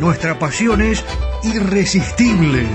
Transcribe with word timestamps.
nuestra 0.00 0.38
pasión 0.38 0.80
es 0.80 1.04
irresistible. 1.42 2.66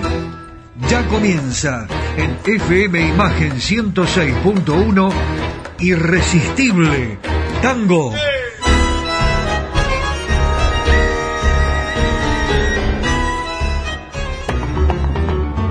Ya 0.89 1.07
comienza 1.07 1.87
en 2.17 2.37
FM 2.45 3.09
Imagen 3.09 3.53
106.1 3.53 5.11
Irresistible 5.79 7.17
Tango. 7.61 8.13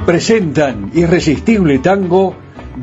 Presentan 0.07 0.91
Irresistible 0.95 1.79
Tango 1.79 2.37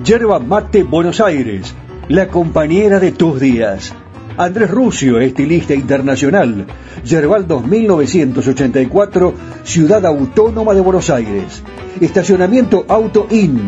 Yerba 0.03 0.39
Mate 0.39 0.83
Buenos 0.83 1.19
Aires, 1.19 1.73
la 2.07 2.27
compañera 2.27 2.99
de 2.99 3.11
tus 3.11 3.39
días. 3.39 3.93
Andrés 4.37 4.69
Rucio, 4.69 5.19
estilista 5.19 5.73
internacional. 5.73 6.67
Yerbaldos 7.03 7.65
1984, 7.65 9.33
Ciudad 9.63 10.05
Autónoma 10.05 10.75
de 10.75 10.81
Buenos 10.81 11.09
Aires. 11.09 11.63
Estacionamiento 11.99 12.85
Auto 12.87 13.25
In, 13.31 13.59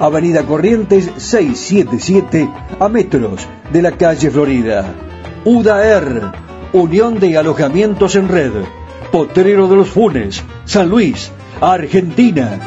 Avenida 0.00 0.42
Corrientes 0.42 1.08
677, 1.16 2.50
a 2.80 2.88
metros 2.88 3.46
de 3.72 3.82
la 3.82 3.92
calle 3.92 4.28
Florida. 4.30 4.84
UDAER, 5.44 6.32
Unión 6.72 7.20
de 7.20 7.38
Alojamientos 7.38 8.16
en 8.16 8.28
Red. 8.28 8.52
Potrero 9.12 9.68
de 9.68 9.76
los 9.76 9.88
Funes, 9.88 10.42
San 10.64 10.88
Luis, 10.88 11.30
Argentina. 11.60 12.58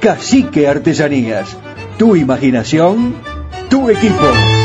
Cacique 0.00 0.66
Artesanías. 0.66 1.56
Tu 1.98 2.16
imaginación, 2.16 3.14
tu 3.68 3.90
equipo. 3.90 4.61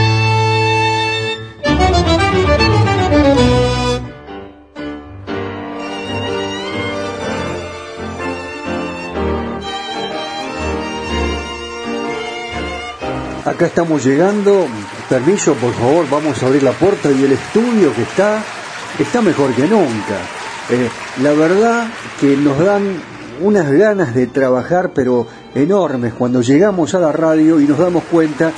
Acá 13.57 13.65
estamos 13.65 14.05
llegando. 14.05 14.67
Permiso, 15.09 15.55
por 15.55 15.73
favor, 15.73 16.05
vamos 16.11 16.43
a 16.43 16.45
abrir 16.45 16.61
la 16.61 16.73
puerta 16.73 17.09
y 17.09 17.23
el 17.23 17.31
estudio 17.31 17.91
que 17.95 18.03
está, 18.03 18.43
está 18.99 19.21
mejor 19.21 19.51
que 19.55 19.67
nunca. 19.67 20.17
Eh, 20.69 20.89
la 21.23 21.31
verdad 21.31 21.87
que 22.19 22.37
nos 22.37 22.59
dan 22.59 22.83
unas 23.41 23.71
ganas 23.71 24.13
de 24.13 24.27
trabajar, 24.27 24.91
pero 24.93 25.25
enormes, 25.55 26.13
cuando 26.13 26.41
llegamos 26.41 26.93
a 26.93 26.99
la 26.99 27.11
radio 27.11 27.59
y 27.59 27.63
nos 27.65 27.79
damos 27.79 28.03
cuenta 28.11 28.51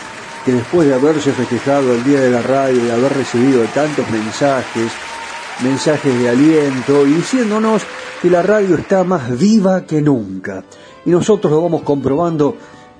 después 0.52 0.88
de 0.88 0.94
haberse 0.94 1.32
festejado 1.32 1.94
el 1.94 2.04
Día 2.04 2.22
de 2.22 2.32
la 2.32 2.42
Radio, 2.42 2.84
de 2.84 2.92
haber 2.92 3.14
recibido 3.14 3.64
tantos 3.74 4.10
mensajes, 4.10 4.92
mensajes 5.64 6.20
de 6.20 6.30
aliento 6.30 7.06
y 7.06 7.14
diciéndonos 7.14 7.84
que 8.22 8.30
la 8.30 8.42
radio 8.42 8.76
está 8.76 9.04
más 9.04 9.38
viva 9.38 9.86
que 9.86 10.02
nunca. 10.02 10.64
Y 11.06 11.10
nosotros 11.10 11.52
lo 11.52 11.62
vamos 11.62 11.82
comprobando 11.84 12.56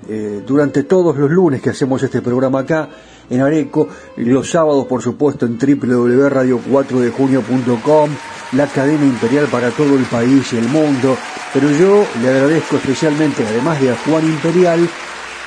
eh, 0.08 0.42
durante 0.46 0.84
todos 0.84 1.16
los 1.16 1.30
lunes 1.30 1.60
que 1.60 1.70
hacemos 1.70 2.02
este 2.02 2.22
programa 2.22 2.60
acá 2.60 2.88
en 3.28 3.42
Areco, 3.42 3.88
los 4.16 4.50
sábados 4.50 4.86
por 4.86 5.02
supuesto 5.02 5.44
en 5.46 5.58
www.radio4dejunio.com, 5.58 8.10
la 8.52 8.66
cadena 8.66 9.04
imperial 9.04 9.46
para 9.46 9.70
todo 9.70 9.96
el 9.96 10.04
país 10.04 10.52
y 10.52 10.56
el 10.56 10.68
mundo, 10.68 11.16
pero 11.52 11.70
yo 11.70 12.04
le 12.22 12.28
agradezco 12.28 12.76
especialmente, 12.76 13.44
además 13.46 13.80
de 13.80 13.90
a 13.90 13.96
Juan 13.98 14.24
Imperial, 14.24 14.88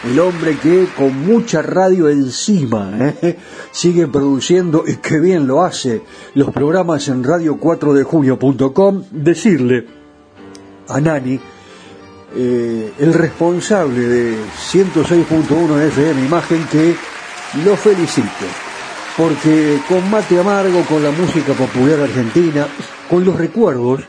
el 0.04 0.20
hombre 0.20 0.58
que 0.58 0.88
con 0.98 1.26
mucha 1.26 1.62
radio 1.62 2.10
encima 2.10 2.92
¿eh? 3.00 3.38
sigue 3.72 4.08
produciendo 4.08 4.84
y 4.86 4.98
que 4.98 5.20
bien 5.20 5.48
lo 5.48 5.64
hace 5.64 6.02
los 6.36 6.52
programas 6.52 7.08
en 7.08 7.24
radio4dejunio.com, 7.24 9.04
decirle 9.12 9.86
a 10.90 11.00
Nani, 11.00 11.40
eh, 12.36 12.94
el 13.00 13.14
responsable 13.14 14.00
de 14.02 14.36
106.1 14.72 15.82
FM 15.88 16.26
Imagen 16.26 16.66
que 16.70 16.96
lo 17.64 17.76
felicito, 17.78 18.28
porque 19.16 19.80
con 19.88 20.10
Mate 20.10 20.40
Amargo, 20.40 20.82
con 20.90 21.04
la 21.04 21.12
música 21.12 21.54
popular 21.54 22.02
argentina, 22.02 22.68
con 23.10 23.24
los 23.24 23.38
recuerdos, 23.38 24.02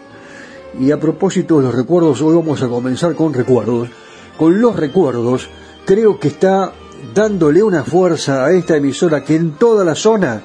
y 0.81 0.91
a 0.91 0.99
propósito 0.99 1.59
de 1.59 1.65
los 1.65 1.75
recuerdos, 1.75 2.21
hoy 2.23 2.35
vamos 2.35 2.63
a 2.63 2.69
comenzar 2.69 3.15
con 3.15 3.33
recuerdos, 3.33 3.91
con 4.37 4.61
los 4.61 4.75
recuerdos, 4.75 5.49
creo 5.85 6.19
que 6.19 6.29
está 6.29 6.73
dándole 7.15 7.63
una 7.63 7.85
fuerza 7.85 8.45
a 8.45 8.53
esta 8.53 8.77
emisora 8.77 9.23
que 9.23 9.37
en 9.37 9.53
toda 9.53 9.85
la 9.85 9.95
zona 9.95 10.43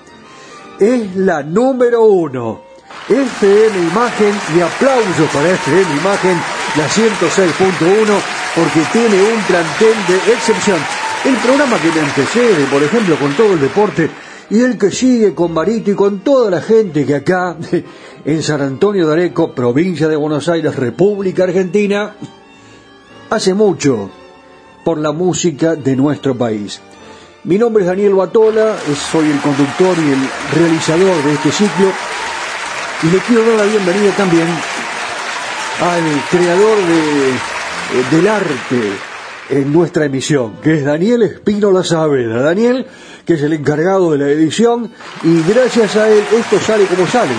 es 0.80 1.16
la 1.16 1.44
número 1.44 2.04
uno. 2.04 2.70
FM 3.08 3.88
Imagen 3.92 4.34
y 4.56 4.62
aplausos 4.62 5.30
para 5.34 5.50
FM 5.52 5.98
Imagen, 5.98 6.38
la 6.78 6.88
106.1, 6.88 8.20
porque 8.56 8.82
tiene 8.92 9.24
un 9.24 9.42
plantel 9.44 9.96
de 10.08 10.34
excepción. 10.34 10.78
El 11.26 11.36
programa 11.38 11.80
que 11.80 11.92
me 11.92 12.02
antecede, 12.02 12.66
por 12.66 12.84
ejemplo, 12.84 13.18
con 13.18 13.34
todo 13.36 13.54
el 13.54 13.62
deporte, 13.62 14.10
y 14.52 14.62
el 14.62 14.78
que 14.78 14.92
sigue 14.92 15.34
con 15.34 15.54
Marito 15.54 15.92
y 15.92 15.96
con 15.96 16.20
toda 16.20 16.52
la 16.52 16.62
gente 16.62 17.06
que 17.06 17.16
acá, 17.16 17.56
en 18.26 18.44
San 18.44 18.62
Antonio 18.62 19.08
de 19.08 19.14
Areco, 19.14 19.54
provincia 19.54 20.08
de 20.08 20.16
Buenos 20.16 20.48
Aires, 20.48 20.76
República 20.76 21.44
Argentina, 21.44 22.16
hace 23.30 23.54
mucho 23.54 24.12
por 24.84 24.98
la 24.98 25.12
música 25.12 25.76
de 25.76 25.96
nuestro 25.96 26.36
país. 26.36 26.82
Mi 27.44 27.58
nombre 27.58 27.84
es 27.84 27.88
Daniel 27.90 28.16
Batola, 28.16 28.76
soy 29.12 29.30
el 29.30 29.40
conductor 29.40 29.96
y 29.98 30.12
el 30.12 30.60
realizador 30.60 31.24
de 31.24 31.34
este 31.34 31.52
ciclo 31.52 31.92
y 33.02 33.08
le 33.08 33.18
quiero 33.20 33.46
dar 33.46 33.66
la 33.66 33.72
bienvenida 33.72 34.12
también 34.18 34.48
al 35.82 36.04
creador 36.30 36.78
de, 36.78 37.30
eh, 37.30 38.06
del 38.12 38.28
arte 38.28 38.82
en 39.50 39.72
nuestra 39.72 40.06
emisión, 40.06 40.58
que 40.62 40.76
es 40.76 40.86
Daniel 40.86 41.24
Espino 41.24 41.84
Saavedra. 41.84 42.42
Daniel, 42.42 42.86
que 43.26 43.34
es 43.34 43.42
el 43.42 43.54
encargado 43.54 44.12
de 44.12 44.18
la 44.18 44.30
edición, 44.30 44.92
y 45.24 45.42
gracias 45.44 45.96
a 45.96 46.10
él 46.10 46.24
esto 46.38 46.60
sale 46.60 46.86
como 46.86 47.08
sale. 47.08 47.34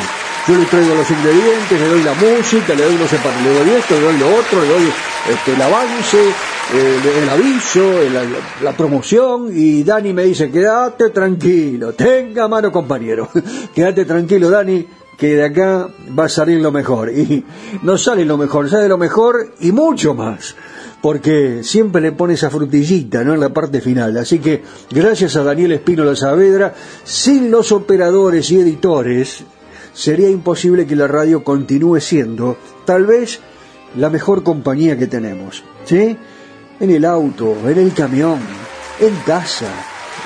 Yo 0.51 0.59
le 0.59 0.65
traigo 0.65 0.97
los 0.97 1.09
ingredientes, 1.09 1.81
le 1.81 1.89
doy 1.89 2.03
la 2.03 2.15
música, 2.15 2.75
le 2.75 2.83
doy, 2.83 2.97
no 2.97 3.07
sé, 3.07 3.19
le 3.45 3.55
doy 3.55 3.71
esto, 3.71 3.95
le 3.95 4.01
doy 4.01 4.19
lo 4.19 4.27
otro, 4.37 4.61
le 4.61 4.69
doy 4.69 4.93
este, 5.31 5.53
el 5.53 5.63
avance, 5.63 6.19
el, 7.23 7.29
aviso, 7.29 7.89
la, 8.61 8.73
promoción, 8.73 9.51
y 9.55 9.85
Dani 9.85 10.13
me 10.13 10.25
dice, 10.25 10.51
quédate 10.51 11.11
tranquilo, 11.11 11.93
tenga 11.93 12.49
mano 12.49 12.73
compañero, 12.73 13.29
quédate 13.77 14.05
tranquilo 14.05 14.51
Dani, 14.51 14.85
que 15.17 15.37
de 15.37 15.45
acá 15.45 15.89
va 16.19 16.25
a 16.25 16.29
salir 16.29 16.61
lo 16.61 16.73
mejor. 16.73 17.11
Y 17.11 17.45
no 17.85 17.97
sale 17.97 18.25
lo 18.25 18.37
mejor, 18.37 18.69
sale 18.69 18.89
lo 18.89 18.99
mejor 18.99 19.55
y 19.61 19.71
mucho 19.71 20.15
más. 20.15 20.57
Porque 21.01 21.63
siempre 21.63 22.03
le 22.03 22.11
pone 22.11 22.35
esa 22.35 22.51
frutillita, 22.51 23.23
¿no? 23.23 23.35
En 23.35 23.41
la 23.41 23.51
parte 23.51 23.81
final. 23.81 24.17
Así 24.17 24.41
que, 24.41 24.65
gracias 24.91 25.37
a 25.37 25.45
Daniel 25.45 25.73
Espino 25.73 26.05
La 26.05 26.17
Saavedra, 26.17 26.75
sin 27.05 27.53
los 27.53 27.71
operadores 27.71 28.51
y 28.51 28.59
editores, 28.59 29.45
sería 29.93 30.29
imposible 30.29 30.87
que 30.87 30.97
la 30.97 31.07
radio 31.07 31.45
continúe 31.45 32.01
siendo, 32.01 32.57
tal 32.85 33.07
vez, 33.07 33.41
la 33.97 34.11
mejor 34.11 34.43
compañía 34.43 34.99
que 34.99 35.07
tenemos. 35.07 35.63
¿Sí? 35.85 36.17
En 36.79 36.91
el 36.91 37.05
auto, 37.05 37.57
en 37.69 37.79
el 37.79 37.93
camión, 37.93 38.41
en 39.01 39.15
casa, 39.27 39.69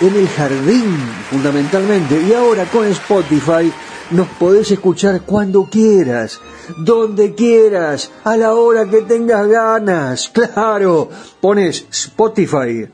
en 0.01 0.15
el 0.15 0.29
jardín, 0.29 0.97
fundamentalmente. 1.31 2.21
Y 2.21 2.33
ahora 2.33 2.65
con 2.67 2.87
Spotify, 2.87 3.73
Nos 4.11 4.29
podés 4.29 4.71
escuchar 4.71 5.23
cuando 5.23 5.65
quieras, 5.65 6.39
donde 6.85 7.35
quieras, 7.35 8.11
a 8.23 8.37
la 8.37 8.53
hora 8.53 8.85
que 8.89 9.03
tengas 9.03 9.49
ganas. 9.49 10.31
Claro, 10.55 11.09
pones 11.41 11.87
Spotify, 11.91 12.87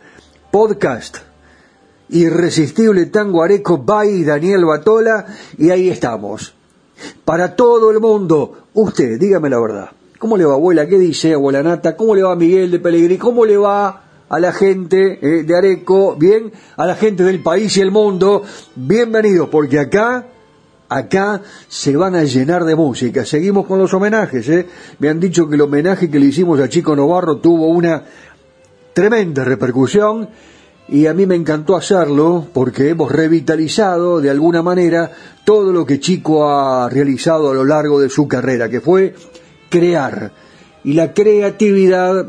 podcast, 0.52 1.16
Irresistible 2.10 3.06
Tango 3.06 3.42
Areco 3.42 3.78
by 3.78 4.22
Daniel 4.22 4.64
Batola 4.64 5.26
y 5.58 5.70
ahí 5.70 5.90
estamos. 5.90 6.54
Para 7.24 7.54
todo 7.54 7.90
el 7.90 8.00
mundo, 8.00 8.66
usted, 8.74 9.18
dígame 9.18 9.48
la 9.48 9.60
verdad. 9.60 9.90
¿Cómo 10.18 10.36
le 10.36 10.44
va, 10.44 10.54
abuela? 10.54 10.86
¿Qué 10.86 10.98
dice, 10.98 11.32
abuela 11.32 11.62
Nata? 11.62 11.96
¿Cómo 11.96 12.14
le 12.14 12.22
va 12.22 12.36
Miguel 12.36 12.70
de 12.70 12.78
Pellegrini? 12.78 13.16
¿Cómo 13.16 13.46
le 13.46 13.56
va 13.56 14.02
a 14.28 14.38
la 14.38 14.52
gente 14.52 15.18
eh, 15.22 15.44
de 15.44 15.56
Areco? 15.56 16.14
Bien, 16.16 16.52
a 16.76 16.86
la 16.86 16.94
gente 16.94 17.22
del 17.24 17.42
país 17.42 17.74
y 17.78 17.80
el 17.80 17.90
mundo. 17.90 18.42
Bienvenidos, 18.74 19.48
porque 19.48 19.78
acá, 19.78 20.26
acá 20.90 21.40
se 21.68 21.96
van 21.96 22.16
a 22.16 22.24
llenar 22.24 22.64
de 22.64 22.76
música. 22.76 23.24
Seguimos 23.24 23.66
con 23.66 23.78
los 23.78 23.94
homenajes, 23.94 24.46
¿eh? 24.50 24.66
Me 24.98 25.08
han 25.08 25.20
dicho 25.20 25.48
que 25.48 25.54
el 25.54 25.62
homenaje 25.62 26.10
que 26.10 26.20
le 26.20 26.26
hicimos 26.26 26.60
a 26.60 26.68
Chico 26.68 26.94
Novarro 26.94 27.38
tuvo 27.38 27.68
una 27.68 28.04
tremenda 28.92 29.42
repercusión 29.42 30.28
y 30.90 31.06
a 31.06 31.14
mí 31.14 31.24
me 31.24 31.36
encantó 31.36 31.76
hacerlo 31.76 32.48
porque 32.52 32.88
hemos 32.88 33.12
revitalizado 33.12 34.20
de 34.20 34.28
alguna 34.28 34.60
manera 34.60 35.12
todo 35.44 35.72
lo 35.72 35.86
que 35.86 36.00
Chico 36.00 36.48
ha 36.48 36.88
realizado 36.88 37.50
a 37.50 37.54
lo 37.54 37.64
largo 37.64 38.00
de 38.00 38.08
su 38.08 38.26
carrera, 38.26 38.68
que 38.68 38.80
fue 38.80 39.14
crear. 39.68 40.32
Y 40.82 40.94
la 40.94 41.14
creatividad 41.14 42.26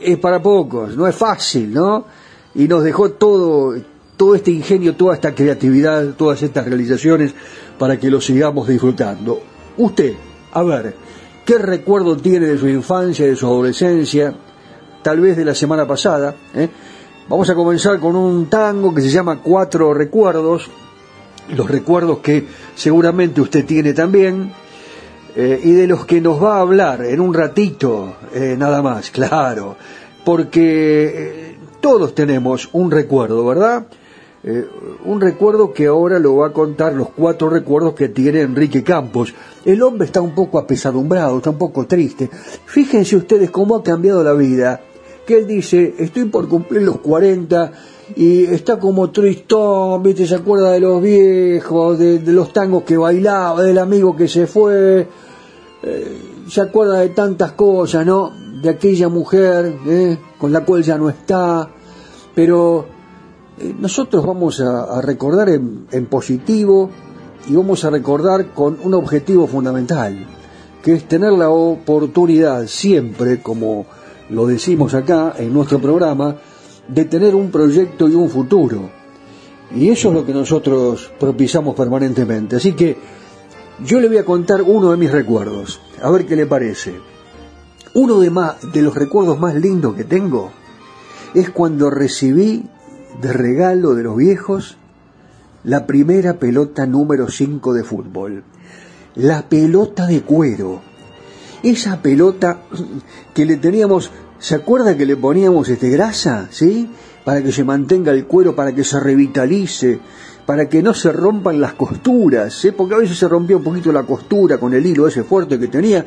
es 0.00 0.16
para 0.16 0.40
pocos, 0.40 0.96
no 0.96 1.06
es 1.06 1.14
fácil, 1.14 1.74
¿no? 1.74 2.06
Y 2.54 2.66
nos 2.66 2.82
dejó 2.82 3.10
todo, 3.10 3.74
todo 4.16 4.34
este 4.34 4.52
ingenio, 4.52 4.96
toda 4.96 5.14
esta 5.14 5.34
creatividad, 5.34 6.14
todas 6.14 6.42
estas 6.42 6.64
realizaciones 6.64 7.34
para 7.78 7.98
que 8.00 8.10
lo 8.10 8.22
sigamos 8.22 8.68
disfrutando. 8.68 9.38
Usted, 9.76 10.14
a 10.52 10.62
ver, 10.62 10.94
¿qué 11.44 11.58
recuerdo 11.58 12.16
tiene 12.16 12.46
de 12.46 12.56
su 12.56 12.68
infancia, 12.68 13.26
de 13.26 13.36
su 13.36 13.46
adolescencia? 13.46 14.34
Tal 15.02 15.20
vez 15.20 15.36
de 15.36 15.44
la 15.44 15.54
semana 15.54 15.86
pasada, 15.86 16.34
¿eh? 16.54 16.70
Vamos 17.30 17.48
a 17.48 17.54
comenzar 17.54 18.00
con 18.00 18.16
un 18.16 18.46
tango 18.46 18.92
que 18.92 19.00
se 19.02 19.08
llama 19.08 19.38
Cuatro 19.40 19.94
Recuerdos, 19.94 20.68
los 21.54 21.70
recuerdos 21.70 22.18
que 22.18 22.44
seguramente 22.74 23.40
usted 23.40 23.64
tiene 23.64 23.92
también, 23.92 24.50
eh, 25.36 25.60
y 25.62 25.70
de 25.70 25.86
los 25.86 26.04
que 26.06 26.20
nos 26.20 26.42
va 26.42 26.56
a 26.56 26.60
hablar 26.62 27.04
en 27.04 27.20
un 27.20 27.32
ratito, 27.32 28.16
eh, 28.34 28.56
nada 28.58 28.82
más, 28.82 29.10
claro, 29.12 29.76
porque 30.24 31.04
eh, 31.14 31.56
todos 31.80 32.16
tenemos 32.16 32.68
un 32.72 32.90
recuerdo, 32.90 33.46
¿verdad? 33.46 33.86
un 35.04 35.20
recuerdo 35.20 35.70
que 35.70 35.86
ahora 35.86 36.18
lo 36.18 36.36
va 36.36 36.46
a 36.46 36.52
contar 36.52 36.94
los 36.94 37.10
cuatro 37.10 37.50
recuerdos 37.50 37.92
que 37.92 38.08
tiene 38.08 38.40
Enrique 38.40 38.82
Campos. 38.82 39.34
El 39.66 39.82
hombre 39.82 40.06
está 40.06 40.22
un 40.22 40.34
poco 40.34 40.58
apesadumbrado, 40.58 41.36
está 41.36 41.50
un 41.50 41.58
poco 41.58 41.86
triste. 41.86 42.30
Fíjense 42.64 43.16
ustedes 43.16 43.50
cómo 43.50 43.76
ha 43.76 43.82
cambiado 43.82 44.24
la 44.24 44.32
vida 44.32 44.80
que 45.30 45.38
él 45.38 45.46
dice, 45.46 45.94
estoy 46.00 46.24
por 46.24 46.48
cumplir 46.48 46.82
los 46.82 46.98
40 46.98 47.72
y 48.16 48.46
está 48.46 48.80
como 48.80 49.12
tristón, 49.12 50.02
¿viste? 50.02 50.26
Se 50.26 50.34
acuerda 50.34 50.72
de 50.72 50.80
los 50.80 51.00
viejos, 51.00 52.00
de, 52.00 52.20
los 52.32 52.52
tangos 52.52 52.82
que 52.82 52.96
bailaba, 52.96 53.62
del 53.62 53.78
amigo 53.78 54.16
que 54.16 54.26
se 54.26 54.48
fue, 54.48 55.06
eh, 55.84 56.18
se 56.48 56.60
acuerda 56.60 56.98
de 56.98 57.10
tantas 57.10 57.52
cosas, 57.52 58.04
¿no? 58.04 58.32
De 58.60 58.70
aquella 58.70 59.08
mujer 59.08 59.72
¿eh? 59.86 60.18
con 60.36 60.52
la 60.52 60.64
cual 60.64 60.82
ya 60.82 60.98
no 60.98 61.08
está, 61.08 61.70
pero 62.34 62.86
eh, 63.60 63.72
nosotros 63.78 64.26
vamos 64.26 64.60
a, 64.60 65.00
recordar 65.00 65.48
en, 65.50 65.86
en 65.92 66.06
positivo 66.06 66.90
y 67.48 67.54
vamos 67.54 67.84
a 67.84 67.90
recordar 67.90 68.52
con 68.52 68.78
un 68.82 68.94
objetivo 68.94 69.46
fundamental, 69.46 70.26
que 70.82 70.94
es 70.94 71.06
tener 71.06 71.30
la 71.34 71.50
oportunidad 71.50 72.66
siempre 72.66 73.40
como 73.40 73.86
lo 74.30 74.46
decimos 74.46 74.94
acá 74.94 75.34
en 75.38 75.52
nuestro 75.52 75.78
programa, 75.80 76.36
de 76.88 77.04
tener 77.04 77.34
un 77.34 77.50
proyecto 77.50 78.08
y 78.08 78.14
un 78.14 78.28
futuro. 78.28 78.90
Y 79.74 79.88
eso 79.88 80.08
es 80.08 80.14
lo 80.14 80.26
que 80.26 80.32
nosotros 80.32 81.12
propiciamos 81.18 81.74
permanentemente. 81.74 82.56
Así 82.56 82.72
que 82.72 82.96
yo 83.84 84.00
le 84.00 84.08
voy 84.08 84.18
a 84.18 84.24
contar 84.24 84.62
uno 84.62 84.90
de 84.90 84.96
mis 84.96 85.10
recuerdos, 85.10 85.80
a 86.02 86.10
ver 86.10 86.26
qué 86.26 86.36
le 86.36 86.46
parece. 86.46 86.94
Uno 87.94 88.20
de, 88.20 88.30
más, 88.30 88.56
de 88.72 88.82
los 88.82 88.94
recuerdos 88.94 89.38
más 89.38 89.54
lindos 89.54 89.94
que 89.94 90.04
tengo 90.04 90.50
es 91.34 91.50
cuando 91.50 91.90
recibí 91.90 92.64
de 93.20 93.32
regalo 93.32 93.94
de 93.94 94.02
los 94.02 94.16
viejos 94.16 94.76
la 95.64 95.86
primera 95.86 96.38
pelota 96.38 96.86
número 96.86 97.28
5 97.28 97.74
de 97.74 97.84
fútbol. 97.84 98.44
La 99.16 99.48
pelota 99.48 100.06
de 100.06 100.22
cuero 100.22 100.89
esa 101.62 102.02
pelota 102.02 102.62
que 103.34 103.44
le 103.44 103.56
teníamos, 103.56 104.10
¿se 104.38 104.54
acuerda 104.54 104.96
que 104.96 105.06
le 105.06 105.16
poníamos 105.16 105.68
este 105.68 105.90
grasa? 105.90 106.48
¿Sí? 106.50 106.90
Para 107.24 107.42
que 107.42 107.52
se 107.52 107.64
mantenga 107.64 108.12
el 108.12 108.26
cuero, 108.26 108.54
para 108.54 108.74
que 108.74 108.84
se 108.84 108.98
revitalice, 108.98 110.00
para 110.50 110.68
que 110.68 110.82
no 110.82 110.92
se 110.92 111.12
rompan 111.12 111.60
las 111.60 111.74
costuras, 111.74 112.64
¿eh? 112.64 112.72
porque 112.72 112.96
a 112.96 112.98
veces 112.98 113.16
se 113.16 113.28
rompía 113.28 113.56
un 113.56 113.62
poquito 113.62 113.92
la 113.92 114.02
costura 114.02 114.58
con 114.58 114.74
el 114.74 114.84
hilo 114.84 115.06
ese 115.06 115.22
fuerte 115.22 115.60
que 115.60 115.68
tenía, 115.68 116.04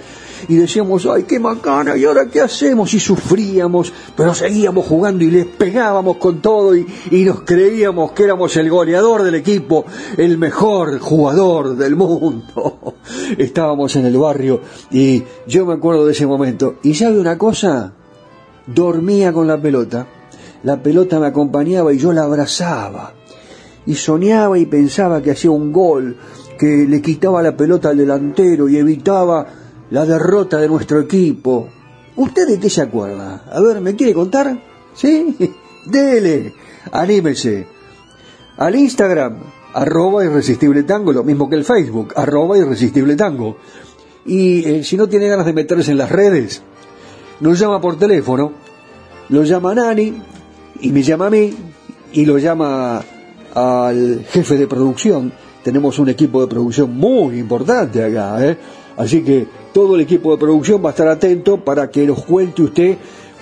y 0.50 0.56
decíamos, 0.56 1.06
ay, 1.06 1.24
qué 1.24 1.40
macana, 1.40 1.95
¿y 1.95 2.04
ahora 2.04 2.25
qué 2.25 2.42
hacemos? 2.42 2.94
Y 2.94 3.00
sufríamos, 3.00 3.94
pero 4.18 4.34
seguíamos 4.34 4.86
jugando 4.86 5.24
y 5.24 5.31
les 5.31 5.45
pegábamos 5.45 6.18
con 6.18 6.42
todo 6.42 6.75
y, 6.75 6.86
y 7.12 7.24
nos 7.24 7.44
creíamos 7.44 8.12
que 8.12 8.25
éramos 8.25 8.57
el 8.57 8.69
goleador 8.69 9.24
del 9.24 9.36
equipo, 9.36 9.86
el 10.18 10.38
mejor 10.38 11.00
jugador 11.00 11.78
del 11.78 11.96
mundo. 11.96 12.96
Estábamos 13.38 13.96
en 13.96 14.07
el 14.07 14.18
barrio 14.18 14.60
y 14.92 15.24
yo 15.48 15.66
me 15.66 15.75
acuerdo 15.75 16.06
de 16.06 16.12
ese 16.12 16.28
momento. 16.28 16.80
¿Y 16.84 16.96
sabe 16.96 17.18
una 17.18 17.38
cosa? 17.38 17.94
Dormía 18.68 19.31
con 19.31 19.48
la 19.48 19.62
pelota, 19.62 20.06
la 20.63 20.84
pelota 20.84 21.18
me 21.22 21.28
acompañaba 21.28 21.94
y 21.94 21.98
yo 21.98 22.12
la 22.12 22.24
abrazaba 22.24 23.13
y 23.85 23.95
soñaba 23.95 24.57
y 24.57 24.65
pensaba 24.65 25.21
que 25.21 25.31
hacía 25.31 25.51
un 25.51 25.71
gol, 25.71 26.18
que 26.57 26.85
le 26.88 27.01
quitaba 27.01 27.41
la 27.41 27.56
pelota 27.56 27.89
al 27.89 27.97
delantero 27.97 28.69
y 28.69 28.77
evitaba 28.77 29.47
la 29.89 30.06
derrota 30.06 30.57
de 30.57 30.68
nuestro 30.68 31.00
equipo. 31.00 31.68
¿Usted 32.15 32.47
de 32.47 32.59
qué 32.59 32.69
se 32.69 32.81
acuerda? 32.81 33.44
A 33.51 33.59
ver, 33.62 33.81
¿me 33.81 33.95
quiere 33.95 34.13
contar? 34.13 34.57
¿Sí? 34.94 35.35
Dele, 35.85 36.53
anímese. 36.91 37.68
Al 38.57 38.75
Instagram, 38.75 39.38
arroba 39.74 40.24
irresistible 40.24 40.83
tango, 40.83 41.12
lo 41.12 41.24
mismo 41.24 41.50
que 41.50 41.56
el 41.56 41.65
Facebook, 41.65 42.13
arroba 42.15 42.57
irresistible 42.57 43.15
tango. 43.15 43.57
Y 44.25 44.63
eh, 44.65 44.84
si 44.84 44.96
no 44.96 45.10
tiene 45.10 45.27
ganas 45.27 45.46
de 45.46 45.53
meterse 45.53 45.91
en 45.91 45.98
las 45.98 46.12
redes, 46.12 46.62
nos 47.39 47.60
llama 47.60 47.81
por 47.81 47.98
teléfono, 47.98 48.53
lo 49.29 49.43
llama 49.43 49.75
Nani 49.75 50.13
y 50.79 50.91
me 50.91 51.01
llama 51.01 51.27
a 51.27 51.29
mí 51.29 51.53
y 52.13 52.25
lo 52.25 52.38
llama 52.38 53.03
al 53.53 54.25
jefe 54.29 54.57
de 54.57 54.67
producción. 54.67 55.31
Tenemos 55.63 56.00
un 56.00 56.10
equipo 56.10 56.41
de 56.41 56.48
producción 56.48 56.95
muy 56.95 57.39
importante 57.39 58.03
acá, 58.03 58.45
¿eh? 58.45 58.57
Así 58.98 59.24
que 59.24 59.48
todo 59.74 59.95
el 59.95 60.01
equipo 60.01 60.31
de 60.31 60.38
producción 60.38 60.83
va 60.83 60.89
a 60.89 60.91
estar 60.91 61.07
atento 61.07 61.63
para 61.63 61.89
que 61.89 62.05
nos 62.05 62.24
cuente 62.24 62.62
usted 62.62 62.98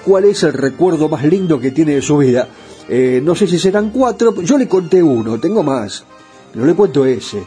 cuál 0.05 0.25
es 0.25 0.43
el 0.43 0.53
recuerdo 0.53 1.09
más 1.09 1.25
lindo 1.25 1.59
que 1.59 1.71
tiene 1.71 1.95
de 1.95 2.01
su 2.01 2.17
vida. 2.17 2.47
Eh, 2.87 3.19
no 3.23 3.35
sé 3.35 3.47
si 3.47 3.57
serán 3.59 3.89
cuatro, 3.89 4.41
yo 4.41 4.57
le 4.57 4.67
conté 4.67 5.03
uno, 5.03 5.39
tengo 5.39 5.63
más, 5.63 6.05
pero 6.53 6.65
le 6.65 6.73
cuento 6.73 7.05
ese. 7.05 7.43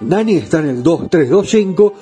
Nani 0.00 0.36
está 0.36 0.60
en 0.60 0.68
el 0.68 0.82
2325 0.82 1.92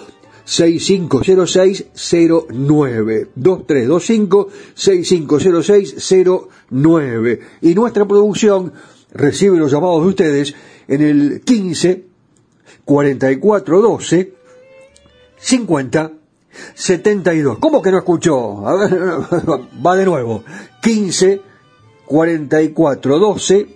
650609 0.44 3.28
2325 3.34 4.48
650609 4.74 7.40
y 7.62 7.74
nuestra 7.74 8.06
producción 8.06 8.72
recibe 9.14 9.56
los 9.56 9.70
llamados 9.70 10.02
de 10.02 10.08
ustedes 10.08 10.54
en 10.88 11.02
el 11.02 11.40
15 11.42 12.04
44 12.84 13.80
12 13.80 14.34
50 15.38 16.12
72. 16.74 17.58
¿Cómo 17.58 17.82
que 17.82 17.90
no 17.90 17.98
escuchó? 17.98 18.66
A 18.66 18.74
ver, 18.76 18.92
va 19.86 19.96
de 19.96 20.04
nuevo. 20.04 20.44
15 20.82 21.40
44 22.06 23.18
12 23.18 23.66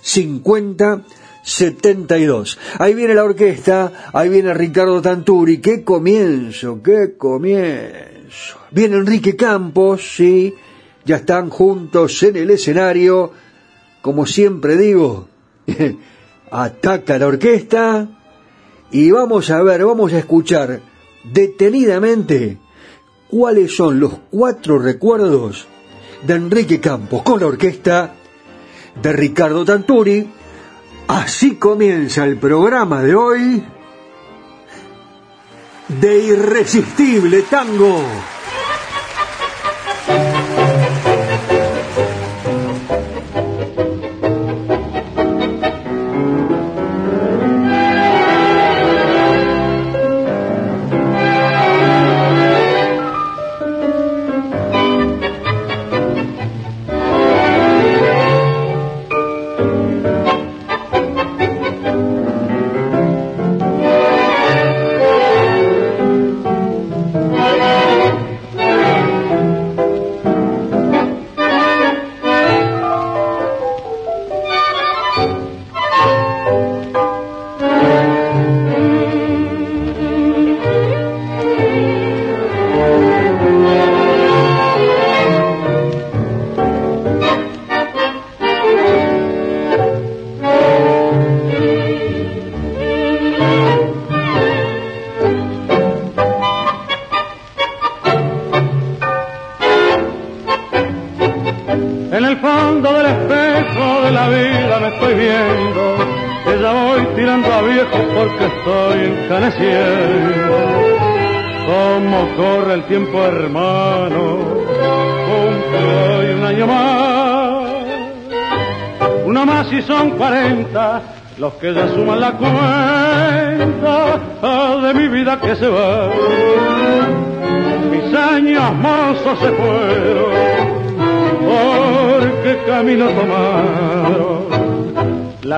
50 0.00 1.02
72. 1.42 2.58
Ahí 2.78 2.94
viene 2.94 3.14
la 3.14 3.24
orquesta, 3.24 4.10
ahí 4.12 4.28
viene 4.28 4.52
Ricardo 4.54 5.00
Tanturi. 5.00 5.58
¡Qué 5.58 5.82
comienzo! 5.82 6.80
¡Qué 6.82 7.16
comienzo! 7.16 8.58
Viene 8.70 8.96
Enrique 8.96 9.34
Campos, 9.34 10.16
sí, 10.16 10.54
ya 11.04 11.16
están 11.16 11.48
juntos 11.48 12.22
en 12.22 12.36
el 12.36 12.50
escenario 12.50 13.32
como 14.02 14.26
siempre 14.26 14.76
digo, 14.76 15.28
ataca 16.50 17.18
la 17.18 17.26
orquesta 17.26 18.08
y 18.90 19.10
vamos 19.10 19.50
a 19.50 19.62
ver, 19.62 19.84
vamos 19.84 20.12
a 20.12 20.18
escuchar 20.18 20.80
detenidamente 21.24 22.58
cuáles 23.28 23.76
son 23.76 24.00
los 24.00 24.12
cuatro 24.30 24.78
recuerdos 24.78 25.66
de 26.26 26.34
Enrique 26.34 26.80
Campos 26.80 27.22
con 27.22 27.40
la 27.40 27.46
orquesta 27.46 28.14
de 29.00 29.12
Ricardo 29.12 29.64
Tanturi. 29.64 30.30
Así 31.06 31.56
comienza 31.56 32.24
el 32.24 32.36
programa 32.36 33.02
de 33.02 33.14
hoy 33.14 33.64
de 35.88 36.18
irresistible 36.24 37.42
tango. 37.42 38.02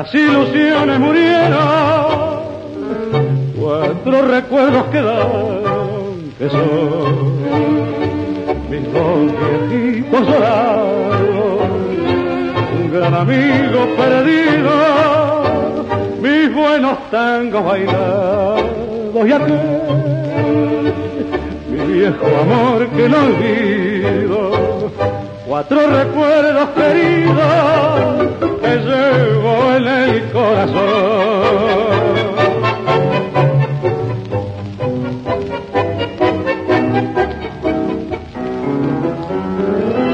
Las 0.01 0.15
ilusiones 0.15 0.99
murieron, 0.99 1.61
cuatro 3.61 4.23
recuerdos 4.23 4.85
quedaron, 4.87 6.33
que 6.39 6.49
son. 6.49 7.37
Mis 8.71 8.93
dos 8.95 9.31
viejitos 9.71 10.27
llorados, 10.27 11.61
un 12.81 12.91
gran 12.95 13.13
amigo 13.13 13.87
perdido 13.99 14.71
mis 16.23 16.55
buenos 16.55 17.11
tangos 17.11 17.63
bailados 17.63 18.63
y 19.27 19.33
aquel 19.33 19.61
mi 21.73 21.93
viejo 21.93 22.27
amor 22.41 22.89
que 22.89 23.07
no 23.07 23.19
olvido 23.19 24.51
cuatro 25.47 25.87
recuerdos 25.89 26.69
queridos 26.71 28.50
que 28.71 28.77
llevo 28.77 29.53
en 29.77 29.87
el 29.89 30.31
corazón. 30.31 30.81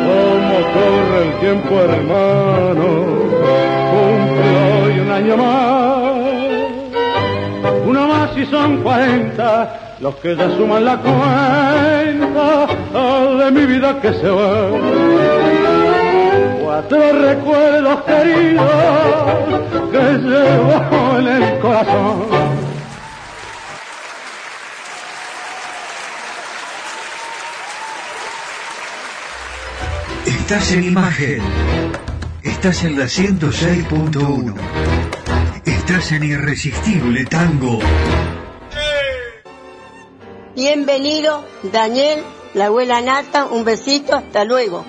Como 0.07 0.57
corre 0.75 1.19
el 1.23 1.33
tiempo 1.41 1.73
hermano. 1.81 2.87
Cumple 3.93 4.51
hoy 4.73 4.95
un 5.01 5.11
año 5.11 5.37
más. 5.37 5.87
Si 8.35 8.45
son 8.45 8.83
40 8.83 9.97
los 10.01 10.17
que 10.17 10.37
ya 10.37 10.51
suman 10.51 10.85
la 10.85 10.99
cuenta 10.99 12.67
de 13.39 13.51
mi 13.51 13.65
vida 13.65 13.99
que 14.03 14.13
se 14.13 14.29
va. 14.29 15.76
Cuatro 16.77 17.11
recuerdos 17.11 18.05
queridos 18.05 18.71
que 19.91 19.99
llevo 19.99 21.19
en 21.19 21.27
el 21.27 21.59
corazón. 21.59 22.27
Estás 30.27 30.73
en 30.73 30.85
imagen. 30.85 31.41
Estás 32.43 32.85
en 32.85 32.99
la 32.99 33.07
106.1. 33.07 34.55
Estás 35.65 36.13
en 36.13 36.25
Irresistible 36.25 37.25
Tango. 37.25 37.79
Bienvenido, 40.55 41.43
Daniel, 41.73 42.23
la 42.53 42.67
abuela 42.67 43.01
Nata, 43.01 43.47
un 43.47 43.65
besito, 43.65 44.15
hasta 44.15 44.45
luego. 44.45 44.85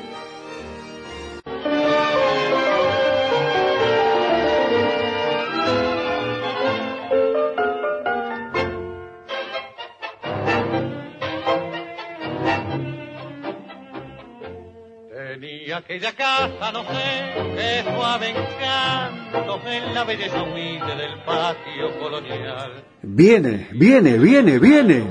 Aquella 15.78 16.12
casa, 16.14 16.72
no 16.72 16.84
sé, 16.86 17.54
qué 17.56 17.84
suave 17.84 18.30
encanto 18.32 19.62
en 19.68 19.94
la 19.94 20.04
belleza 20.04 20.42
humilde 20.42 20.96
del 20.96 21.22
patio 21.24 22.00
colonial. 22.00 22.84
Viene, 23.04 23.68
viene, 23.74 24.18
viene, 24.18 24.58
viene. 24.58 25.04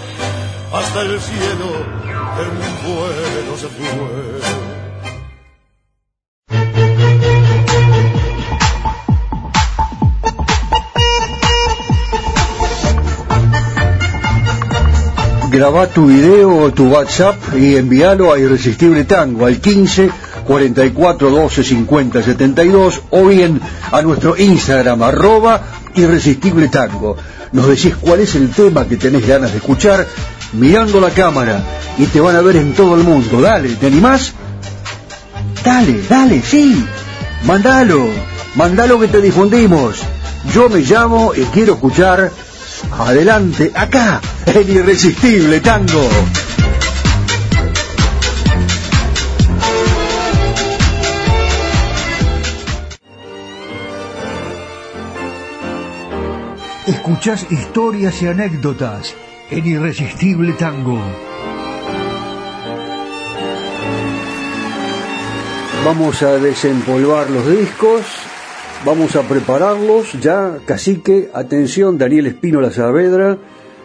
hasta 0.74 1.02
el 1.02 1.20
cielo 1.20 1.99
en 2.40 2.70
graba 15.52 15.88
tu 15.88 16.06
video 16.06 16.56
o 16.56 16.72
tu 16.72 16.88
WhatsApp 16.88 17.36
y 17.58 17.76
envíalo 17.76 18.32
a 18.32 18.40
Irresistible 18.40 19.04
Tango 19.04 19.46
al 19.46 19.60
15 19.60 20.10
44 20.46 21.30
12 21.30 21.64
50 21.64 22.24
72 22.24 23.02
o 23.10 23.26
bien 23.26 23.60
a 23.92 24.02
nuestro 24.02 24.38
Instagram 24.38 25.04
arroba 25.04 25.62
Irresistible 25.96 26.70
Tango. 26.70 27.18
Nos 27.52 27.68
decís 27.68 27.96
cuál 28.00 28.22
es 28.22 28.36
el 28.36 28.52
tema 28.52 28.88
que 28.88 28.96
tenés 28.96 29.28
ganas 29.28 29.52
de 29.52 29.58
escuchar 29.58 30.06
mirando 30.54 31.00
la 31.00 31.10
cámara 31.12 31.64
y 31.98 32.06
te 32.06 32.20
van 32.20 32.36
a 32.36 32.42
ver 32.42 32.58
en 32.58 32.74
todo 32.74 32.96
el 32.96 33.04
mundo. 33.04 33.42
Dale, 33.42 33.76
¿te 33.76 33.88
animás? 33.88 34.34
Dale, 35.64 36.02
dale, 36.10 36.42
sí. 36.42 36.86
Mandalo, 37.46 38.08
mandalo 38.56 39.00
que 39.00 39.08
te 39.08 39.22
difundimos. 39.22 39.98
Yo 40.54 40.70
me 40.70 40.80
llamo 40.80 41.34
y 41.36 41.42
quiero 41.46 41.74
escuchar 41.74 42.32
Adelante, 42.92 43.72
acá, 43.76 44.22
el 44.46 44.70
irresistible 44.70 45.60
tango. 45.60 46.08
Escuchás 56.88 57.46
historias 57.52 58.22
y 58.22 58.28
anécdotas 58.28 59.14
en 59.52 59.66
Irresistible 59.66 60.54
Tango. 60.54 61.00
Vamos 65.86 66.22
a 66.24 66.38
desempolvar 66.38 67.30
los 67.30 67.50
discos 67.50 68.06
Vamos 68.86 69.18
a 69.18 69.24
prepararlos 69.24 70.14
ya, 70.22 70.58
cacique, 70.66 71.30
atención, 71.34 71.98
Daniel 71.98 72.28
Espino 72.28 72.62
La 72.62 72.72
Saavedra, 72.72 73.38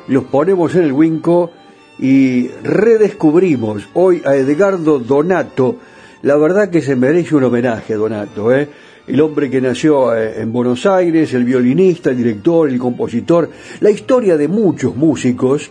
los 0.07 0.23
ponemos 0.25 0.73
en 0.77 0.85
el 0.85 0.93
Winco 0.93 1.51
y 1.99 2.47
redescubrimos 2.63 3.89
hoy 3.95 4.23
a 4.25 4.37
Edgardo 4.37 5.01
Donato. 5.01 5.79
La 6.23 6.37
verdad 6.37 6.71
que 6.71 6.81
se 6.81 6.95
merece 6.95 7.35
un 7.35 7.43
homenaje, 7.43 7.95
Donato, 7.95 8.55
¿eh? 8.55 8.69
El 9.07 9.21
hombre 9.21 9.51
que 9.51 9.61
nació 9.61 10.17
eh, 10.17 10.41
en 10.41 10.51
Buenos 10.51 10.87
Aires, 10.87 11.35
el 11.35 11.45
violinista, 11.45 12.11
el 12.11 12.17
director, 12.17 12.71
el 12.71 12.79
compositor. 12.79 13.51
La 13.81 13.91
historia 13.91 14.37
de 14.39 14.49
muchos 14.49 14.97
músicos 14.97 15.71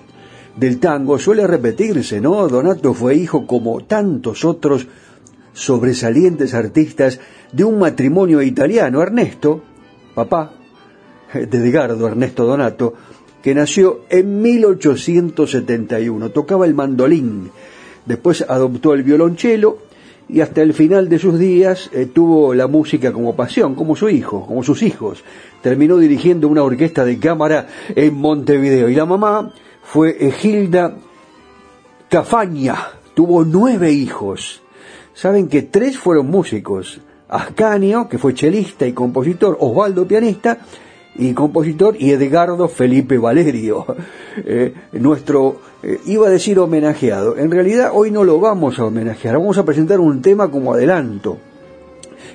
del 0.56 0.80
tango 0.80 1.18
suele 1.18 1.48
repetirse, 1.48 2.22
¿no? 2.22 2.48
Donato 2.48 2.94
fue 2.94 3.16
hijo, 3.16 3.48
como 3.48 3.84
tantos 3.86 4.46
otros 4.46 4.86
sobresalientes 5.52 6.54
artistas, 6.54 7.20
de 7.52 7.64
un 7.64 7.80
matrimonio 7.80 8.42
italiano, 8.42 9.02
Ernesto, 9.02 9.64
papá 10.14 10.54
de 11.34 11.58
Edgardo 11.58 12.08
Ernesto 12.08 12.46
Donato, 12.46 12.94
que 13.42 13.56
nació 13.56 14.02
en 14.10 14.42
1871. 14.42 16.30
Tocaba 16.30 16.66
el 16.66 16.76
mandolín, 16.76 17.50
después 18.06 18.46
adoptó 18.48 18.94
el 18.94 19.02
violonchelo 19.02 19.93
y 20.30 20.42
hasta 20.42 20.62
el 20.62 20.74
final 20.74 21.10
de 21.10 21.20
sus 21.20 21.38
días 21.38 21.90
eh, 21.94 22.06
tuvo 22.06 22.54
la 22.54 22.68
música 22.68 23.12
como 23.12 23.36
pasión, 23.36 23.76
como 23.76 23.96
su 23.96 24.10
hijo, 24.10 24.46
como 24.46 24.64
sus 24.64 24.82
hijos. 24.82 25.24
Terminó 25.62 25.98
dirigiendo 25.98 26.48
una 26.48 26.64
orquesta 26.64 27.06
de 27.06 27.20
cámara 27.20 27.68
en 27.96 28.14
Montevideo 28.16 28.90
y 28.90 28.96
la 28.96 29.06
mamá 29.06 29.54
fue 29.84 30.32
Gilda 30.32 30.96
Cafaña. 32.10 32.76
Tuvo 33.14 33.44
nueve 33.44 33.92
hijos. 33.92 34.62
Saben 35.14 35.48
que 35.48 35.62
tres 35.62 35.98
fueron 35.98 36.28
músicos. 36.28 37.02
Ascanio, 37.30 38.08
que 38.08 38.18
fue 38.18 38.34
chelista 38.34 38.86
y 38.86 38.94
compositor, 38.94 39.58
Osvaldo 39.60 40.08
pianista 40.08 40.60
y 41.16 41.34
compositor, 41.34 41.96
y 42.00 42.12
Edgardo 42.12 42.68
Felipe 42.68 43.18
Valerio, 43.18 43.86
eh, 44.38 44.74
nuestro, 44.94 45.62
eh, 45.84 46.00
iba 46.06 46.28
a 46.28 46.32
decir 46.32 46.58
homenajeado. 46.60 47.38
En 47.38 47.52
realidad 47.52 47.92
hoy 47.94 48.12
no 48.12 48.24
lo 48.24 48.40
vamos 48.40 48.80
a 48.80 48.86
homenajear, 48.86 49.38
vamos 49.38 49.58
a 49.58 49.66
presentar 49.66 50.00
un 50.00 50.22
tema 50.22 50.50
como 50.50 50.74
adelanto. 50.74 51.38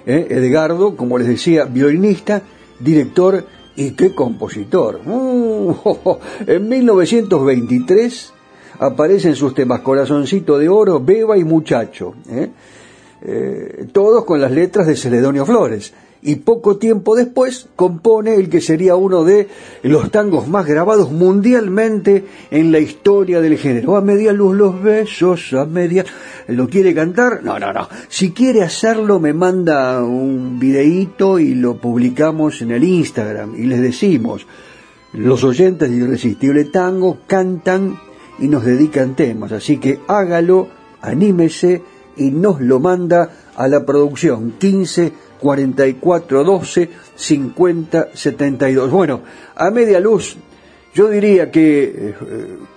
Eh, 0.06 0.28
Edgardo, 0.30 0.96
como 0.96 1.18
les 1.18 1.28
decía, 1.28 1.64
violinista, 1.64 2.42
director 2.78 3.44
y 3.74 3.92
qué 3.92 4.14
compositor. 4.14 5.00
Uh, 5.04 5.74
en 6.46 6.68
1923 6.68 8.32
aparecen 8.78 9.34
sus 9.34 9.54
temas 9.54 9.80
Corazoncito 9.80 10.56
de 10.56 10.68
Oro, 10.68 11.00
Beba 11.00 11.36
y 11.36 11.44
Muchacho. 11.44 12.14
Todos 13.92 14.24
con 14.24 14.40
las 14.40 14.52
letras 14.52 14.86
de 14.86 14.94
Celedonio 14.94 15.44
Flores. 15.44 15.92
Y 16.20 16.36
poco 16.36 16.78
tiempo 16.78 17.14
después 17.14 17.68
compone 17.76 18.34
el 18.34 18.48
que 18.48 18.60
sería 18.60 18.96
uno 18.96 19.22
de 19.22 19.48
los 19.82 20.10
tangos 20.10 20.48
más 20.48 20.66
grabados 20.66 21.12
mundialmente 21.12 22.24
en 22.50 22.72
la 22.72 22.80
historia 22.80 23.40
del 23.40 23.56
género. 23.56 23.96
A 23.96 24.00
media 24.00 24.32
luz 24.32 24.56
los 24.56 24.82
besos, 24.82 25.52
a 25.52 25.64
media... 25.64 26.04
¿Lo 26.48 26.68
quiere 26.68 26.94
cantar? 26.94 27.44
No, 27.44 27.58
no, 27.58 27.72
no. 27.72 27.88
Si 28.08 28.32
quiere 28.32 28.62
hacerlo 28.62 29.20
me 29.20 29.32
manda 29.32 30.02
un 30.02 30.58
videíto 30.58 31.38
y 31.38 31.54
lo 31.54 31.76
publicamos 31.76 32.62
en 32.62 32.72
el 32.72 32.82
Instagram 32.82 33.54
y 33.54 33.64
les 33.64 33.80
decimos, 33.80 34.46
los 35.12 35.44
oyentes 35.44 35.88
de 35.88 35.96
Irresistible 35.96 36.64
Tango 36.64 37.18
cantan 37.26 37.98
y 38.38 38.48
nos 38.48 38.64
dedican 38.64 39.14
temas. 39.14 39.52
Así 39.52 39.78
que 39.78 40.00
hágalo, 40.08 40.68
anímese 41.00 41.82
y 42.16 42.30
nos 42.30 42.60
lo 42.60 42.80
manda 42.80 43.30
a 43.56 43.68
la 43.68 43.84
producción 43.84 44.54
15 44.58 45.27
44 45.38 46.44
12 46.44 46.90
50 47.14 48.08
72. 48.14 48.90
Bueno, 48.90 49.20
a 49.54 49.70
media 49.70 50.00
luz, 50.00 50.36
yo 50.94 51.08
diría 51.08 51.50
que 51.50 51.84
eh, 51.84 52.14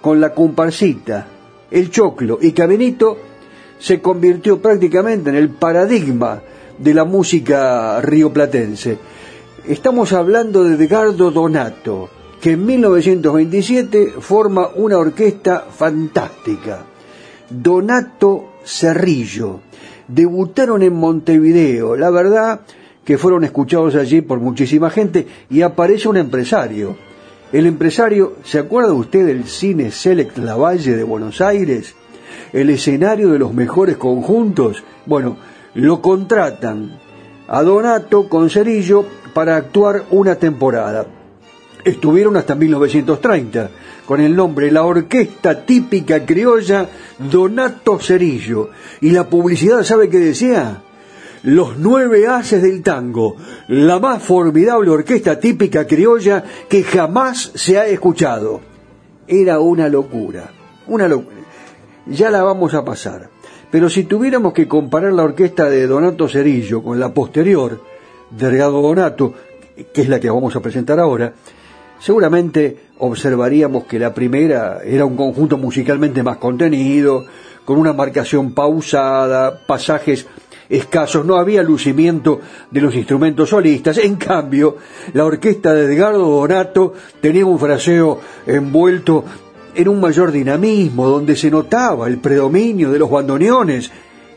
con 0.01 0.19
la 0.21 0.33
comparsita, 0.33 1.27
el 1.69 1.89
choclo 1.89 2.37
y 2.41 2.51
Cabenito 2.51 3.17
se 3.79 3.99
convirtió 3.99 4.61
prácticamente 4.61 5.29
en 5.29 5.35
el 5.35 5.49
paradigma 5.49 6.41
de 6.77 6.93
la 6.93 7.05
música 7.05 7.99
rioplatense. 8.01 8.97
Estamos 9.67 10.13
hablando 10.13 10.63
de 10.63 10.75
Edgardo 10.75 11.31
Donato, 11.31 12.09
que 12.41 12.51
en 12.51 12.65
1927 12.65 14.13
forma 14.19 14.69
una 14.75 14.97
orquesta 14.97 15.67
fantástica. 15.69 16.85
Donato 17.49 18.53
Cerrillo. 18.63 19.59
Debutaron 20.13 20.83
en 20.83 20.93
Montevideo. 20.93 21.95
La 21.95 22.09
verdad 22.09 22.61
que 23.05 23.17
fueron 23.17 23.43
escuchados 23.43 23.95
allí 23.95 24.21
por 24.21 24.39
muchísima 24.39 24.89
gente 24.89 25.27
y 25.49 25.61
aparece 25.61 26.09
un 26.09 26.17
empresario. 26.17 26.95
El 27.51 27.65
empresario, 27.65 28.37
¿se 28.43 28.59
acuerda 28.59 28.93
usted 28.93 29.25
del 29.25 29.45
Cine 29.45 29.91
Select 29.91 30.37
Lavalle 30.37 30.95
de 30.95 31.03
Buenos 31.03 31.41
Aires? 31.41 31.95
El 32.53 32.69
escenario 32.69 33.29
de 33.29 33.39
los 33.39 33.53
mejores 33.53 33.97
conjuntos. 33.97 34.83
Bueno, 35.05 35.37
lo 35.73 36.01
contratan 36.01 36.99
a 37.47 37.63
Donato 37.63 38.29
con 38.29 38.49
Cerillo 38.49 39.05
para 39.33 39.55
actuar 39.55 40.03
una 40.11 40.35
temporada. 40.35 41.05
Estuvieron 41.83 42.37
hasta 42.37 42.55
1930 42.55 43.69
con 44.11 44.19
el 44.19 44.35
nombre 44.35 44.69
La 44.73 44.83
Orquesta 44.83 45.65
Típica 45.65 46.25
Criolla 46.25 46.85
Donato 47.17 47.97
Cerillo. 47.97 48.69
Y 48.99 49.11
la 49.11 49.29
publicidad, 49.29 49.83
¿sabe 49.83 50.09
qué 50.09 50.19
decía? 50.19 50.81
Los 51.43 51.77
nueve 51.77 52.27
haces 52.27 52.61
del 52.61 52.83
tango, 52.83 53.37
la 53.69 53.99
más 53.99 54.21
formidable 54.21 54.89
orquesta 54.89 55.39
típica 55.39 55.87
criolla 55.87 56.43
que 56.67 56.83
jamás 56.83 57.53
se 57.55 57.79
ha 57.79 57.85
escuchado. 57.85 58.59
Era 59.29 59.61
una 59.61 59.87
locura, 59.87 60.51
una 60.87 61.07
locura. 61.07 61.37
Ya 62.05 62.29
la 62.29 62.43
vamos 62.43 62.73
a 62.73 62.83
pasar. 62.83 63.29
Pero 63.71 63.89
si 63.89 64.03
tuviéramos 64.03 64.51
que 64.51 64.67
comparar 64.67 65.13
la 65.13 65.23
orquesta 65.23 65.69
de 65.69 65.87
Donato 65.87 66.27
Cerillo 66.27 66.83
con 66.83 66.99
la 66.99 67.13
posterior, 67.13 67.81
de 68.29 68.57
Donato, 68.57 69.33
que 69.93 70.01
es 70.01 70.09
la 70.09 70.19
que 70.19 70.29
vamos 70.29 70.53
a 70.53 70.59
presentar 70.59 70.99
ahora, 70.99 71.33
seguramente 72.01 72.77
observaríamos 72.97 73.85
que 73.85 73.99
la 73.99 74.13
primera 74.13 74.79
era 74.83 75.05
un 75.05 75.15
conjunto 75.15 75.57
musicalmente 75.57 76.23
más 76.23 76.37
contenido, 76.37 77.25
con 77.63 77.77
una 77.77 77.93
marcación 77.93 78.53
pausada, 78.53 79.65
pasajes 79.65 80.27
escasos, 80.67 81.25
no 81.25 81.35
había 81.35 81.61
lucimiento 81.63 82.39
de 82.71 82.81
los 82.81 82.95
instrumentos 82.95 83.49
solistas. 83.49 83.97
En 83.97 84.15
cambio, 84.15 84.77
la 85.13 85.25
orquesta 85.25 85.73
de 85.73 85.93
Edgardo 85.93 86.25
Donato 86.25 86.93
tenía 87.21 87.45
un 87.45 87.59
fraseo 87.59 88.19
envuelto 88.47 89.23
en 89.75 89.87
un 89.87 90.01
mayor 90.01 90.31
dinamismo, 90.31 91.07
donde 91.07 91.35
se 91.35 91.51
notaba 91.51 92.07
el 92.07 92.17
predominio 92.17 92.91
de 92.91 92.99
los 92.99 93.09
bandoneones 93.09 93.91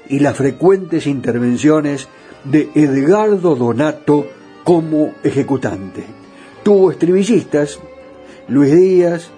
y 0.09 0.19
las 0.19 0.37
frecuentes 0.37 1.07
intervenciones 1.07 2.09
de 2.45 2.69
Edgardo 2.75 3.57
Donato 3.57 4.27
como 4.65 5.15
ejecutante. 5.23 6.24
Tuvo 6.65 6.91
estribillistas, 6.91 7.79
Luis 8.49 8.75
Díaz, 8.75 9.31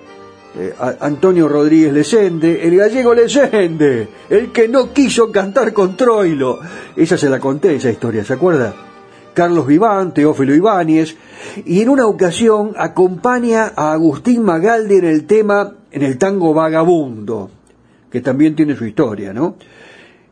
eh, 0.59 0.73
Antonio 1.01 1.49
Rodríguez 1.49 1.93
Lesende, 1.93 2.67
el 2.67 2.77
gallego 2.77 3.13
Lesende, 3.15 4.09
el 4.31 4.53
que 4.53 4.69
no 4.69 4.93
quiso 4.93 5.31
cantar 5.31 5.75
con 5.75 5.97
Troilo. 5.97 6.61
Esa 6.97 7.19
se 7.19 7.29
la 7.29 7.39
conté, 7.39 7.75
esa 7.75 7.91
historia, 7.91 8.25
¿se 8.25 8.33
acuerda? 8.33 8.75
Carlos 9.35 9.67
Viván, 9.67 10.15
Teófilo 10.15 10.55
Ibáñez, 10.55 11.17
y 11.67 11.83
en 11.83 11.91
una 11.91 12.07
ocasión 12.07 12.73
acompaña 12.77 13.73
a 13.77 13.93
Agustín 13.93 14.43
Magaldi 14.45 14.95
en 14.95 15.05
el 15.05 15.27
tema, 15.27 15.75
en 15.91 16.03
el 16.03 16.17
tango 16.17 16.55
Vagabundo, 16.55 17.51
que 18.09 18.23
también 18.23 18.57
tiene 18.57 18.77
su 18.77 18.87
historia, 18.87 19.35
¿no? 19.35 19.57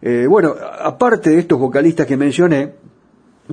Eh, 0.01 0.27
bueno, 0.27 0.55
aparte 0.81 1.31
de 1.31 1.41
estos 1.41 1.59
vocalistas 1.59 2.07
que 2.07 2.17
mencioné, 2.17 2.73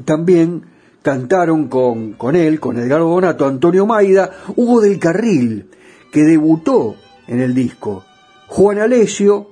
también 0.06 0.71
cantaron 1.02 1.68
con, 1.68 2.14
con 2.14 2.36
él, 2.36 2.60
con 2.60 2.78
Edgardo 2.78 3.10
Donato, 3.10 3.46
Antonio 3.46 3.86
Maida, 3.86 4.32
Hugo 4.56 4.82
del 4.82 5.00
Carril, 5.00 5.70
que 6.12 6.24
debutó 6.24 6.96
en 7.28 7.42
el 7.42 7.54
disco, 7.54 8.04
Juan 8.48 8.80
Alesio, 8.80 9.48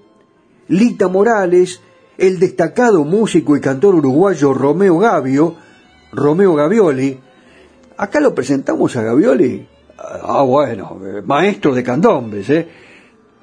Lita 0.67 1.07
Morales, 1.07 1.81
el 2.17 2.39
destacado 2.39 3.05
músico 3.05 3.55
y 3.55 3.61
cantor 3.61 3.95
uruguayo 3.95 4.53
Romeo 4.53 4.99
Gavio, 4.99 5.55
Romeo 6.11 6.53
Gavioli. 6.53 7.19
Acá 7.97 8.19
lo 8.19 8.35
presentamos 8.35 8.95
a 8.95 9.03
Gavioli. 9.03 9.67
Ah, 9.97 10.43
bueno, 10.43 10.99
maestro 11.25 11.73
de 11.73 11.83
candombes, 11.83 12.49
¿eh? 12.49 12.67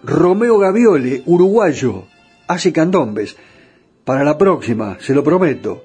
Romeo 0.03 0.59
Gavioli, 0.59 1.23
uruguayo, 1.27 2.05
hace 2.47 2.73
candombes. 2.73 3.37
Para 4.05 4.23
la 4.23 4.39
próxima, 4.39 4.99
se 5.01 5.15
lo 5.15 5.25
prometo. 5.25 5.83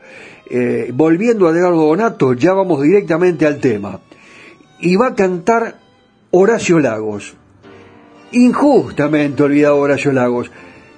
Eh, 0.53 0.91
volviendo 0.93 1.47
a 1.47 1.51
Edgardo 1.51 1.85
Donato, 1.85 2.33
ya 2.33 2.51
vamos 2.51 2.81
directamente 2.81 3.47
al 3.47 3.61
tema. 3.61 4.01
Y 4.81 4.97
va 4.97 5.07
a 5.07 5.15
cantar 5.15 5.77
Horacio 6.29 6.77
Lagos. 6.79 7.35
Injustamente 8.33 9.43
olvidado 9.43 9.77
Horacio 9.77 10.11
Lagos. 10.11 10.51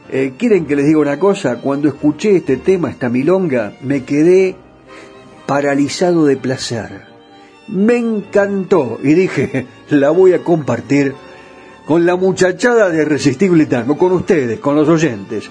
Eh, 0.09 0.33
¿Quieren 0.39 0.65
que 0.65 0.75
les 0.75 0.87
diga 0.87 0.97
una 0.97 1.19
cosa? 1.19 1.57
Cuando 1.57 1.87
escuché 1.87 2.37
este 2.37 2.57
tema, 2.57 2.89
esta 2.89 3.09
milonga, 3.09 3.73
me 3.83 4.03
quedé 4.03 4.55
paralizado 5.45 6.25
de 6.25 6.37
placer. 6.37 7.03
Me 7.67 7.97
encantó 7.97 8.97
y 9.03 9.13
dije, 9.13 9.67
la 9.91 10.09
voy 10.09 10.33
a 10.33 10.43
compartir 10.43 11.13
con 11.85 12.07
la 12.07 12.15
muchachada 12.15 12.89
de 12.89 13.05
Resistible 13.05 13.67
Tango, 13.67 13.99
con 13.99 14.13
ustedes, 14.13 14.59
con 14.59 14.75
los 14.75 14.89
oyentes. 14.89 15.47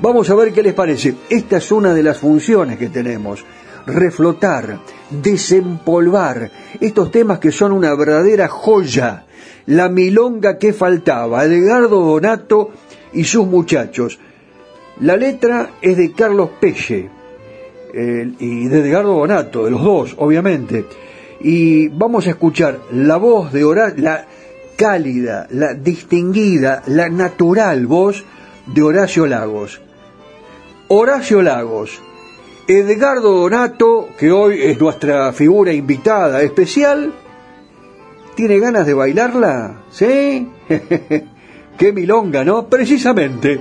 Vamos 0.00 0.30
a 0.30 0.36
ver 0.36 0.52
qué 0.52 0.62
les 0.62 0.74
parece. 0.74 1.16
Esta 1.28 1.56
es 1.56 1.72
una 1.72 1.92
de 1.92 2.04
las 2.04 2.18
funciones 2.18 2.78
que 2.78 2.88
tenemos. 2.88 3.44
Reflotar, 3.84 4.78
desempolvar 5.10 6.50
estos 6.80 7.10
temas 7.10 7.40
que 7.40 7.50
son 7.50 7.72
una 7.72 7.94
verdadera 7.94 8.46
joya. 8.46 9.24
La 9.66 9.88
milonga 9.88 10.56
que 10.56 10.72
faltaba, 10.72 11.44
Edgardo 11.44 12.00
Donato 12.00 12.70
y 13.12 13.24
sus 13.24 13.46
muchachos. 13.46 14.20
La 15.00 15.16
letra 15.16 15.70
es 15.82 15.96
de 15.96 16.12
Carlos 16.12 16.50
Pelle, 16.60 17.10
y 17.92 18.68
de 18.68 18.78
Edgardo 18.78 19.14
Bonato, 19.14 19.64
de 19.64 19.70
los 19.72 19.82
dos, 19.82 20.14
obviamente. 20.18 20.86
Y 21.40 21.88
vamos 21.88 22.26
a 22.26 22.30
escuchar 22.30 22.78
la 22.92 23.16
voz 23.16 23.52
de 23.52 23.64
Horacio, 23.64 24.02
la 24.02 24.26
cálida, 24.76 25.48
la 25.50 25.74
distinguida, 25.74 26.82
la 26.86 27.08
natural 27.08 27.86
voz 27.86 28.24
de 28.66 28.82
Horacio 28.82 29.26
Lagos. 29.26 29.80
Horacio 30.90 31.42
Lagos, 31.42 32.00
Edgardo 32.66 33.32
Donato, 33.32 34.08
que 34.18 34.32
hoy 34.32 34.62
es 34.62 34.80
nuestra 34.80 35.34
figura 35.34 35.70
invitada 35.70 36.40
especial, 36.40 37.12
¿tiene 38.34 38.58
ganas 38.58 38.86
de 38.86 38.94
bailarla? 38.94 39.82
¿Sí? 39.90 40.48
¡Qué 41.78 41.92
milonga, 41.92 42.42
¿no? 42.42 42.68
Precisamente, 42.68 43.60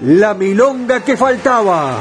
la 0.00 0.32
milonga 0.32 1.04
que 1.04 1.18
faltaba. 1.18 1.98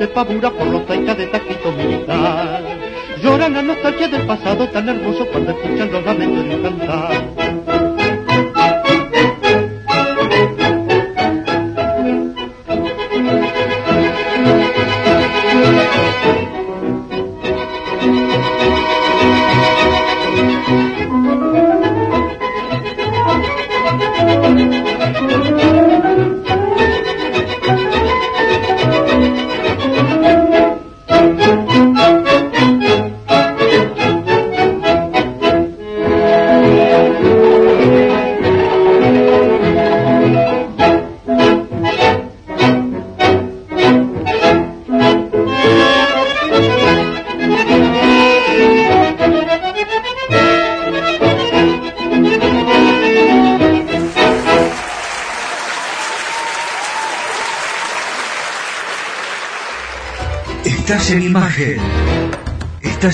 Estás 0.00 0.28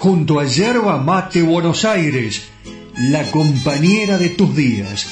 junto 0.00 0.40
a 0.40 0.46
Yerba 0.46 0.96
Mate 0.96 1.42
Buenos 1.42 1.84
Aires, 1.84 2.48
la 2.96 3.22
compañera 3.30 4.16
de 4.16 4.30
tus 4.30 4.56
días. 4.56 5.06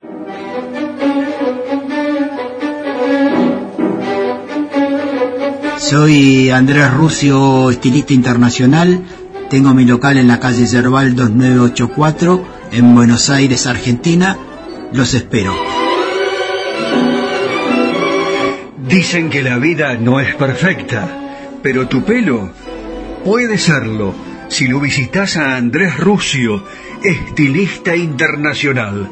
Soy 5.78 6.50
Andrés 6.50 6.92
Rucio, 6.94 7.70
estilista 7.70 8.14
internacional. 8.14 9.02
Tengo 9.50 9.74
mi 9.74 9.84
local 9.84 10.16
en 10.16 10.28
la 10.28 10.40
calle 10.40 10.66
Yerbal 10.66 11.14
2984, 11.14 12.44
en 12.72 12.94
Buenos 12.94 13.28
Aires, 13.28 13.66
Argentina. 13.66 14.38
Los 14.92 15.12
espero. 15.12 15.54
Dicen 18.88 19.28
que 19.28 19.42
la 19.42 19.58
vida 19.58 19.94
no 19.94 20.18
es 20.18 20.34
perfecta, 20.34 21.08
pero 21.62 21.88
tu 21.88 22.02
pelo 22.02 22.50
puede 23.24 23.58
serlo 23.58 24.14
si 24.54 24.68
lo 24.68 24.78
visitas 24.78 25.36
a 25.36 25.56
Andrés 25.56 25.96
Rucio, 25.96 26.62
estilista 27.02 27.96
internacional. 27.96 29.10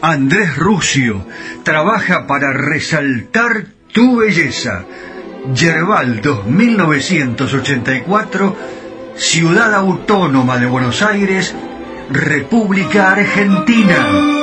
Andrés 0.00 0.56
Rucio 0.56 1.26
trabaja 1.64 2.28
para 2.28 2.52
resaltar 2.52 3.66
tu 3.92 4.18
belleza. 4.18 4.84
Yerbal 5.52 6.20
2984, 6.20 8.56
Ciudad 9.16 9.74
Autónoma 9.74 10.58
de 10.58 10.66
Buenos 10.66 11.02
Aires, 11.02 11.52
República 12.08 13.10
Argentina. 13.10 14.35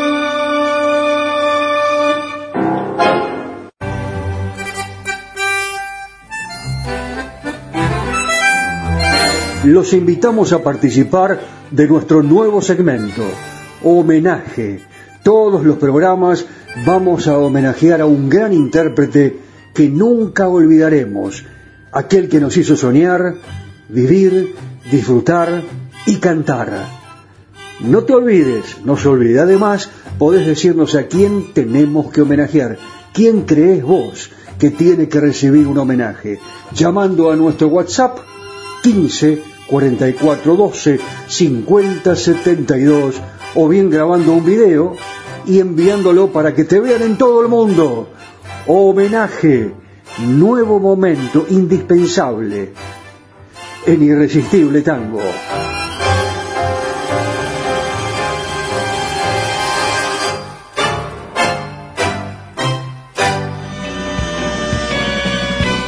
Los 9.64 9.94
invitamos 9.94 10.52
a 10.52 10.62
participar 10.62 11.40
de 11.72 11.88
nuestro 11.88 12.22
nuevo 12.22 12.62
segmento, 12.62 13.24
Homenaje. 13.82 14.82
Todos 15.24 15.64
los 15.64 15.78
programas 15.78 16.46
vamos 16.86 17.30
a 17.30 17.38
homenajear 17.38 18.02
a 18.02 18.06
un 18.06 18.28
gran 18.28 18.52
intérprete 18.52 19.38
que 19.74 19.88
nunca 19.88 20.50
olvidaremos, 20.50 21.46
aquel 21.94 22.28
que 22.28 22.42
nos 22.42 22.58
hizo 22.58 22.76
soñar, 22.76 23.36
vivir, 23.88 24.54
disfrutar 24.92 25.64
y 26.08 26.18
cantar. 26.18 26.86
No 27.80 28.04
te 28.04 28.16
olvides, 28.16 28.80
no 28.84 28.98
se 28.98 29.08
olvide. 29.08 29.40
Además, 29.40 29.90
podés 30.18 30.46
decirnos 30.46 30.94
a 30.94 31.04
quién 31.04 31.54
tenemos 31.54 32.12
que 32.12 32.22
homenajear, 32.22 32.80
quién 33.14 33.44
crees 33.44 33.82
vos 33.82 34.30
que 34.60 34.72
tiene 34.72 35.08
que 35.08 35.22
recibir 35.22 35.68
un 35.68 35.78
homenaje, 35.78 36.42
llamando 36.74 37.32
a 37.32 37.38
nuestro 37.38 37.70
WhatsApp 37.70 38.20
15 38.84 39.53
4412 39.74 41.00
5072 41.28 43.16
o 43.56 43.68
bien 43.68 43.90
grabando 43.90 44.34
un 44.34 44.46
video 44.46 44.96
y 45.48 45.60
enviándolo 45.60 46.32
para 46.32 46.54
que 46.54 46.64
te 46.64 46.80
vean 46.80 47.02
en 47.02 47.18
todo 47.18 47.42
el 47.42 47.48
mundo. 47.48 48.10
Homenaje, 48.68 49.74
nuevo 50.20 50.80
momento 50.80 51.48
indispensable 51.50 52.74
en 53.88 54.04
Irresistible 54.04 54.84
Tango. 54.84 55.22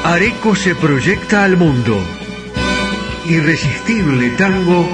Areco 0.03 0.55
se 0.55 0.73
proyecta 0.73 1.43
al 1.43 1.55
mundo 1.55 1.97
Irresistible 3.27 4.29
Tango 4.37 4.87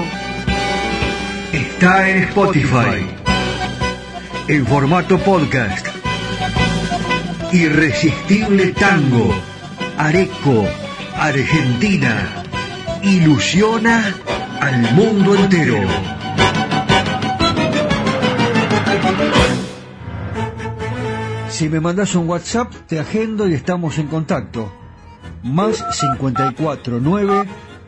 está 1.52 2.08
en 2.08 2.24
Spotify 2.24 3.06
en 4.48 4.66
formato 4.66 5.18
podcast. 5.18 5.86
Irresistible 7.52 8.68
Tango, 8.68 9.34
Areco, 9.98 10.66
Argentina, 11.14 12.42
ilusiona 13.02 14.14
al 14.60 14.94
mundo 14.94 15.34
entero. 15.34 15.76
Si 21.50 21.68
me 21.68 21.80
mandas 21.80 22.14
un 22.14 22.26
WhatsApp, 22.30 22.72
te 22.86 22.98
agendo 22.98 23.46
y 23.46 23.52
estamos 23.52 23.98
en 23.98 24.06
contacto. 24.06 24.72
Más 25.42 25.84
549 26.00 27.71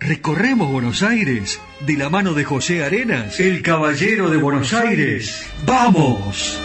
recorremos 0.00 0.70
Buenos 0.70 1.02
Aires 1.02 1.60
de 1.80 1.96
la 1.96 2.10
mano 2.10 2.34
de 2.34 2.44
José 2.44 2.84
Arenas, 2.84 3.40
el 3.40 3.62
caballero 3.62 4.30
de 4.30 4.36
Buenos 4.36 4.72
Aires. 4.72 5.46
¡Vamos! 5.64 6.58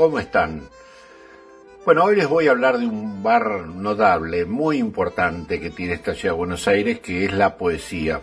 ¿Cómo 0.00 0.18
están? 0.18 0.62
Bueno, 1.84 2.04
hoy 2.04 2.16
les 2.16 2.26
voy 2.26 2.48
a 2.48 2.52
hablar 2.52 2.78
de 2.78 2.86
un 2.86 3.22
bar 3.22 3.66
notable, 3.66 4.46
muy 4.46 4.78
importante 4.78 5.60
que 5.60 5.68
tiene 5.68 5.92
esta 5.92 6.14
ciudad 6.14 6.32
de 6.32 6.38
Buenos 6.38 6.66
Aires, 6.68 7.00
que 7.00 7.26
es 7.26 7.34
la 7.34 7.58
poesía. 7.58 8.22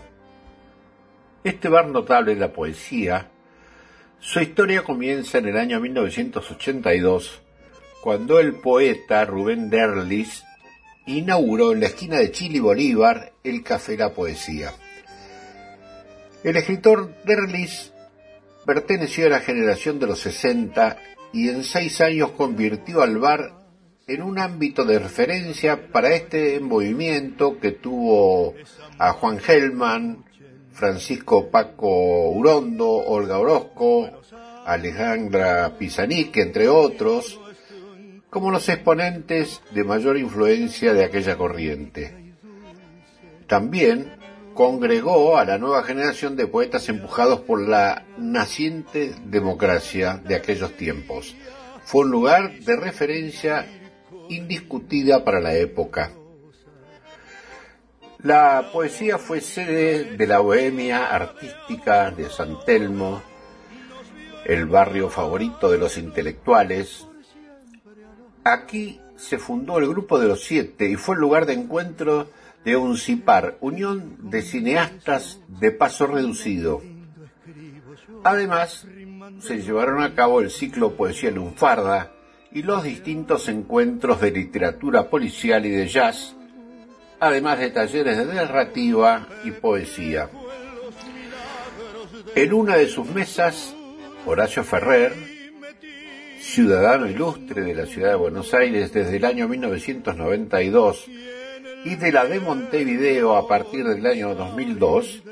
Este 1.43 1.69
bar 1.69 1.87
notable 1.87 2.33
de 2.33 2.39
la 2.39 2.51
poesía, 2.51 3.29
su 4.19 4.39
historia 4.39 4.81
comienza 4.81 5.37
en 5.37 5.49
el 5.49 5.55
año 5.55 5.79
1982, 5.79 7.43
cuando 8.01 8.39
el 8.39 8.55
poeta 8.55 9.23
Rubén 9.25 9.69
Derlis 9.69 10.45
inauguró 11.05 11.73
en 11.73 11.81
la 11.81 11.85
esquina 11.85 12.17
de 12.17 12.31
Chile 12.31 12.57
y 12.57 12.61
Bolívar 12.61 13.33
el 13.43 13.61
Café 13.61 13.95
La 13.97 14.15
Poesía. 14.15 14.73
El 16.43 16.57
escritor 16.57 17.13
Derlis 17.23 17.93
perteneció 18.65 19.27
a 19.27 19.29
la 19.29 19.41
generación 19.41 19.99
de 19.99 20.07
los 20.07 20.21
60 20.21 21.16
y 21.37 21.49
en 21.49 21.63
seis 21.63 22.01
años 22.01 22.31
convirtió 22.31 23.03
al 23.03 23.19
bar 23.19 23.53
en 24.07 24.23
un 24.23 24.39
ámbito 24.39 24.85
de 24.85 24.97
referencia 24.97 25.91
para 25.91 26.15
este 26.15 26.59
movimiento 26.59 27.59
que 27.59 27.73
tuvo 27.73 28.55
a 28.97 29.13
Juan 29.13 29.37
Gelman, 29.37 30.25
Francisco 30.71 31.51
Paco 31.51 32.31
Urondo, 32.31 32.89
Olga 32.89 33.37
Orozco, 33.37 34.09
Alejandra 34.65 35.77
Pizanic, 35.77 36.35
entre 36.37 36.69
otros, 36.69 37.39
como 38.31 38.49
los 38.49 38.67
exponentes 38.67 39.61
de 39.75 39.83
mayor 39.83 40.17
influencia 40.17 40.95
de 40.95 41.03
aquella 41.03 41.37
corriente. 41.37 42.33
También 43.45 44.16
congregó 44.57 45.37
a 45.37 45.45
la 45.45 45.59
nueva 45.59 45.83
generación 45.83 46.35
de 46.35 46.47
poetas 46.47 46.89
empujados 46.89 47.41
por 47.41 47.61
la 47.61 48.05
naciente 48.17 49.13
democracia 49.25 50.19
de 50.25 50.33
aquellos 50.33 50.75
tiempos. 50.75 51.35
Fue 51.85 52.03
un 52.03 52.09
lugar 52.09 52.59
de 52.61 52.75
referencia 52.75 53.67
indiscutida 54.29 55.23
para 55.23 55.39
la 55.39 55.53
época. 55.53 56.11
La 58.23 58.71
poesía 58.73 59.19
fue 59.19 59.41
sede 59.41 60.17
de 60.17 60.25
la 60.25 60.39
bohemia 60.39 61.05
artística 61.05 62.09
de 62.09 62.27
San 62.31 62.57
Telmo, 62.65 63.21
el 64.43 64.65
barrio 64.65 65.07
favorito 65.11 65.69
de 65.69 65.77
los 65.77 65.99
intelectuales. 65.99 67.07
Aquí 68.43 68.99
se 69.17 69.37
fundó 69.37 69.77
el 69.77 69.87
Grupo 69.87 70.17
de 70.17 70.27
los 70.27 70.43
Siete 70.43 70.89
y 70.89 70.95
fue 70.95 71.13
el 71.13 71.21
lugar 71.21 71.45
de 71.45 71.53
encuentro 71.53 72.27
de 72.67 72.75
UNCIPAR, 72.75 73.59
Unión 73.61 74.29
de 74.29 74.41
Cineastas 74.41 75.39
de 75.47 75.71
Paso 75.71 76.05
Reducido. 76.05 76.81
Además, 78.25 78.85
se 79.39 79.61
llevaron 79.61 80.03
a 80.03 80.13
cabo 80.13 80.41
el 80.41 80.51
ciclo 80.51 80.97
Poesía 80.97 81.31
Lunfarda 81.31 82.11
y 82.51 82.63
los 82.63 82.83
distintos 82.83 83.47
encuentros 83.47 84.19
de 84.19 84.31
literatura 84.31 85.09
policial 85.09 85.65
y 85.65 85.69
de 85.69 85.87
jazz, 85.87 86.35
además 87.21 87.59
de 87.59 87.69
talleres 87.69 88.17
de 88.17 88.33
narrativa 88.33 89.29
y 89.45 89.51
poesía. 89.51 90.29
En 92.35 92.51
una 92.51 92.75
de 92.75 92.89
sus 92.89 93.07
mesas, 93.07 93.73
Horacio 94.25 94.65
Ferrer, 94.65 95.13
ciudadano 96.41 97.07
ilustre 97.07 97.61
de 97.61 97.75
la 97.75 97.85
ciudad 97.85 98.09
de 98.09 98.15
Buenos 98.15 98.53
Aires 98.53 98.91
desde 98.91 99.15
el 99.15 99.23
año 99.23 99.47
1992, 99.47 101.05
y 101.85 101.95
de 101.95 102.11
la 102.11 102.25
de 102.25 102.39
Montevideo 102.39 103.35
a 103.35 103.47
partir 103.47 103.85
del 103.85 104.05
año 104.05 104.35
2002, 104.35 105.23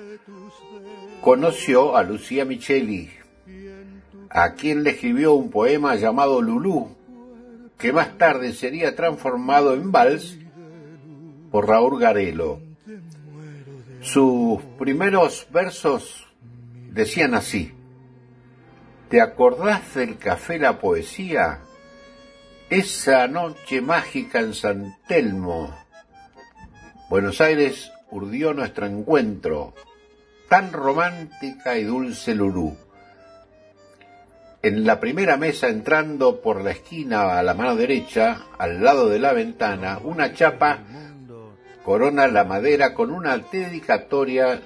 conoció 1.21 1.95
a 1.97 2.03
Lucía 2.03 2.45
Micheli, 2.45 3.09
a 4.29 4.53
quien 4.53 4.83
le 4.83 4.91
escribió 4.91 5.33
un 5.33 5.49
poema 5.49 5.95
llamado 5.95 6.41
Lulú, 6.41 6.95
que 7.77 7.91
más 7.91 8.17
tarde 8.17 8.53
sería 8.53 8.95
transformado 8.95 9.73
en 9.73 9.91
vals 9.91 10.37
por 11.51 11.67
Raúl 11.67 11.99
Garelo. 11.99 12.59
Sus 14.01 14.61
primeros 14.77 15.47
versos 15.51 16.27
decían 16.91 17.33
así, 17.33 17.73
¿te 19.09 19.19
acordás 19.19 19.95
del 19.95 20.17
café 20.17 20.59
La 20.59 20.79
Poesía? 20.79 21.61
Esa 22.69 23.27
noche 23.27 23.81
mágica 23.81 24.39
en 24.39 24.53
San 24.53 24.97
Telmo, 25.07 25.84
Buenos 27.07 27.39
Aires 27.39 27.91
urdió 28.09 28.53
nuestro 28.53 28.87
encuentro, 28.87 29.75
tan 30.49 30.73
romántica 30.73 31.77
y 31.77 31.83
dulce 31.83 32.33
Lulú. 32.33 32.75
En 34.63 34.85
la 34.87 34.99
primera 34.99 35.37
mesa, 35.37 35.67
entrando 35.67 36.41
por 36.41 36.63
la 36.63 36.71
esquina 36.71 37.37
a 37.37 37.43
la 37.43 37.53
mano 37.53 37.75
derecha, 37.75 38.47
al 38.57 38.83
lado 38.83 39.07
de 39.07 39.19
la 39.19 39.33
ventana, 39.33 39.99
una 40.03 40.33
chapa 40.33 40.79
corona 41.83 42.27
la 42.27 42.43
madera 42.43 42.95
con 42.95 43.11
una 43.11 43.37
dedicatoria 43.37 44.59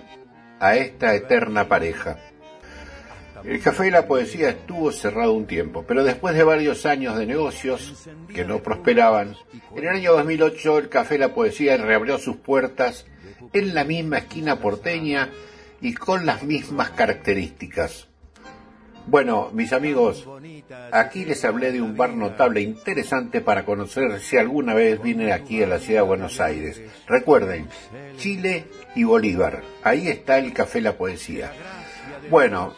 a 0.62 0.76
esta 0.78 1.14
eterna 1.16 1.68
pareja. 1.68 2.18
El 3.44 3.62
café 3.62 3.92
la 3.92 4.08
poesía 4.08 4.50
estuvo 4.50 4.92
cerrado 4.92 5.34
un 5.34 5.46
tiempo, 5.46 5.84
pero 5.88 6.04
después 6.04 6.36
de 6.36 6.44
varios 6.44 6.86
años 6.86 7.18
de 7.18 7.26
negocios 7.26 8.10
que 8.34 8.46
no 8.46 8.62
prosperaban, 8.62 9.36
en 9.76 9.84
el 9.84 9.90
año 9.90 10.14
2008 10.14 10.78
el 10.80 10.90
café 10.90 11.18
la 11.18 11.34
poesía 11.34 11.78
reabrió 11.78 12.18
sus 12.18 12.38
puertas 12.38 13.06
en 13.54 13.74
la 13.74 13.84
misma 13.84 14.20
esquina 14.20 14.60
porteña 14.60 15.30
y 15.82 15.94
con 15.94 16.26
las 16.26 16.44
mismas 16.44 16.92
características. 16.92 18.08
Bueno, 19.08 19.50
mis 19.54 19.74
amigos, 19.74 20.28
aquí 20.92 21.26
les 21.26 21.44
hablé 21.44 21.72
de 21.72 21.82
un 21.82 21.98
bar 21.98 22.14
notable 22.14 22.62
interesante 22.62 23.42
para 23.42 23.66
conocer 23.66 24.20
si 24.20 24.38
alguna 24.38 24.76
vez 24.76 25.02
vienen 25.02 25.32
aquí 25.32 25.64
a 25.64 25.68
la 25.68 25.80
ciudad 25.80 26.02
de 26.02 26.08
Buenos 26.08 26.40
Aires. 26.40 26.80
Recuerden, 27.08 27.68
Chile 28.18 28.66
y 28.96 29.06
Bolívar, 29.06 29.64
ahí 29.84 30.10
está 30.10 30.38
el 30.38 30.54
Café 30.54 30.82
La 30.82 30.96
Poesía. 30.96 31.52
Bueno, 32.30 32.76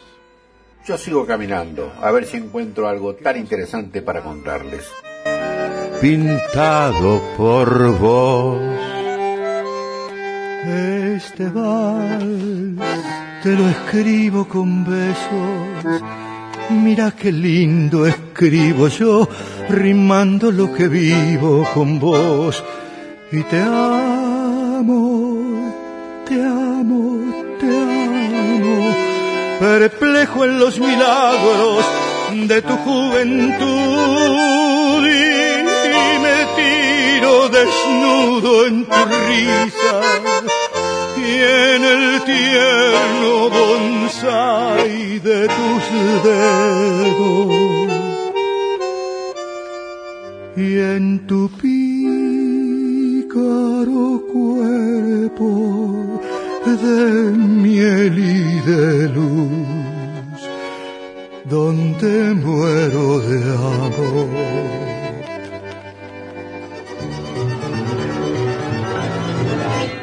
yo 0.86 0.98
sigo 0.98 1.26
caminando, 1.26 1.92
a 2.00 2.10
ver 2.10 2.26
si 2.26 2.36
encuentro 2.38 2.88
algo 2.88 3.14
tan 3.14 3.36
interesante 3.36 4.02
para 4.02 4.20
contarles. 4.20 4.84
Pintado 6.00 7.20
por 7.36 7.98
vos. 7.98 8.60
Este 10.64 11.48
vals 11.48 12.80
te 13.42 13.56
lo 13.56 13.68
escribo 13.68 14.46
con 14.46 14.84
besos. 14.84 16.02
Mira 16.70 17.10
qué 17.10 17.32
lindo 17.32 18.06
escribo 18.06 18.86
yo, 18.86 19.28
rimando 19.68 20.52
lo 20.52 20.72
que 20.72 20.86
vivo 20.86 21.66
con 21.74 21.98
vos. 21.98 22.62
Y 23.32 23.42
te 23.42 23.60
amo, 23.60 25.21
perplejo 29.72 30.44
en 30.44 30.58
los 30.58 30.78
milagros 30.78 31.84
de 32.30 32.60
tu 32.60 32.76
juventud 32.86 33.66
y 35.06 36.18
me 36.24 36.38
tiro 36.58 37.48
desnudo 37.48 38.66
en 38.66 38.84
tu 38.84 39.00
risa 39.28 39.94
y 41.16 41.30
en 41.70 41.80
el 41.94 42.04
tierno 42.32 43.32
bonsai 43.56 45.20
de 45.20 45.40
tus 45.56 45.82
dedos 46.28 47.52
y 50.54 50.68
en 50.94 51.26
tu 51.26 51.40
pícaro 51.62 51.82
cuerpo 54.34 55.48
de 56.82 57.30
miel 57.32 58.18
y 58.18 58.60
de 58.68 59.08
luz, 59.08 60.40
donde 61.44 62.34
muero 62.34 63.20
de 63.20 63.54
amor. 63.54 64.28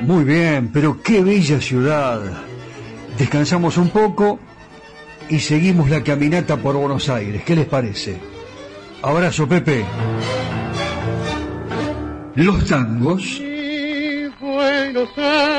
Muy 0.01 0.23
bien, 0.23 0.69
pero 0.73 1.01
qué 1.03 1.21
bella 1.21 1.59
ciudad. 1.59 2.21
Descansamos 3.17 3.77
un 3.77 3.89
poco 3.89 4.39
y 5.29 5.39
seguimos 5.39 5.89
la 5.89 6.01
caminata 6.01 6.57
por 6.57 6.75
Buenos 6.77 7.09
Aires. 7.09 7.43
¿Qué 7.43 7.55
les 7.55 7.67
parece? 7.67 8.17
Abrazo, 9.01 9.47
Pepe. 9.47 9.85
Los 12.35 12.65
tangos. 12.65 13.41
Buenos 14.39 15.09
Aires 15.17 15.58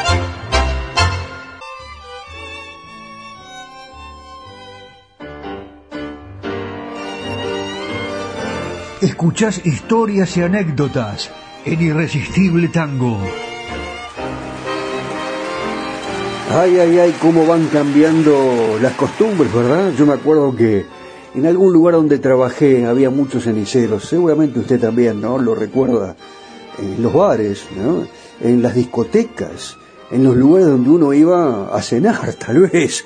Escuchás 9.01 9.65
historias 9.65 10.37
y 10.37 10.43
anécdotas 10.43 11.31
en 11.65 11.81
Irresistible 11.81 12.67
Tango. 12.67 13.17
Ay, 16.51 16.77
ay, 16.77 16.99
ay, 16.99 17.15
cómo 17.19 17.47
van 17.47 17.65
cambiando 17.73 18.77
las 18.79 18.93
costumbres, 18.93 19.51
¿verdad? 19.51 19.91
Yo 19.97 20.05
me 20.05 20.13
acuerdo 20.13 20.55
que 20.55 20.85
en 21.33 21.47
algún 21.47 21.73
lugar 21.73 21.95
donde 21.95 22.19
trabajé 22.19 22.85
había 22.85 23.09
muchos 23.09 23.45
ceniceros, 23.45 24.03
seguramente 24.03 24.59
usted 24.59 24.79
también, 24.79 25.19
¿no? 25.19 25.39
Lo 25.39 25.55
recuerda, 25.55 26.15
en 26.77 27.01
los 27.01 27.11
bares, 27.11 27.65
¿no? 27.75 28.05
En 28.39 28.61
las 28.61 28.75
discotecas, 28.75 29.77
en 30.11 30.23
los 30.23 30.35
lugares 30.35 30.67
donde 30.67 30.89
uno 30.89 31.13
iba 31.13 31.73
a 31.73 31.81
cenar, 31.81 32.33
tal 32.45 32.59
vez. 32.59 33.05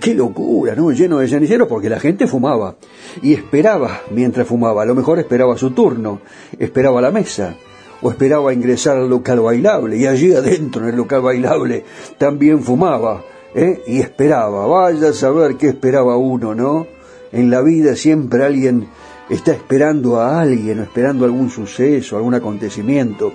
Qué 0.00 0.14
locura, 0.14 0.74
¿no? 0.74 0.90
Lleno 0.92 1.18
de 1.18 1.28
ceniceros 1.28 1.68
porque 1.68 1.88
la 1.88 2.00
gente 2.00 2.26
fumaba 2.26 2.76
y 3.22 3.34
esperaba 3.34 4.00
mientras 4.10 4.46
fumaba. 4.46 4.82
A 4.82 4.86
lo 4.86 4.94
mejor 4.94 5.18
esperaba 5.18 5.56
su 5.56 5.70
turno, 5.70 6.20
esperaba 6.58 7.00
la 7.00 7.10
mesa 7.10 7.54
o 8.00 8.10
esperaba 8.10 8.52
ingresar 8.52 8.96
al 8.96 9.08
local 9.08 9.40
bailable 9.40 9.96
y 9.96 10.06
allí 10.06 10.32
adentro 10.32 10.82
en 10.82 10.90
el 10.90 10.96
local 10.96 11.20
bailable 11.20 11.84
también 12.16 12.62
fumaba 12.62 13.22
¿eh? 13.54 13.82
y 13.86 14.00
esperaba. 14.00 14.66
Vaya 14.66 15.10
a 15.10 15.12
saber 15.12 15.56
qué 15.56 15.68
esperaba 15.68 16.16
uno, 16.16 16.54
¿no? 16.54 16.86
En 17.30 17.50
la 17.50 17.60
vida 17.60 17.94
siempre 17.94 18.44
alguien 18.44 18.88
está 19.28 19.52
esperando 19.52 20.18
a 20.18 20.40
alguien 20.40 20.80
o 20.80 20.82
esperando 20.82 21.24
algún 21.24 21.50
suceso, 21.50 22.16
algún 22.16 22.34
acontecimiento. 22.34 23.32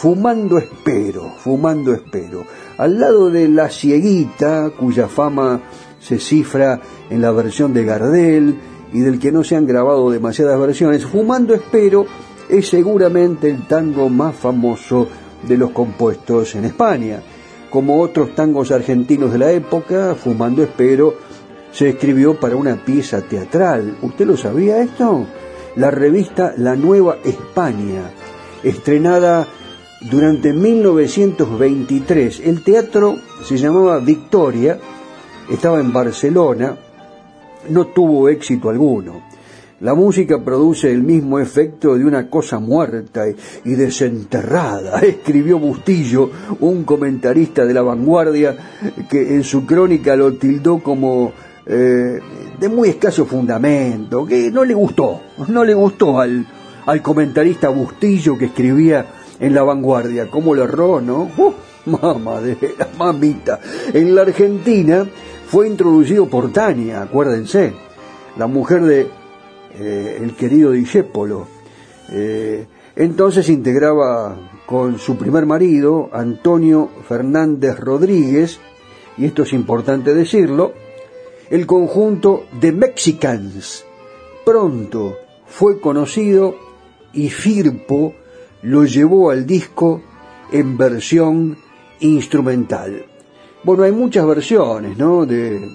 Fumando 0.00 0.56
espero, 0.56 1.30
fumando 1.36 1.92
espero. 1.92 2.46
Al 2.78 2.98
lado 2.98 3.28
de 3.28 3.50
La 3.50 3.68
Cieguita, 3.68 4.70
cuya 4.70 5.08
fama 5.08 5.60
se 6.00 6.18
cifra 6.18 6.80
en 7.10 7.20
la 7.20 7.30
versión 7.32 7.74
de 7.74 7.84
Gardel 7.84 8.58
y 8.94 9.00
del 9.00 9.18
que 9.18 9.30
no 9.30 9.44
se 9.44 9.56
han 9.56 9.66
grabado 9.66 10.10
demasiadas 10.10 10.58
versiones, 10.58 11.04
Fumando 11.04 11.52
espero 11.52 12.06
es 12.48 12.66
seguramente 12.70 13.50
el 13.50 13.68
tango 13.68 14.08
más 14.08 14.34
famoso 14.34 15.06
de 15.46 15.58
los 15.58 15.70
compuestos 15.72 16.54
en 16.54 16.64
España. 16.64 17.20
Como 17.68 18.00
otros 18.00 18.34
tangos 18.34 18.70
argentinos 18.70 19.30
de 19.30 19.38
la 19.38 19.52
época, 19.52 20.14
Fumando 20.14 20.62
Espero 20.62 21.12
se 21.72 21.90
escribió 21.90 22.40
para 22.40 22.56
una 22.56 22.82
pieza 22.82 23.20
teatral. 23.20 23.98
¿Usted 24.00 24.24
lo 24.24 24.38
sabía 24.38 24.80
esto? 24.80 25.26
La 25.76 25.90
revista 25.90 26.54
La 26.56 26.74
Nueva 26.74 27.18
España, 27.22 28.10
estrenada 28.62 29.46
durante 30.00 30.52
1923. 30.52 32.40
El 32.40 32.62
teatro 32.62 33.18
se 33.44 33.58
llamaba 33.58 33.98
Victoria, 33.98 34.78
estaba 35.50 35.80
en 35.80 35.92
Barcelona, 35.92 36.76
no 37.68 37.86
tuvo 37.88 38.28
éxito 38.28 38.70
alguno. 38.70 39.28
La 39.80 39.94
música 39.94 40.42
produce 40.44 40.92
el 40.92 41.02
mismo 41.02 41.38
efecto 41.38 41.96
de 41.96 42.04
una 42.04 42.28
cosa 42.28 42.58
muerta 42.58 43.24
y 43.64 43.70
desenterrada, 43.70 45.00
escribió 45.02 45.58
Bustillo, 45.58 46.30
un 46.60 46.84
comentarista 46.84 47.64
de 47.64 47.72
la 47.72 47.80
vanguardia 47.80 48.56
que 49.08 49.34
en 49.34 49.42
su 49.42 49.64
crónica 49.64 50.16
lo 50.16 50.34
tildó 50.34 50.82
como 50.82 51.32
eh, 51.64 52.18
de 52.58 52.68
muy 52.68 52.90
escaso 52.90 53.24
fundamento, 53.24 54.26
que 54.26 54.50
no 54.50 54.66
le 54.66 54.74
gustó, 54.74 55.22
no 55.48 55.64
le 55.64 55.72
gustó 55.72 56.20
al, 56.20 56.46
al 56.84 57.00
comentarista 57.00 57.70
Bustillo 57.70 58.36
que 58.36 58.46
escribía 58.46 59.06
en 59.40 59.54
la 59.54 59.62
vanguardia. 59.62 60.30
¿Cómo 60.30 60.54
le 60.54 60.62
erró, 60.62 61.00
no? 61.00 61.30
Uh, 61.86 61.96
la 62.78 62.88
mamita. 62.98 63.58
En 63.94 64.14
la 64.14 64.20
Argentina 64.20 65.06
fue 65.46 65.66
introducido 65.66 66.28
por 66.28 66.52
Tania, 66.52 67.00
acuérdense, 67.00 67.72
la 68.36 68.46
mujer 68.46 68.82
de 68.82 69.08
eh, 69.78 70.18
el 70.20 70.36
querido 70.36 70.72
Discépolo. 70.72 71.46
Eh, 72.10 72.66
entonces 72.96 73.48
integraba 73.48 74.36
con 74.66 74.98
su 74.98 75.16
primer 75.16 75.46
marido, 75.46 76.10
Antonio 76.12 76.90
Fernández 77.08 77.80
Rodríguez, 77.80 78.60
y 79.16 79.24
esto 79.24 79.42
es 79.44 79.52
importante 79.54 80.12
decirlo, 80.12 80.74
el 81.48 81.66
conjunto 81.66 82.44
de 82.60 82.72
Mexicans. 82.72 83.84
Pronto 84.44 85.16
fue 85.46 85.80
conocido 85.80 86.54
y 87.12 87.30
Firpo 87.30 88.14
lo 88.62 88.84
llevó 88.84 89.30
al 89.30 89.46
disco 89.46 90.02
en 90.52 90.76
versión 90.76 91.56
instrumental. 92.00 93.04
Bueno, 93.62 93.84
hay 93.84 93.92
muchas 93.92 94.26
versiones, 94.26 94.96
¿no? 94.96 95.26
De 95.26 95.70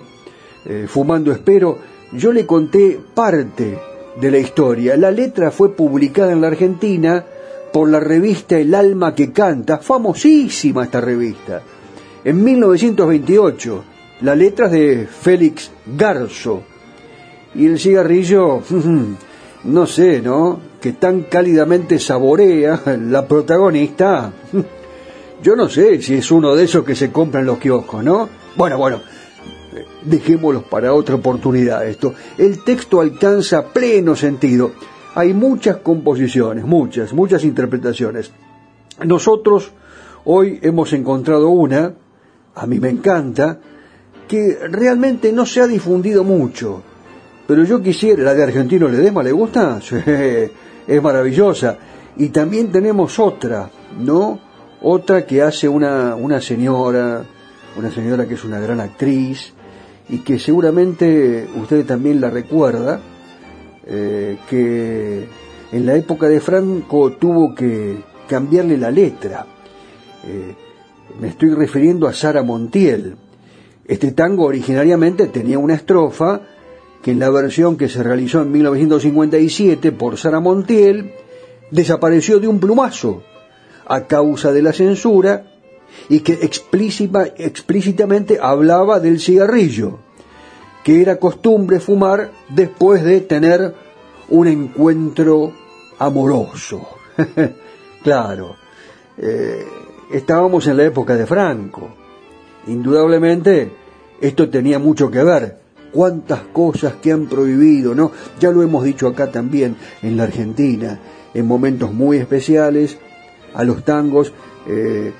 eh, 0.65 0.85
Fumando 0.87 1.31
Espero. 1.31 1.77
Yo 2.11 2.31
le 2.31 2.45
conté 2.45 2.99
parte 3.13 3.77
de 4.19 4.31
la 4.31 4.37
historia. 4.37 4.97
La 4.97 5.11
letra 5.11 5.51
fue 5.51 5.75
publicada 5.75 6.31
en 6.31 6.41
la 6.41 6.47
Argentina 6.47 7.23
por 7.71 7.89
la 7.89 7.99
revista 7.99 8.57
El 8.57 8.73
Alma 8.73 9.13
que 9.13 9.31
Canta, 9.31 9.79
famosísima 9.79 10.85
esta 10.85 11.01
revista. 11.01 11.61
En 12.23 12.43
1928, 12.43 13.83
la 14.21 14.35
letra 14.35 14.67
es 14.67 14.71
de 14.71 15.07
Félix 15.07 15.71
Garzo. 15.85 16.63
Y 17.53 17.65
el 17.65 17.79
cigarrillo, 17.79 18.61
no 19.65 19.85
sé, 19.85 20.21
¿no? 20.21 20.59
Que 20.85 20.93
tan 20.93 21.23
cálidamente 21.23 21.97
saborea 21.97 22.79
la 23.09 23.27
protagonista. 23.27 24.31
Yo 25.41 25.55
no 25.55 25.67
sé 25.67 25.99
si 25.99 26.13
es 26.13 26.29
uno 26.29 26.55
de 26.55 26.65
esos 26.65 26.85
que 26.85 26.93
se 26.93 27.11
compran 27.11 27.43
los 27.43 27.57
kioscos, 27.57 28.03
¿no? 28.03 28.29
Bueno, 28.55 28.77
bueno, 28.77 29.01
dejémoslos 30.03 30.65
para 30.65 30.93
otra 30.93 31.15
oportunidad 31.15 31.87
esto. 31.87 32.13
El 32.37 32.63
texto 32.63 33.01
alcanza 33.01 33.65
pleno 33.69 34.15
sentido. 34.15 34.73
Hay 35.15 35.33
muchas 35.33 35.77
composiciones, 35.77 36.63
muchas, 36.65 37.13
muchas 37.13 37.43
interpretaciones. 37.45 38.29
Nosotros 39.03 39.71
hoy 40.25 40.59
hemos 40.61 40.93
encontrado 40.93 41.49
una, 41.49 41.95
a 42.53 42.67
mí 42.67 42.79
me 42.79 42.89
encanta, 42.89 43.57
que 44.27 44.59
realmente 44.69 45.31
no 45.31 45.47
se 45.47 45.61
ha 45.61 45.65
difundido 45.65 46.23
mucho. 46.23 46.83
Pero 47.47 47.63
yo 47.63 47.81
quisiera, 47.81 48.21
la 48.21 48.35
de 48.35 48.43
Argentino 48.43 48.87
Ledesma, 48.87 49.23
¿le 49.23 49.31
gusta? 49.31 49.79
Sí, 49.89 49.95
es 50.87 51.01
maravillosa. 51.01 51.77
Y 52.17 52.29
también 52.29 52.71
tenemos 52.71 53.19
otra, 53.19 53.69
¿no? 53.99 54.39
Otra 54.81 55.25
que 55.25 55.41
hace 55.41 55.67
una, 55.67 56.15
una 56.15 56.39
señora, 56.41 57.23
una 57.77 57.91
señora 57.91 58.27
que 58.27 58.35
es 58.35 58.43
una 58.43 58.59
gran 58.59 58.79
actriz, 58.79 59.53
y 60.09 60.19
que 60.19 60.39
seguramente 60.39 61.47
usted 61.55 61.85
también 61.85 62.21
la 62.21 62.29
recuerda, 62.29 62.99
eh, 63.87 64.37
que 64.49 65.27
en 65.71 65.85
la 65.85 65.95
época 65.95 66.27
de 66.27 66.39
Franco 66.39 67.13
tuvo 67.13 67.55
que 67.55 68.03
cambiarle 68.27 68.77
la 68.77 68.91
letra. 68.91 69.45
Eh, 70.27 70.55
me 71.19 71.29
estoy 71.29 71.49
refiriendo 71.53 72.07
a 72.07 72.13
Sara 72.13 72.43
Montiel. 72.43 73.15
Este 73.85 74.11
tango 74.11 74.45
originariamente 74.45 75.27
tenía 75.27 75.59
una 75.59 75.75
estrofa 75.75 76.41
que 77.05 77.11
en 77.11 77.19
la 77.19 77.29
versión 77.29 77.77
que 77.77 77.87
se 77.87 78.01
realizó 78.01 78.41
en 78.41 78.51
1957 78.51 79.91
por 79.91 80.17
Sara 80.17 80.39
Montiel 80.39 81.13
desapareció 81.69 82.39
de 82.39 82.47
un 82.47 82.59
plumazo 82.59 83.21
a 83.85 84.07
causa 84.07 84.51
de 84.51 84.63
la 84.63 84.73
censura 84.73 85.45
y 86.09 86.21
que 86.21 86.33
explícita- 86.33 87.31
explícitamente 87.37 88.39
hablaba 88.41 88.99
del 88.99 89.19
cigarrillo, 89.19 89.99
que 90.83 90.99
era 91.03 91.17
costumbre 91.17 91.79
fumar 91.79 92.31
después 92.49 93.03
de 93.03 93.21
tener 93.21 93.75
un 94.29 94.47
encuentro 94.47 95.53
amoroso. 95.99 96.87
claro, 98.03 98.55
eh, 99.19 99.63
estábamos 100.11 100.65
en 100.65 100.77
la 100.77 100.85
época 100.85 101.15
de 101.15 101.27
Franco. 101.27 101.87
Indudablemente 102.65 103.71
esto 104.19 104.49
tenía 104.49 104.79
mucho 104.79 105.11
que 105.11 105.23
ver. 105.23 105.64
Cuántas 105.95 106.41
cosas 106.51 106.95
que 107.01 107.13
han 107.13 107.27
prohibido, 107.27 107.95
¿no? 107.95 108.11
Ya 108.37 108.51
lo 108.51 108.61
hemos 108.61 108.83
dicho 108.83 109.07
acá 109.07 109.31
también 109.31 109.77
en 110.01 110.17
la 110.17 110.23
Argentina, 110.23 110.99
en 111.33 111.47
momentos 111.47 111.93
muy 111.93 112.17
especiales, 112.17 112.97
a 113.53 113.63
los 113.63 113.85
tangos 113.85 114.33
eh, 114.67 115.13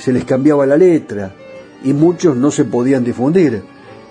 se 0.00 0.12
les 0.14 0.24
cambiaba 0.24 0.64
la 0.64 0.78
letra 0.78 1.34
y 1.84 1.92
muchos 1.92 2.36
no 2.36 2.50
se 2.50 2.64
podían 2.64 3.04
difundir. 3.04 3.62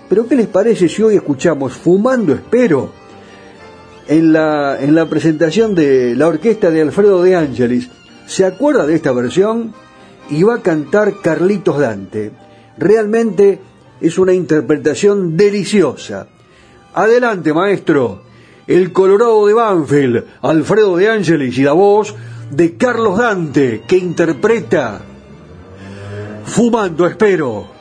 Pero 0.07 0.27
¿qué 0.27 0.35
les 0.35 0.45
parece 0.45 0.87
si 0.87 1.01
hoy 1.01 1.15
escuchamos 1.15 1.73
Fumando 1.73 2.31
Espero 2.31 2.91
en 4.07 4.33
la, 4.33 4.77
en 4.79 4.93
la 4.93 5.09
presentación 5.09 5.73
de 5.73 6.15
la 6.15 6.27
orquesta 6.27 6.69
de 6.69 6.81
Alfredo 6.81 7.23
de 7.23 7.35
Angelis? 7.35 7.89
¿Se 8.27 8.45
acuerda 8.45 8.85
de 8.85 8.93
esta 8.93 9.11
versión? 9.11 9.73
Y 10.29 10.43
va 10.43 10.57
a 10.57 10.61
cantar 10.61 11.21
Carlitos 11.23 11.79
Dante. 11.79 12.31
Realmente 12.77 13.59
es 14.03 14.17
una 14.17 14.33
interpretación 14.33 15.37
deliciosa. 15.37 16.27
Adelante, 16.93 17.53
maestro. 17.53 18.21
El 18.67 18.91
Colorado 18.91 19.47
de 19.47 19.53
Banfield, 19.53 20.25
Alfredo 20.41 20.97
de 20.97 21.09
Angelis 21.09 21.57
y 21.57 21.63
la 21.63 21.73
voz 21.73 22.13
de 22.51 22.75
Carlos 22.77 23.17
Dante, 23.17 23.83
que 23.87 23.97
interpreta 23.97 25.01
Fumando 26.45 27.07
Espero. 27.07 27.72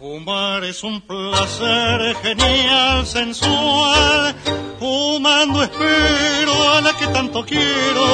Fumar 0.00 0.64
es 0.64 0.82
un 0.82 1.02
placer 1.02 2.16
genial, 2.22 3.06
sensual. 3.06 4.34
Fumando 4.78 5.62
espero 5.62 6.70
a 6.70 6.80
la 6.80 6.96
que 6.96 7.06
tanto 7.08 7.44
quiero. 7.44 8.06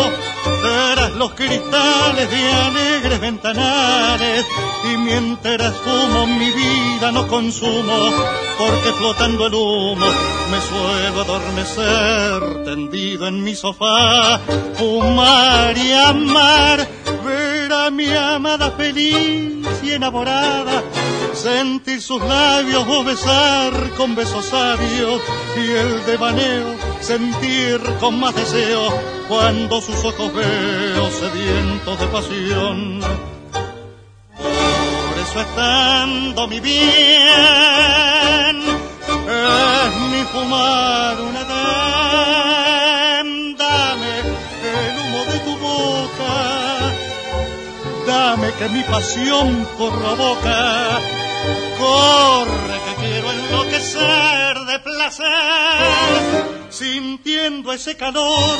Verás 0.64 1.12
los 1.12 1.30
cristales 1.34 2.28
de 2.28 2.52
alegres 2.52 3.20
ventanales. 3.20 4.44
Y 4.92 4.96
mientras 4.96 5.76
fumo 5.76 6.26
mi 6.26 6.50
vida 6.50 7.12
no 7.12 7.28
consumo. 7.28 8.10
Porque 8.58 8.92
flotando 8.98 9.46
el 9.46 9.54
humo 9.54 10.06
me 10.50 10.60
suelo 10.60 11.20
adormecer. 11.20 12.64
Tendido 12.64 13.28
en 13.28 13.44
mi 13.44 13.54
sofá. 13.54 14.40
Fumar 14.74 15.78
y 15.78 15.92
amar. 15.92 16.88
Ver 17.24 17.72
a 17.72 17.90
mi 17.92 18.08
amada 18.08 18.72
feliz 18.72 19.64
y 19.84 19.92
enamorada 19.92 20.82
sentir 21.36 22.00
sus 22.00 22.22
labios 22.22 22.84
o 22.88 23.04
besar 23.04 23.90
con 23.96 24.14
besos 24.14 24.46
sabios 24.46 25.20
y 25.56 25.70
el 25.70 26.04
devaneo 26.06 26.74
sentir 27.00 27.78
con 28.00 28.18
más 28.18 28.34
deseo 28.34 28.88
cuando 29.28 29.80
sus 29.82 30.02
ojos 30.04 30.32
veo 30.32 31.10
sedientos 31.10 32.00
de 32.00 32.06
pasión. 32.06 33.00
Por 34.38 35.18
eso 35.18 35.40
estando 35.40 36.48
mi 36.48 36.60
bien, 36.60 36.76
es 39.28 39.96
mi 40.10 40.22
fumar 40.32 41.20
una 41.20 41.40
edén. 43.20 43.28
Dame 43.56 44.20
el 44.20 44.98
humo 45.00 45.24
de 45.30 45.38
tu 45.40 45.56
boca, 45.58 46.34
dame 48.06 48.48
que 48.58 48.68
mi 48.70 48.82
pasión 48.84 49.68
provoca. 49.76 51.25
Corre 51.78 52.78
que 52.86 52.94
quiero 53.04 53.30
enloquecer 53.32 54.58
de 54.66 54.78
placer, 54.80 55.26
sintiendo 56.70 57.72
ese 57.72 57.96
calor 57.96 58.58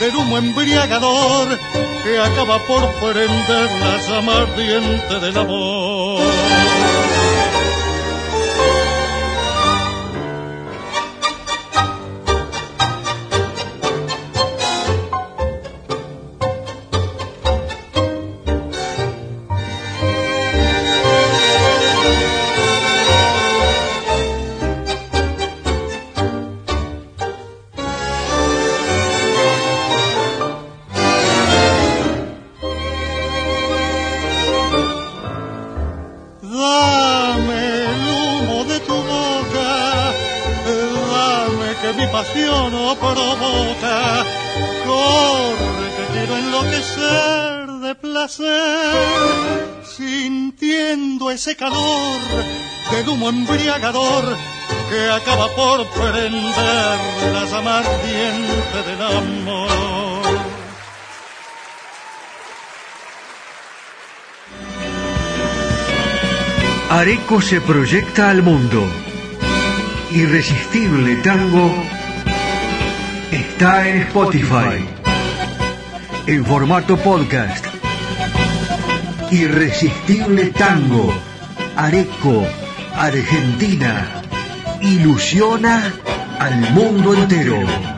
del 0.00 0.16
humo 0.16 0.38
embriagador 0.38 1.58
que 2.04 2.18
acaba 2.18 2.58
por 2.66 2.92
prender 2.94 3.70
la 3.80 3.98
llama 4.08 4.36
ardiente 4.38 5.20
del 5.20 5.36
amor. 5.36 6.22
Placer, 48.24 49.84
sintiendo 49.84 51.30
ese 51.30 51.54
calor 51.56 52.20
del 52.90 53.08
humo 53.08 53.28
embriagador 53.28 54.24
que 54.88 55.10
acaba 55.10 55.48
por 55.54 55.86
prender 55.88 56.98
la 57.34 57.44
llama 57.44 57.82
del 58.86 59.02
amor. 59.02 60.24
Areco 66.90 67.42
se 67.42 67.60
proyecta 67.60 68.30
al 68.30 68.42
mundo. 68.42 68.88
Irresistible 70.12 71.16
Tango 71.16 71.74
está 73.30 73.86
en 73.88 74.02
Spotify. 74.02 74.88
En 76.26 76.44
formato 76.46 76.96
podcast. 76.96 77.73
Irresistible 79.34 80.52
Tango. 80.52 81.12
Areco, 81.74 82.46
Argentina. 82.94 84.22
Ilusiona 84.80 85.92
al 86.38 86.60
mundo 86.70 87.14
entero. 87.14 87.93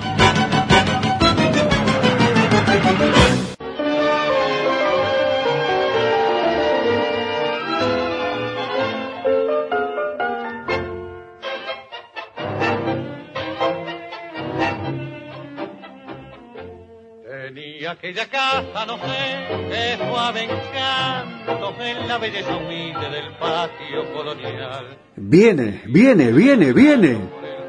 Viene, 25.16 25.82
viene, 25.86 26.32
viene, 26.32 26.72
viene. 26.72 27.18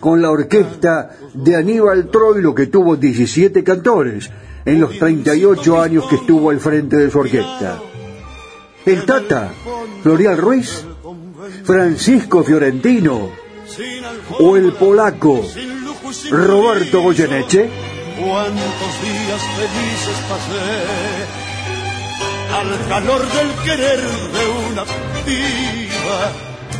con 0.00 0.22
la 0.22 0.30
orquesta 0.30 1.10
de 1.34 1.56
Aníbal 1.56 2.08
Troilo 2.08 2.54
que 2.54 2.66
tuvo 2.66 2.96
17 2.96 3.62
cantores 3.62 4.30
en 4.64 4.80
los 4.80 4.98
38 4.98 5.80
años 5.80 6.06
que 6.06 6.16
estuvo 6.16 6.50
al 6.50 6.60
frente 6.60 6.96
de 6.96 7.10
su 7.10 7.18
orquesta? 7.18 7.78
El 8.86 9.04
Tata, 9.04 9.52
Florial 10.04 10.38
Ruiz, 10.38 10.84
Francisco 11.64 12.44
Fiorentino 12.44 13.30
o 14.38 14.56
el 14.56 14.72
polaco 14.74 15.44
Roberto 16.30 17.02
Goyeneche. 17.02 17.68
Cuántos 18.16 19.02
días 19.02 19.42
felices 19.56 20.16
pasé 20.28 20.70
al 22.54 22.88
calor 22.88 23.22
del 23.32 23.50
querer 23.64 24.00
de 24.00 24.70
una 24.70 24.84
piba 25.24 26.32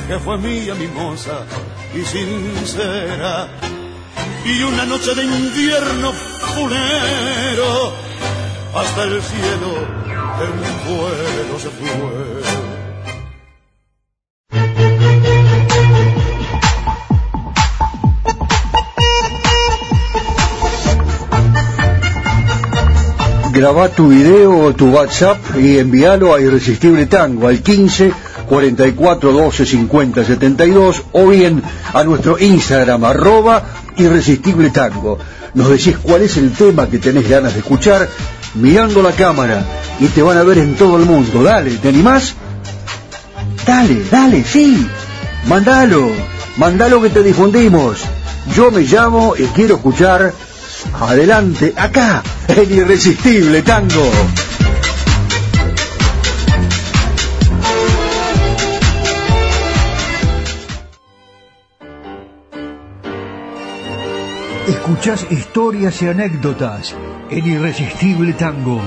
que 0.06 0.18
fue 0.20 0.38
mía 0.38 0.74
mimosa 0.76 1.44
y 1.92 2.04
sincera. 2.04 3.48
Y 4.44 4.62
una 4.62 4.84
noche 4.84 5.12
de 5.12 5.24
invierno 5.24 6.12
funero 6.12 7.92
hasta 8.76 9.04
el 9.04 9.22
cielo 9.22 9.72
en 10.42 10.50
un 10.52 11.58
se 11.58 11.70
fue. 11.70 11.86
Graba 23.52 23.88
tu 23.88 24.08
video 24.08 24.58
o 24.58 24.74
tu 24.74 24.90
WhatsApp 24.90 25.38
y 25.58 25.78
envíalo 25.78 26.34
a 26.34 26.40
Irresistible 26.42 27.06
Tango 27.06 27.48
al 27.48 27.62
15 27.62 28.12
44 28.46 29.32
12 29.32 29.64
50 29.64 30.24
72 30.24 31.02
o 31.12 31.28
bien 31.28 31.62
a 31.94 32.04
nuestro 32.04 32.38
Instagram 32.38 33.04
arroba 33.04 33.64
Irresistible 33.96 34.68
Tango. 34.68 35.18
Nos 35.54 35.70
decís 35.70 35.96
cuál 35.96 36.20
es 36.20 36.36
el 36.36 36.52
tema 36.52 36.86
que 36.86 36.98
tenés 36.98 37.26
ganas 37.26 37.54
de 37.54 37.60
escuchar 37.60 38.06
mirando 38.54 39.02
la 39.02 39.12
cámara 39.12 39.64
y 40.00 40.06
te 40.06 40.22
van 40.22 40.38
a 40.38 40.42
ver 40.42 40.58
en 40.58 40.74
todo 40.74 40.96
el 40.96 41.04
mundo. 41.04 41.42
Dale, 41.42 41.70
¿te 41.72 41.88
animás? 41.88 42.34
Dale, 43.66 44.04
dale, 44.10 44.44
sí. 44.44 44.86
Mandalo, 45.46 46.10
mandalo 46.56 47.00
que 47.02 47.10
te 47.10 47.22
difundimos. 47.22 48.00
Yo 48.54 48.70
me 48.70 48.82
llamo 48.82 49.34
y 49.36 49.44
quiero 49.46 49.76
escuchar 49.76 50.32
Adelante, 51.00 51.74
acá, 51.76 52.22
en 52.48 52.72
Irresistible 52.72 53.62
Tango. 53.62 54.10
Escuchás 64.66 65.30
historias 65.30 66.02
y 66.02 66.08
anécdotas 66.08 66.92
en 67.30 67.46
Irresistible 67.46 68.32
Tango. 68.32 68.80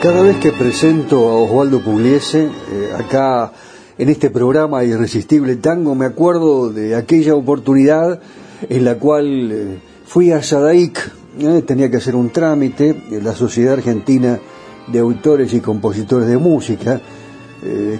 Cada 0.00 0.22
vez 0.22 0.36
que 0.36 0.52
presento 0.52 1.28
a 1.28 1.38
Osvaldo 1.38 1.80
Pugliese, 1.80 2.44
eh, 2.44 2.90
acá 2.96 3.50
en 3.98 4.08
este 4.08 4.30
programa 4.30 4.84
Irresistible 4.84 5.56
Tango, 5.56 5.96
me 5.96 6.04
acuerdo 6.04 6.70
de 6.70 6.94
aquella 6.94 7.34
oportunidad 7.34 8.20
en 8.68 8.84
la 8.84 8.94
cual 8.94 9.50
eh, 9.50 9.78
fui 10.06 10.30
a 10.30 10.40
Sadaic, 10.40 11.10
eh, 11.40 11.64
tenía 11.66 11.90
que 11.90 11.96
hacer 11.96 12.14
un 12.14 12.30
trámite, 12.30 12.94
la 13.10 13.34
Sociedad 13.34 13.74
Argentina 13.74 14.38
de 14.86 14.98
Autores 15.00 15.52
y 15.52 15.58
Compositores 15.58 16.28
de 16.28 16.38
Música, 16.38 17.00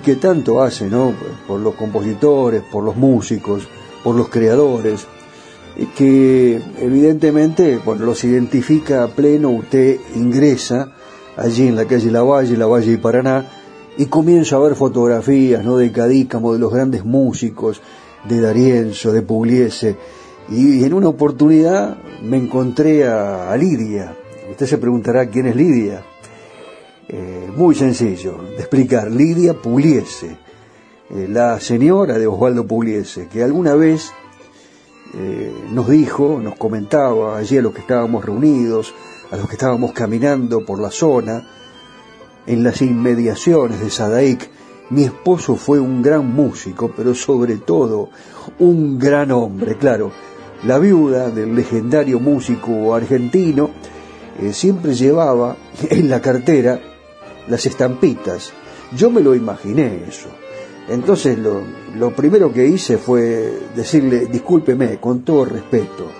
que 0.05 0.17
tanto 0.17 0.61
hace, 0.61 0.89
¿no? 0.89 1.15
Por 1.47 1.61
los 1.61 1.77
compositores, 1.77 2.63
por 2.63 2.83
los 2.83 2.97
músicos, 2.97 3.69
por 4.03 4.17
los 4.17 4.29
creadores, 4.29 5.07
que 5.97 6.61
evidentemente, 6.79 7.79
bueno, 7.85 8.05
los 8.05 8.25
identifica 8.25 9.05
a 9.05 9.09
pleno, 9.09 9.51
usted 9.51 9.99
ingresa 10.15 10.93
allí 11.37 11.69
en 11.69 11.77
la 11.77 11.87
calle 11.87 12.11
Lavalle, 12.11 12.57
Lavalle 12.57 12.93
y 12.93 12.97
Paraná, 12.97 13.47
y 13.97 14.07
comienza 14.07 14.57
a 14.57 14.61
ver 14.61 14.75
fotografías, 14.75 15.65
¿no? 15.65 15.77
De 15.77 15.93
Cadícamo, 15.93 16.53
de 16.53 16.59
los 16.59 16.73
grandes 16.73 17.05
músicos, 17.05 17.81
de 18.29 18.41
Darienzo, 18.41 19.13
de 19.13 19.23
Pugliese, 19.23 19.97
y 20.51 20.85
en 20.85 20.95
una 20.95 21.09
oportunidad 21.09 21.97
me 22.23 22.37
encontré 22.37 23.07
a, 23.07 23.55
Lidia. 23.57 24.15
Usted 24.51 24.67
se 24.67 24.79
preguntará 24.79 25.27
quién 25.29 25.47
es 25.47 25.57
Lidia. 25.57 26.05
Eh, 27.09 27.51
muy 27.57 27.75
sencillo 27.75 28.39
de 28.43 28.59
explicar. 28.59 29.11
Lidia 29.11 29.55
Pugliese, 29.55 30.37
eh, 31.13 31.29
la 31.29 31.61
señora 31.61 32.19
de 32.19 32.27
Osvaldo 32.27 32.67
Pugliese, 32.67 33.29
que 33.29 33.43
alguna 33.43 33.75
vez 33.75 34.13
eh, 35.15 35.53
nos 35.73 35.89
dijo, 35.89 36.41
nos 36.43 36.57
comentaba 36.57 37.39
allí 37.39 37.59
a 37.59 37.63
los 37.63 37.73
que 37.73 37.81
estábamos 37.81 38.25
reunidos, 38.25 38.95
a 39.31 39.37
los 39.37 39.47
que 39.47 39.55
estábamos 39.55 39.93
caminando 39.93 40.65
por 40.65 40.81
la 40.81 40.91
zona, 40.91 41.49
en 42.47 42.65
las 42.65 42.83
inmediaciones 42.83 43.81
de 43.81 43.91
Sadaic, 43.91 44.51
mi 44.91 45.05
esposo 45.05 45.57
fue 45.57 45.79
un 45.81 46.03
gran 46.03 46.27
músico, 46.35 46.91
pero 46.95 47.15
sobre 47.15 47.57
todo 47.57 48.11
un 48.59 48.99
gran 48.99 49.31
hombre, 49.31 49.77
claro 49.77 50.11
la 50.65 50.79
viuda 50.79 51.31
del 51.31 51.55
legendario 51.55 52.21
músico 52.21 52.95
argentino 52.95 53.71
eh, 54.41 54.53
siempre 54.53 54.95
llevaba 54.95 55.57
en 55.91 56.09
la 56.09 56.21
cartera 56.21 56.81
las 57.49 57.67
estampitas. 57.67 58.53
Yo 58.97 59.11
me 59.11 59.21
lo 59.21 59.35
imaginé 59.35 60.05
eso. 60.09 60.29
Entonces 60.89 61.39
lo, 61.39 62.11
primero 62.11 62.53
que 62.53 62.67
hice 62.67 62.99
fue 62.99 63.61
decirle, 63.75 64.27
discúlpeme, 64.27 64.99
con 64.99 65.23
todo 65.23 65.45
respeto, 65.45 66.11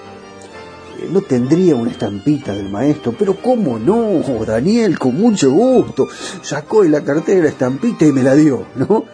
eh, 0.99 1.09
no 1.11 1.23
tendría 1.23 1.75
una 1.75 1.91
estampita 1.91 2.55
del 2.55 2.71
maestro, 2.71 3.15
pero 3.19 3.37
cómo 3.37 3.79
no, 3.79 4.23
Daniel, 4.47 4.99
con 4.99 5.17
mucho 5.17 5.51
gusto, 5.51 6.09
sacó 6.43 6.83
de 6.83 6.91
la 6.91 7.03
cartera 7.03 7.43
la 7.43 7.49
estampita 7.49 8.07
y 8.07 8.13
me 8.13 8.23
la 8.23 8.35
dio, 8.35 8.67
¿no? 8.77 9.05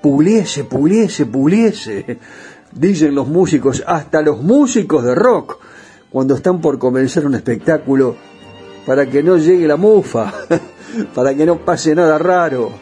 Puliese, 0.00 0.64
puliese, 0.64 1.26
puliese 1.26 2.18
dicen 2.74 3.14
los 3.14 3.28
músicos, 3.28 3.82
hasta 3.86 4.20
los 4.22 4.42
músicos 4.42 5.04
de 5.04 5.14
rock, 5.14 5.58
cuando 6.10 6.34
están 6.34 6.60
por 6.60 6.78
comenzar 6.78 7.26
un 7.26 7.34
espectáculo, 7.34 8.16
para 8.86 9.06
que 9.06 9.22
no 9.22 9.38
llegue 9.38 9.66
la 9.66 9.76
mufa, 9.76 10.32
para 11.14 11.34
que 11.34 11.46
no 11.46 11.58
pase 11.58 11.94
nada 11.94 12.18
raro 12.18 12.72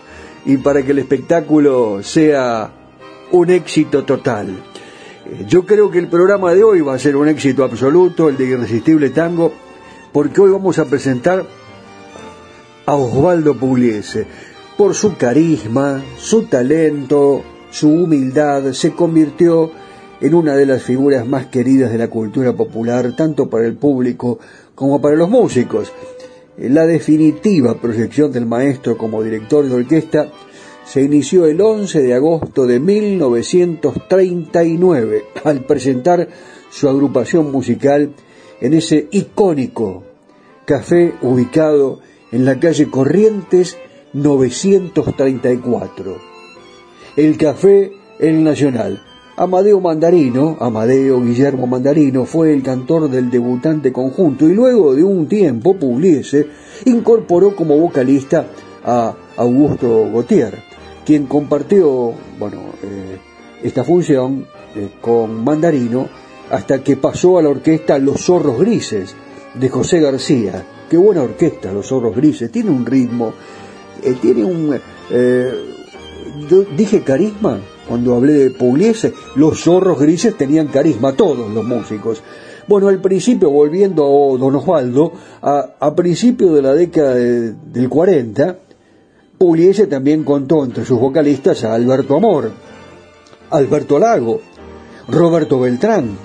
y 0.45 0.57
para 0.57 0.83
que 0.83 0.93
el 0.93 0.99
espectáculo 0.99 2.03
sea 2.03 2.71
un 3.31 3.51
éxito 3.51 4.05
total. 4.05 4.49
Eh, 5.27 5.45
yo 5.49 5.65
creo 5.65 5.91
que 5.91 5.99
el 5.99 6.09
programa 6.09 6.53
de 6.53 6.65
hoy 6.65 6.81
va 6.81 6.95
a 6.95 6.99
ser 6.99 7.17
un 7.17 7.29
éxito 7.29 7.65
absoluto, 7.65 8.29
el 8.29 8.37
de 8.37 8.45
Irresistible 8.45 9.11
Tango, 9.11 9.53
porque 10.13 10.41
hoy 10.41 10.51
vamos 10.51 10.79
a 10.79 10.85
presentar 10.85 11.45
a 12.87 12.95
Osvaldo 12.95 13.55
Pugliese. 13.55 14.27
por 14.77 14.95
su 14.95 15.17
carisma, 15.17 16.03
su 16.19 16.45
talento, 16.45 17.43
su 17.71 17.89
humildad, 17.89 18.73
se 18.73 18.93
convirtió 18.93 19.71
en 20.21 20.35
una 20.35 20.57
de 20.57 20.67
las 20.67 20.83
figuras 20.83 21.27
más 21.27 21.47
queridas 21.47 21.93
de 21.93 21.99
la 21.99 22.09
cultura 22.09 22.53
popular, 22.53 23.15
tanto 23.15 23.49
para 23.49 23.67
el 23.67 23.75
público 23.75 24.39
como 24.75 25.01
para 25.01 25.15
los 25.15 25.29
músicos. 25.29 25.93
La 26.59 26.87
definitiva 26.87 27.81
proyección 27.81 28.31
del 28.31 28.45
maestro 28.47 28.99
como 28.99 29.23
director 29.23 29.67
de 29.67 29.75
orquesta 29.75 30.31
se 30.85 31.03
inició 31.03 31.47
el 31.47 31.59
11 31.61 32.03
de 32.03 32.15
agosto 32.15 32.67
de 32.67 32.79
1939 32.79 35.25
al 35.45 35.65
presentar 35.65 36.29
su 36.71 36.89
agrupación 36.89 37.53
musical 37.53 38.13
en 38.61 38.75
ese 38.75 39.09
icónico 39.11 40.05
café 40.67 41.15
ubicado 41.23 42.01
en 42.31 42.45
la 42.45 42.61
calle 42.61 42.91
Corrientes 42.91 43.79
934. 44.13 46.19
El 47.17 47.39
café 47.39 47.93
El 48.19 48.45
Nacional. 48.45 49.03
Amadeo 49.37 49.81
Mandarino, 49.81 50.59
Amadeo 50.61 51.23
Guillermo 51.23 51.67
Mandarino, 51.67 52.27
fue 52.27 52.53
el 52.53 52.63
cantor 52.63 53.09
del 53.09 53.31
debutante 53.31 53.91
conjunto 53.91 54.47
y 54.47 54.53
luego 54.53 54.95
de 54.95 55.03
un 55.03 55.27
tiempo 55.27 55.75
Pugliese 55.75 56.49
incorporó 56.85 57.57
como 57.57 57.79
vocalista 57.79 58.47
a 58.85 59.15
Augusto 59.37 60.11
Gautier, 60.13 60.59
quien 61.07 61.27
compartió 61.27 62.13
bueno, 62.39 62.59
eh, 62.83 63.19
esta 63.63 63.85
función 63.85 64.47
eh, 64.77 64.91
con 65.01 65.43
Mandarino 65.43 66.09
hasta 66.51 66.85
que 66.85 66.99
pasó 66.99 67.39
a 67.39 67.43
la 67.43 67.49
orquesta 67.49 67.99
Los 67.99 68.27
Zorros 68.27 68.59
Grises 68.59 69.15
de 69.55 69.69
José 69.71 70.01
García. 70.01 70.63
Qué 70.91 70.99
buena 70.99 71.23
orquesta, 71.23 71.73
Los 71.73 71.87
Zorros 71.89 72.15
Grises, 72.15 72.53
tiene 72.53 72.71
un 72.71 72.85
ritmo, 72.85 73.33
eh, 74.03 74.15
tiene 74.21 74.45
un... 74.45 74.79
dije 76.77 77.03
carisma, 77.03 77.59
cuando 77.93 78.15
hablé 78.15 78.33
de 78.33 78.51
Pugliese, 78.51 79.13
los 79.35 79.65
zorros 79.65 80.01
grises 80.01 80.35
tenían 80.35 80.69
carisma, 80.69 81.13
todos 81.13 81.51
los 81.51 81.63
músicos. 81.63 82.23
Bueno, 82.67 82.89
al 82.89 83.03
principio, 83.03 83.51
volviendo 83.51 84.03
a 84.03 84.39
Don 84.39 84.57
Osvaldo, 84.57 85.13
a, 85.43 85.75
a 85.79 85.95
principio 85.95 86.55
de 86.55 86.63
la 86.63 86.73
década 86.73 87.17
del 87.17 87.91
40, 87.91 88.57
Pugliese 89.37 89.89
también 89.89 90.25
contó 90.25 90.65
entre 90.65 90.87
sus 90.87 90.99
vocalistas 90.99 91.65
a 91.65 91.75
Alberto 91.75 92.17
Amor, 92.17 92.53
Alberto 93.51 93.99
Lago, 93.99 94.41
Roberto 95.09 95.61
Beltrán 95.61 96.17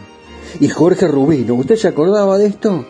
y 0.62 0.70
Jorge 0.70 1.06
Rubino. 1.06 1.56
¿Usted 1.56 1.76
se 1.76 1.90
acordaba 1.90 2.38
de 2.38 2.46
esto? 2.46 2.86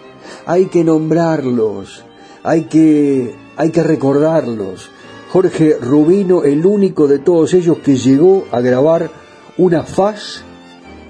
Hay 0.46 0.68
que 0.68 0.84
nombrarlos, 0.84 2.04
hay 2.44 2.66
que, 2.66 3.34
hay 3.56 3.72
que 3.72 3.82
recordarlos. 3.82 4.92
Jorge 5.30 5.78
Rubino, 5.82 6.44
el 6.44 6.66
único 6.66 7.08
de 7.08 7.20
todos 7.20 7.54
ellos 7.54 7.80
que 7.80 7.98
llegó 7.98 8.46
a 8.52 8.62
grabar 8.62 9.10
una 9.58 9.84
faz 9.84 10.44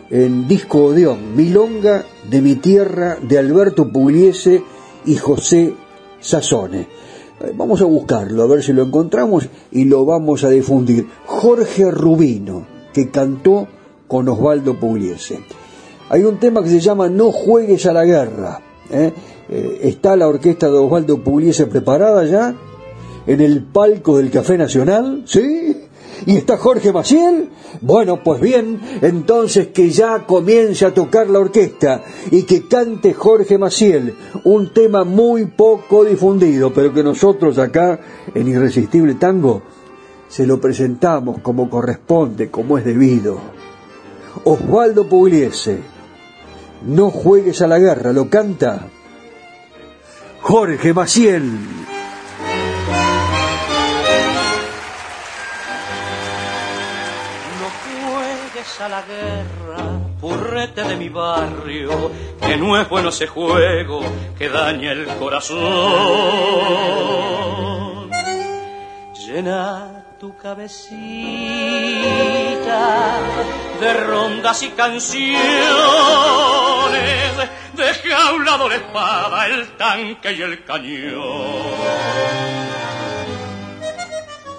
en 0.10 0.48
disco 0.48 0.86
Odeón, 0.86 1.36
Milonga 1.36 2.06
de 2.30 2.42
mi 2.42 2.56
tierra, 2.56 3.18
de 3.22 3.38
Alberto 3.38 3.92
Pugliese 3.92 4.64
y 5.06 5.16
José 5.16 5.74
Sazone. 6.20 6.80
Eh, 6.80 7.54
vamos 7.56 7.82
a 7.82 7.86
buscarlo, 7.86 8.42
a 8.42 8.48
ver 8.48 8.64
si 8.64 8.74
lo 8.74 8.84
encontramos 8.84 9.48
y 9.72 9.86
lo 9.86 10.06
vamos 10.06 10.44
a 10.44 10.50
difundir. 10.50 11.08
Jorge 11.26 11.92
Rubino, 11.92 12.66
que 12.94 13.12
cantó 13.12 13.68
con 14.08 14.28
Osvaldo 14.30 14.80
Pugliese. 14.80 15.42
Hay 16.10 16.24
un 16.24 16.40
tema 16.40 16.64
que 16.64 16.70
se 16.70 16.80
llama 16.80 17.10
No 17.10 17.32
juegues 17.32 17.86
a 17.86 17.94
la 17.94 18.06
guerra. 18.06 18.62
¿eh? 18.90 19.14
Eh, 19.50 19.80
está 19.84 20.16
la 20.16 20.28
orquesta 20.28 20.70
de 20.70 20.78
Osvaldo 20.78 21.22
Pugliese 21.24 21.68
preparada 21.68 22.26
ya 22.26 22.56
en 23.28 23.42
el 23.42 23.64
palco 23.64 24.18
del 24.18 24.32
Café 24.32 24.58
Nacional, 24.58 25.24
¿sí? 25.26 25.84
¿Y 26.26 26.38
está 26.38 26.58
Jorge 26.58 26.92
Maciel? 26.92 27.50
Bueno, 27.82 28.24
pues 28.24 28.42
bien, 28.42 28.80
entonces 29.02 29.68
que 29.68 29.90
ya 29.92 30.26
comience 30.26 30.86
a 30.86 30.94
tocar 30.94 31.30
la 31.30 31.40
orquesta 31.40 32.04
y 32.32 32.44
que 32.44 32.68
cante 32.68 33.14
Jorge 33.14 33.58
Maciel, 33.58 34.16
un 34.46 34.74
tema 34.74 35.04
muy 35.04 35.46
poco 35.46 36.04
difundido, 36.04 36.74
pero 36.74 36.94
que 36.94 37.04
nosotros 37.04 37.60
acá 37.60 38.00
en 38.34 38.48
Irresistible 38.48 39.16
Tango 39.16 39.62
se 40.28 40.48
lo 40.48 40.60
presentamos 40.60 41.40
como 41.42 41.70
corresponde, 41.70 42.50
como 42.50 42.78
es 42.78 42.86
debido. 42.86 43.40
Osvaldo 44.44 45.08
Pugliese, 45.08 45.78
no 46.86 47.12
juegues 47.12 47.62
a 47.62 47.68
la 47.68 47.80
guerra, 47.80 48.12
lo 48.12 48.30
canta 48.30 48.88
Jorge 50.42 50.94
Maciel. 50.94 51.44
A 58.80 58.90
la 58.90 59.02
guerra, 59.02 59.78
purrete 60.22 60.84
de 60.84 60.96
mi 60.98 61.10
barrio, 61.10 62.12
que 62.40 62.56
no 62.58 62.80
es 62.80 62.88
bueno 62.88 63.10
ese 63.10 63.26
juego 63.26 64.02
que 64.38 64.50
daña 64.50 64.92
el 64.92 65.08
corazón. 65.18 65.58
Llena 69.16 70.06
tu 70.20 70.38
cabecita 70.38 70.78
de 73.80 73.94
rondas 73.94 74.62
y 74.62 74.70
canciones, 74.70 75.40
deja 77.74 78.28
a 78.28 78.34
un 78.34 78.46
lado 78.46 78.70
la 78.70 78.76
espada, 78.76 79.48
el 79.48 79.76
tanque 79.76 80.34
y 80.34 80.42
el 80.42 80.64
cañón 80.64 82.77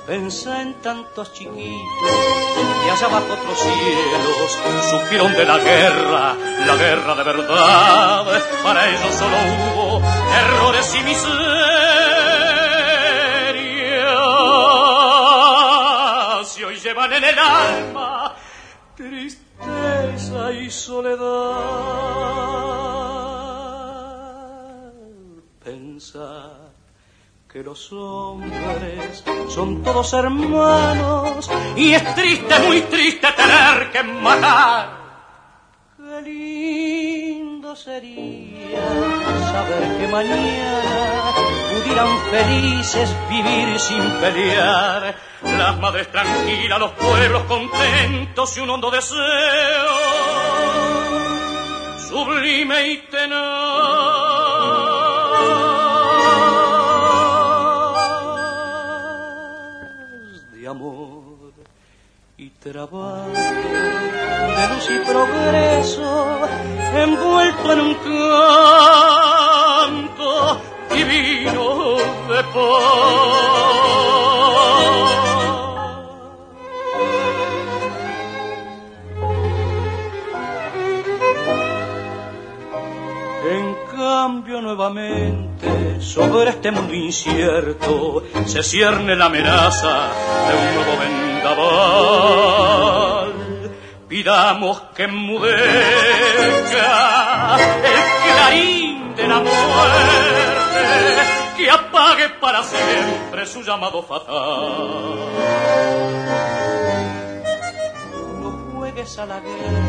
Pensé 0.09 0.51
en 0.63 0.73
tantos 0.81 1.35
chiquitos 1.35 1.59
y 1.61 2.89
allá 2.89 3.09
bajo 3.09 3.31
otros 3.31 3.59
cielos 3.59 4.59
supieron 4.89 5.35
de 5.35 5.45
la 5.45 5.59
guerra, 5.59 6.35
la 6.67 6.77
guerra 6.77 7.15
de 7.15 7.25
verdad. 7.25 8.43
Para 8.63 8.89
ellos 8.89 9.15
solo 9.15 9.37
hubo 9.37 10.01
errores 10.01 10.95
y 10.95 11.03
miserias. 11.03 11.29
Y 16.59 16.65
hoy 16.65 16.77
llevan 16.81 17.13
en 17.13 17.25
el 17.25 17.39
alma 17.39 18.35
tristeza 18.97 20.53
y 20.53 20.71
soledad. 20.71 21.19
Pensar 25.63 26.58
que 27.51 27.63
los 27.63 27.91
hombres 27.93 29.25
son 29.49 29.83
todos 29.83 30.13
hermanos 30.13 31.51
y 31.77 31.93
es 31.93 32.15
triste, 32.15 32.59
muy 32.67 32.83
triste 32.83 33.27
tener 33.33 33.91
que 33.91 34.03
matar. 34.03 34.99
Qué 35.97 36.31
lindo 36.31 37.75
sería 37.75 38.87
saber 39.51 39.99
que 39.99 40.09
mañana 40.09 41.33
pudieran 41.73 42.21
felices 42.31 43.17
vivir 43.31 43.81
sin 43.81 44.03
pelear. 44.21 45.17
Las 45.43 45.79
madres 45.79 46.13
tranquilas, 46.13 46.79
los 46.79 46.91
pueblos 46.93 47.45
contentos 47.45 48.59
y 48.59 48.61
un 48.61 48.71
hondo 48.71 48.91
deseo 48.91 49.89
sublime 52.09 52.89
y 52.89 52.97
tenaz 53.11 54.28
trabajo 62.61 63.31
de 63.33 64.69
luz 64.69 64.91
y 64.91 64.99
progreso 65.07 66.39
envuelto 66.95 67.73
en 67.73 67.81
un 67.81 67.95
canto 69.85 70.61
divino 70.91 71.97
de 72.29 72.43
paz. 72.55 73.79
cambio 83.99 84.61
nuevamente 84.61 86.01
sobre 86.01 86.51
este 86.51 86.71
mundo 86.71 86.95
incierto 86.95 88.23
se 88.47 88.63
cierne 88.63 89.17
la 89.17 89.27
amenaza 89.27 90.09
de 90.49 90.55
un 90.55 90.75
nuevo 90.75 90.97
vendaval. 91.59 93.33
Pidamos 94.09 94.81
que 94.95 95.03
enmudezca 95.05 95.57
el 97.85 98.03
clarín 98.25 99.15
de 99.15 99.29
la 99.29 99.41
muerte, 99.41 99.57
que 101.57 101.71
apague 101.71 102.31
para 102.41 102.63
siempre 102.63 103.45
su 103.47 103.63
llamado 103.63 104.03
fatal. 104.03 104.35
No 108.41 108.51
juegues 108.73 109.19
a 109.19 109.27
la 109.27 109.41
guerra, 109.41 109.81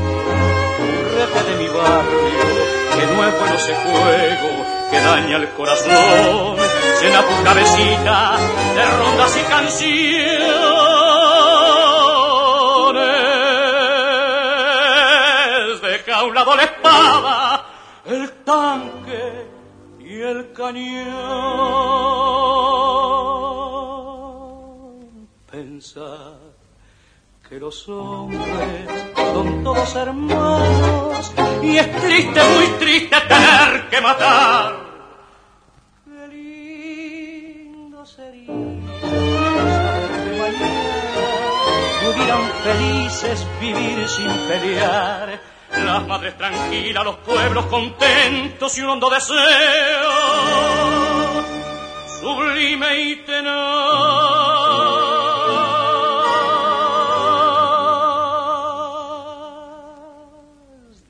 de 1.43 1.55
mi 1.55 1.67
barrio 1.67 2.79
que 2.99 3.05
no 3.05 3.25
es 3.25 3.39
bueno 3.39 3.55
ese 3.55 3.73
juego 3.73 4.65
que 4.91 4.99
daña 4.99 5.37
el 5.37 5.49
corazón. 5.51 6.57
Llena 7.01 7.21
tu 7.25 7.43
cabecita 7.43 8.37
de 8.75 8.85
rondas 8.97 9.37
y 9.37 9.41
canciones. 9.43 10.88
La 16.55 16.63
espada, 16.63 17.65
el 18.05 18.31
tanque 18.43 19.47
y 19.99 20.21
el 20.21 20.51
cañón. 20.53 21.09
Pensar 25.51 26.37
que 27.47 27.59
los 27.59 27.87
hombres 27.89 28.89
son 29.15 29.63
todos 29.63 29.95
hermanos 29.95 31.31
y 31.61 31.77
es 31.77 32.01
triste, 32.01 32.41
muy 32.55 32.65
triste 32.79 33.15
tener 33.27 33.89
que 33.89 34.01
matar. 34.01 34.75
Qué 36.05 36.27
lindo 36.27 38.05
sería 38.05 38.79
pudieran 42.03 42.41
felices 42.63 43.45
vivir 43.61 44.07
sin 44.07 44.31
pelear. 44.47 45.39
Las 45.71 46.07
madres 46.07 46.37
tranquilas, 46.37 47.03
los 47.03 47.17
pueblos 47.17 47.65
contentos 47.67 48.77
y 48.77 48.81
un 48.81 48.89
hondo 48.89 49.09
deseo 49.09 50.49
sublime 52.19 53.01
y 53.01 53.15
tenaz 53.17 53.55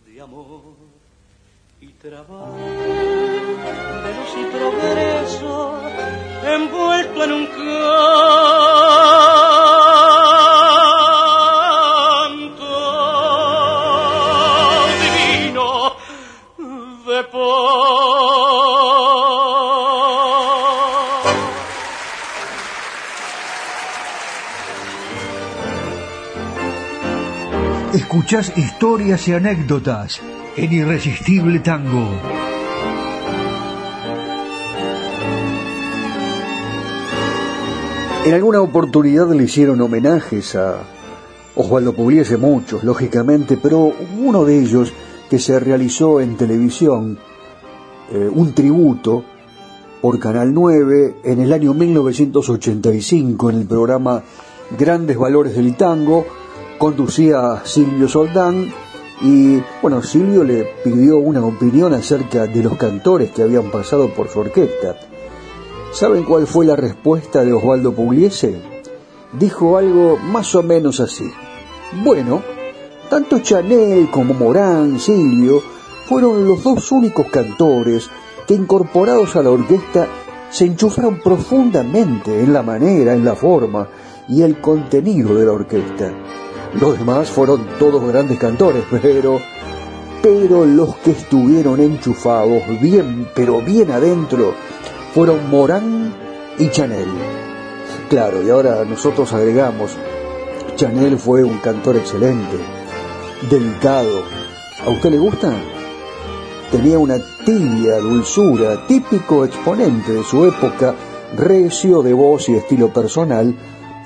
de 0.06 0.22
amor 0.22 0.62
y 1.82 1.88
trabajo, 1.94 2.58
de 4.04 4.14
luz 4.14 4.32
y 4.38 4.46
progreso, 4.56 5.82
envuelto 6.46 7.24
en 7.24 7.32
un 7.32 7.46
canto 7.48 8.69
Escuchás 28.10 28.58
historias 28.58 29.28
y 29.28 29.34
anécdotas 29.34 30.20
en 30.58 30.74
Irresistible 30.74 31.60
Tango. 31.60 32.08
En 38.26 38.34
alguna 38.34 38.62
oportunidad 38.62 39.30
le 39.30 39.44
hicieron 39.44 39.80
homenajes 39.82 40.56
a 40.56 40.80
Osvaldo 41.54 41.94
Pugliese, 41.94 42.38
muchos, 42.38 42.84
lógicamente, 42.84 43.58
pero 43.58 43.94
uno 44.18 44.44
de 44.44 44.58
ellos 44.58 44.92
que 45.30 45.38
se 45.38 45.60
realizó 45.60 46.20
en 46.20 46.36
televisión, 46.36 47.20
eh, 48.12 48.28
un 48.34 48.56
tributo 48.56 49.24
por 50.02 50.18
Canal 50.18 50.52
9 50.52 51.18
en 51.26 51.42
el 51.42 51.54
año 51.54 51.76
1985 51.76 53.52
en 53.52 53.56
el 53.56 53.68
programa 53.68 54.24
Grandes 54.80 55.16
Valores 55.16 55.56
del 55.56 55.76
Tango, 55.76 56.39
conducía 56.80 57.62
Silvio 57.66 58.08
Soldán 58.08 58.74
y 59.22 59.62
bueno, 59.82 60.02
Silvio 60.02 60.44
le 60.44 60.64
pidió 60.84 61.18
una 61.18 61.46
opinión 61.46 61.94
acerca 61.94 62.48
de 62.48 62.64
los 62.64 62.78
cantores 62.78 63.32
que 63.32 63.44
habían 63.44 63.70
pasado 63.70 64.12
por 64.14 64.30
su 64.30 64.40
orquesta. 64.40 64.96
¿Saben 65.92 66.24
cuál 66.24 66.48
fue 66.48 66.66
la 66.66 66.76
respuesta 66.76 67.44
de 67.44 67.52
Osvaldo 67.52 67.92
Pugliese? 67.92 68.62
Dijo 69.34 69.78
algo 69.78 70.18
más 70.18 70.56
o 70.56 70.64
menos 70.64 71.02
así. 71.02 71.30
Bueno, 72.04 72.42
tanto 73.10 73.40
Chanel 73.40 74.10
como 74.10 74.34
Morán, 74.34 75.00
Silvio, 75.00 75.62
fueron 76.08 76.48
los 76.48 76.64
dos 76.64 76.92
únicos 76.92 77.28
cantores 77.28 78.10
que 78.48 78.54
incorporados 78.54 79.36
a 79.36 79.44
la 79.44 79.52
orquesta 79.52 80.08
se 80.50 80.66
enchufaron 80.66 81.20
profundamente 81.20 82.42
en 82.42 82.54
la 82.54 82.64
manera, 82.64 83.14
en 83.14 83.26
la 83.26 83.36
forma 83.36 83.88
y 84.30 84.42
el 84.42 84.62
contenido 84.62 85.36
de 85.36 85.46
la 85.46 85.52
orquesta. 85.52 86.12
Los 86.74 87.00
demás 87.00 87.30
fueron 87.30 87.66
todos 87.80 88.06
grandes 88.08 88.38
cantores, 88.38 88.84
pero 88.90 89.40
pero 90.22 90.66
los 90.66 90.96
que 90.98 91.12
estuvieron 91.12 91.80
enchufados 91.80 92.62
bien, 92.82 93.28
pero 93.34 93.62
bien 93.62 93.92
adentro, 93.92 94.54
fueron 95.14 95.50
Morán 95.50 96.14
y 96.58 96.70
Chanel. 96.70 97.08
Claro, 98.10 98.44
y 98.44 98.50
ahora 98.50 98.84
nosotros 98.86 99.32
agregamos, 99.34 99.92
Chanel 100.76 101.18
fue 101.18 101.44
un 101.44 101.58
cantor 101.60 101.98
excelente, 101.98 102.58
delicado. 103.50 104.24
¿A 104.86 104.90
usted 104.90 105.12
le 105.12 105.18
gusta? 105.18 105.54
Tenía 106.72 107.00
una 107.00 107.18
tibia 107.46 107.98
dulzura, 108.00 108.86
típico 108.88 109.46
exponente 109.46 110.14
de 110.14 110.24
su 110.24 110.46
época, 110.46 110.96
recio 111.36 112.02
de 112.02 112.14
voz 112.14 112.50
y 112.50 112.56
estilo 112.56 112.92
personal, 112.92 113.56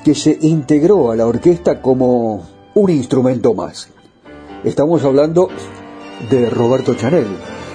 que 0.04 0.14
se 0.14 0.38
integró 0.42 1.12
a 1.12 1.16
la 1.16 1.26
orquesta 1.26 1.82
como 1.82 2.53
un 2.76 2.90
instrumento 2.90 3.54
más. 3.54 3.90
Estamos 4.64 5.04
hablando 5.04 5.50
de 6.30 6.50
Roberto 6.50 6.94
Chanel. 6.96 7.28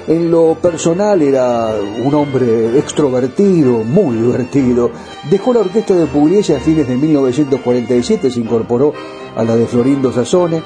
En 0.07 0.31
lo 0.31 0.55
personal 0.55 1.21
era 1.21 1.75
un 2.05 2.15
hombre 2.15 2.79
extrovertido, 2.79 3.85
muy 3.85 4.17
divertido. 4.17 4.91
Dejó 5.31 5.53
la 5.53 5.61
orquesta 5.61 5.95
de 5.95 6.07
Pugliese 6.07 6.57
a 6.57 6.61
fines 6.61 6.89
de 6.89 6.97
1947, 6.97 8.31
se 8.31 8.41
incorporó 8.41 8.95
a 9.37 9.45
la 9.45 9.55
de 9.55 9.67
Florindo 9.67 10.11
Sassone 10.13 10.63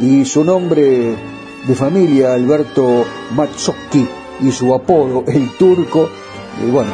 y 0.00 0.24
su 0.24 0.42
nombre 0.44 1.14
de 1.66 1.74
familia, 1.74 2.32
Alberto 2.32 3.04
Mazzocchi, 3.36 4.08
y 4.40 4.50
su 4.50 4.74
apodo, 4.74 5.24
el 5.26 5.50
turco, 5.58 6.08
y 6.66 6.70
bueno, 6.70 6.92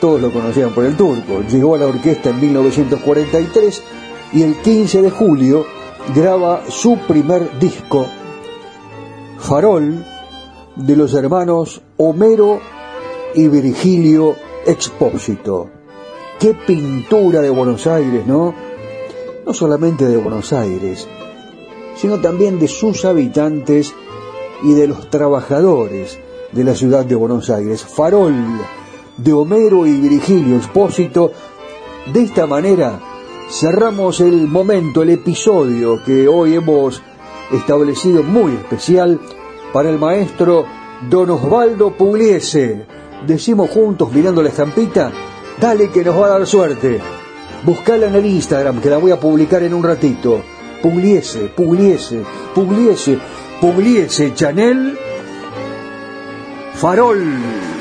todos 0.00 0.20
lo 0.20 0.32
conocían 0.32 0.70
por 0.70 0.86
el 0.86 0.96
turco. 0.96 1.42
Llegó 1.42 1.74
a 1.74 1.78
la 1.78 1.86
orquesta 1.86 2.30
en 2.30 2.40
1943 2.40 3.82
y 4.32 4.42
el 4.42 4.56
15 4.56 5.02
de 5.02 5.10
julio 5.10 5.66
graba 6.14 6.62
su 6.68 6.98
primer 7.06 7.58
disco, 7.58 8.06
Farol, 9.38 10.04
de 10.76 10.96
los 10.96 11.14
hermanos 11.14 11.80
Homero 11.96 12.60
y 13.34 13.48
Virgilio 13.48 14.36
Expósito. 14.66 15.70
Qué 16.38 16.54
pintura 16.54 17.40
de 17.40 17.50
Buenos 17.50 17.86
Aires, 17.86 18.26
¿no? 18.26 18.54
No 19.44 19.54
solamente 19.54 20.06
de 20.06 20.16
Buenos 20.16 20.52
Aires, 20.52 21.08
sino 21.96 22.20
también 22.20 22.58
de 22.58 22.68
sus 22.68 23.04
habitantes 23.04 23.94
y 24.62 24.74
de 24.74 24.86
los 24.88 25.10
trabajadores 25.10 26.18
de 26.52 26.64
la 26.64 26.74
ciudad 26.74 27.04
de 27.04 27.14
Buenos 27.14 27.50
Aires. 27.50 27.84
Farol 27.84 28.34
de 29.16 29.32
Homero 29.32 29.86
y 29.86 29.94
Virgilio 30.00 30.56
Expósito. 30.56 31.32
De 32.12 32.22
esta 32.22 32.46
manera 32.46 33.00
cerramos 33.48 34.20
el 34.20 34.48
momento, 34.48 35.02
el 35.02 35.10
episodio 35.10 36.02
que 36.04 36.28
hoy 36.28 36.54
hemos 36.54 37.02
establecido 37.52 38.22
muy 38.22 38.52
especial 38.52 39.20
para 39.72 39.88
el 39.90 39.98
maestro 39.98 40.66
Don 41.08 41.30
Osvaldo 41.30 41.96
Pugliese. 41.96 42.86
Decimos 43.26 43.70
juntos 43.70 44.12
mirando 44.12 44.42
la 44.42 44.48
estampita, 44.48 45.12
dale 45.60 45.90
que 45.90 46.04
nos 46.04 46.18
va 46.18 46.26
a 46.26 46.38
dar 46.38 46.46
suerte. 46.46 47.00
Buscala 47.64 48.06
en 48.06 48.14
el 48.16 48.26
Instagram 48.26 48.80
que 48.80 48.90
la 48.90 48.98
voy 48.98 49.12
a 49.12 49.20
publicar 49.20 49.62
en 49.62 49.74
un 49.74 49.82
ratito. 49.82 50.42
Pugliese, 50.82 51.50
Pugliese, 51.56 52.22
Pugliese, 52.54 53.18
Pugliese, 53.60 54.34
Chanel, 54.34 54.98
Farol. 56.74 57.75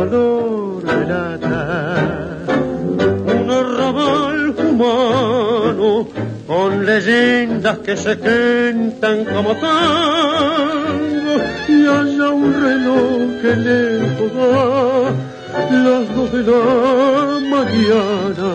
Un 0.00 0.96
arrabal 3.50 4.54
humano 4.56 6.08
con 6.46 6.86
leyendas 6.86 7.78
que 7.80 7.96
se 7.98 8.18
cantan 8.18 9.26
como 9.26 9.54
tango 9.56 11.34
y 11.68 11.86
haya 11.86 12.30
un 12.30 12.54
reloj 12.62 13.42
que 13.42 13.56
le 13.56 13.98
da 13.98 15.12
las 15.70 16.16
dos 16.16 16.32
de 16.32 16.42
la 16.50 16.64
mañana. 17.56 18.50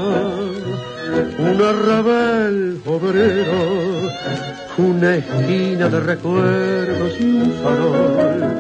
Un 1.38 1.62
arrabal 1.62 2.80
obrero, 2.88 3.62
una 4.80 5.16
esquina 5.18 5.90
de 5.90 6.00
recuerdos 6.00 7.14
y 7.20 7.24
un 7.24 7.54
farol. 7.62 8.55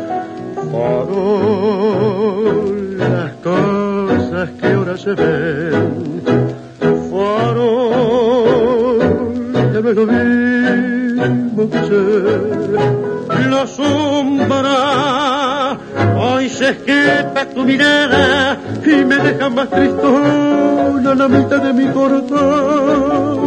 Farol, 0.75 2.57
las 2.97 3.31
cosas 3.35 4.49
que 4.59 4.67
ahora 4.67 4.97
se 4.97 5.13
ven. 5.13 6.21
Farol, 7.09 8.99
ya 9.53 9.79
no 9.79 9.89
es 9.89 9.95
lo 9.95 10.05
mismo 10.05 11.69
que 11.69 11.79
ser. 11.87 12.75
La 13.49 13.65
sombra 13.67 14.75
hoy 16.19 16.49
se 16.49 16.71
escapa 16.71 17.45
tu 17.45 17.63
mirada 17.63 18.59
y 18.85 19.05
me 19.05 19.15
deja 19.15 19.49
más 19.49 19.69
tristona 19.69 21.15
la 21.15 21.27
mitad 21.29 21.61
de 21.61 21.71
mi 21.71 21.85
corazón. 21.93 23.45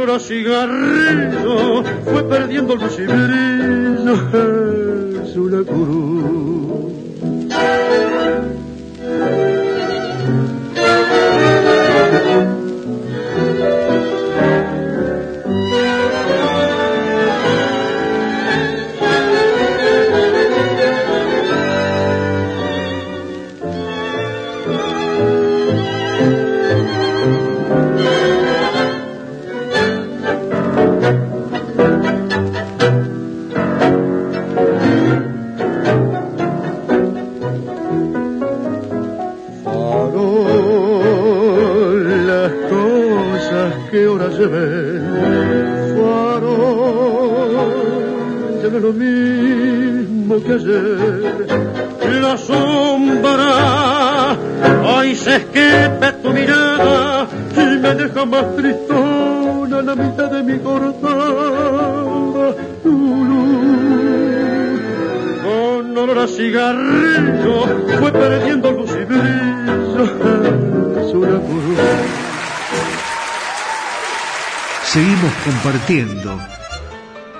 Olor 0.00 0.16
a 0.16 0.20
cigarrillo 0.20 1.82
fue 2.04 2.28
perdiendo 2.28 2.74
el 2.74 2.80
luz 2.80 2.98
y 2.98 3.06
brillo 3.06 4.14
es 5.22 5.36
una 5.36 5.64
cruz. 5.64 6.92
Ven. 44.48 45.96
Farol, 45.96 47.54
es 48.64 48.72
lo 48.72 48.92
mismo 48.92 50.42
que 50.42 50.52
ayer. 50.52 51.46
La 52.20 52.36
sombra, 52.36 54.36
hoy 54.84 55.14
se 55.14 55.36
escapa 55.36 56.12
tu 56.22 56.30
mirada 56.30 57.28
y 57.56 57.78
me 57.78 57.94
deja 57.94 58.24
más 58.24 58.56
tristona 58.56 59.82
la 59.82 59.94
mitad 59.94 60.28
de 60.30 60.42
mi 60.42 60.58
corazón. 60.58 60.96
Con 65.44 65.96
olor 65.98 66.18
a 66.18 66.26
cigarrillo 66.26 67.66
fue 68.00 68.10
perdiendo 68.12 68.72
luz 68.72 68.90
y 68.90 69.04
brillo. 69.04 70.04
Es 71.00 71.14
una 71.14 71.38
cruz. 71.40 72.27
Seguimos 74.92 75.34
compartiendo 75.44 76.40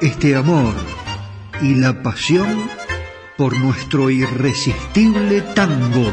este 0.03 0.37
amor 0.37 0.75
y 1.63 1.77
la 1.77 2.03
pasión 2.03 2.69
por 3.39 3.59
nuestro 3.59 4.11
irresistible 4.11 5.41
tango. 5.55 6.13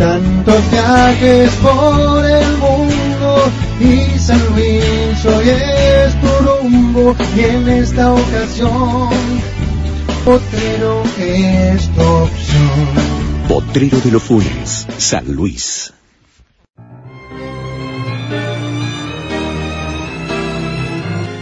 Tantos 0.00 0.70
viajes 0.70 1.50
por 1.56 2.24
el 2.24 2.56
mundo 2.56 3.52
y 3.80 4.18
San 4.18 4.40
Luis 4.46 5.26
hoy 5.26 5.48
es 5.50 6.16
rumbo 6.40 7.14
y 7.36 7.40
en 7.40 7.68
esta 7.68 8.10
ocasión 8.10 9.10
Potrero 10.24 11.02
es 11.18 11.86
tu 11.90 12.00
opción. 12.00 12.88
Potrero 13.46 14.00
de 14.00 14.10
los 14.10 14.22
Funes, 14.22 14.86
San 14.96 15.34
Luis. 15.34 15.92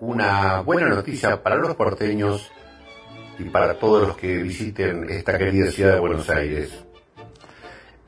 una 0.00 0.60
buena 0.60 0.88
noticia 0.88 1.42
para 1.42 1.56
los 1.56 1.76
porteños 1.76 2.50
y 3.38 3.44
para 3.44 3.74
todos 3.74 4.06
los 4.06 4.16
que 4.16 4.38
visiten 4.38 5.08
esta 5.10 5.36
querida 5.38 5.70
ciudad 5.70 5.94
de 5.94 6.00
Buenos 6.00 6.28
Aires. 6.30 6.72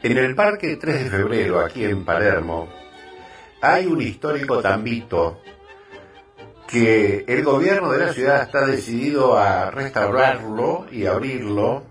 En 0.02 0.18
el 0.18 0.34
Parque 0.34 0.76
3 0.76 1.04
de 1.04 1.10
Febrero, 1.10 1.60
aquí 1.60 1.84
en 1.84 2.04
Palermo, 2.04 2.68
hay 3.60 3.86
un 3.86 4.00
histórico 4.00 4.60
tambito 4.60 5.40
que 6.66 7.24
el 7.28 7.44
gobierno 7.44 7.92
de 7.92 7.98
la 7.98 8.12
ciudad 8.12 8.42
está 8.42 8.66
decidido 8.66 9.36
a 9.36 9.70
restaurarlo 9.70 10.86
y 10.90 11.06
abrirlo. 11.06 11.84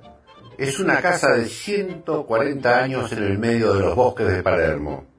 Es 0.58 0.80
una 0.80 1.00
casa 1.02 1.32
de 1.34 1.46
140 1.46 2.78
años 2.78 3.12
en 3.14 3.24
el 3.24 3.38
medio 3.38 3.74
de 3.74 3.82
los 3.82 3.96
bosques 3.96 4.28
de 4.28 4.44
Palermo. 4.44 5.11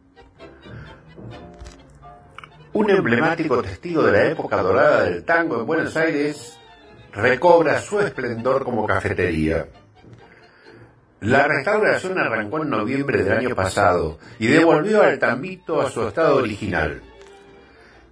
Un 2.74 2.88
emblemático 2.88 3.60
testigo 3.60 4.02
de 4.02 4.12
la 4.12 4.24
época 4.24 4.62
dorada 4.62 5.04
del 5.04 5.24
tango 5.24 5.60
en 5.60 5.66
Buenos 5.66 5.94
Aires 5.94 6.58
recobra 7.12 7.78
su 7.82 8.00
esplendor 8.00 8.64
como 8.64 8.86
cafetería. 8.86 9.66
La 11.20 11.46
restauración 11.46 12.18
arrancó 12.18 12.62
en 12.62 12.70
noviembre 12.70 13.22
del 13.22 13.34
año 13.34 13.54
pasado 13.54 14.18
y 14.38 14.46
devolvió 14.46 15.02
al 15.02 15.18
Tambito 15.18 15.82
a 15.82 15.90
su 15.90 16.08
estado 16.08 16.36
original. 16.36 17.02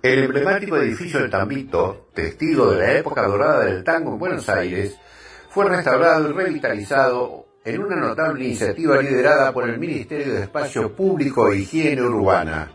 El 0.02 0.24
emblemático 0.24 0.76
edificio 0.76 1.20
del 1.20 1.30
Tambito, 1.30 2.08
testigo 2.12 2.70
de 2.72 2.80
la 2.80 2.92
época 2.92 3.26
dorada 3.26 3.64
del 3.64 3.82
tango 3.82 4.12
en 4.12 4.18
Buenos 4.18 4.46
Aires, 4.50 4.94
fue 5.48 5.70
restaurado 5.70 6.28
y 6.28 6.32
revitalizado 6.34 7.46
en 7.64 7.82
una 7.82 7.96
notable 7.96 8.44
iniciativa 8.44 9.00
liderada 9.00 9.54
por 9.54 9.66
el 9.66 9.78
Ministerio 9.78 10.34
de 10.34 10.42
Espacio 10.42 10.94
Público 10.94 11.50
e 11.50 11.60
Higiene 11.60 12.02
Urbana. 12.02 12.72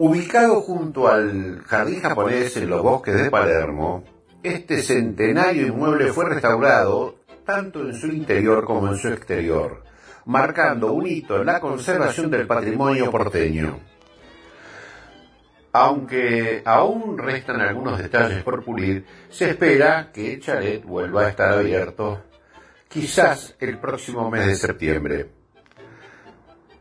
Ubicado 0.00 0.60
junto 0.60 1.08
al 1.08 1.60
Jardín 1.66 2.00
Japonés 2.00 2.56
en 2.56 2.70
los 2.70 2.84
bosques 2.84 3.20
de 3.20 3.32
Palermo, 3.32 4.04
este 4.44 4.80
centenario 4.80 5.66
inmueble 5.66 6.12
fue 6.12 6.26
restaurado 6.26 7.16
tanto 7.44 7.80
en 7.80 7.92
su 7.94 8.06
interior 8.06 8.64
como 8.64 8.86
en 8.86 8.96
su 8.96 9.08
exterior, 9.08 9.82
marcando 10.24 10.92
un 10.92 11.08
hito 11.08 11.40
en 11.40 11.46
la 11.46 11.58
conservación 11.58 12.30
del 12.30 12.46
patrimonio 12.46 13.10
porteño. 13.10 13.80
Aunque 15.72 16.62
aún 16.64 17.18
restan 17.18 17.60
algunos 17.60 17.98
detalles 17.98 18.44
por 18.44 18.64
pulir, 18.64 19.04
se 19.30 19.50
espera 19.50 20.12
que 20.12 20.38
chalet 20.38 20.84
vuelva 20.84 21.22
a 21.22 21.30
estar 21.30 21.52
abierto 21.54 22.22
quizás 22.86 23.56
el 23.58 23.78
próximo 23.78 24.30
mes 24.30 24.46
de 24.46 24.54
septiembre. 24.54 25.30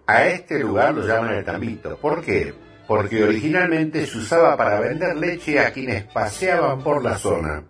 A 0.05 0.27
este 0.27 0.59
lugar 0.59 0.93
lo 0.93 1.05
llaman 1.05 1.33
el 1.33 1.43
Tambito. 1.43 1.97
¿Por 1.97 2.23
qué? 2.23 2.66
Porque 2.87 3.23
originalmente 3.23 4.05
se 4.05 4.17
usaba 4.17 4.55
para 4.55 4.79
vender 4.79 5.17
leche 5.17 5.59
a 5.59 5.71
quienes 5.71 6.05
paseaban 6.05 6.81
por 6.81 7.03
la 7.03 7.17
zona. 7.17 7.63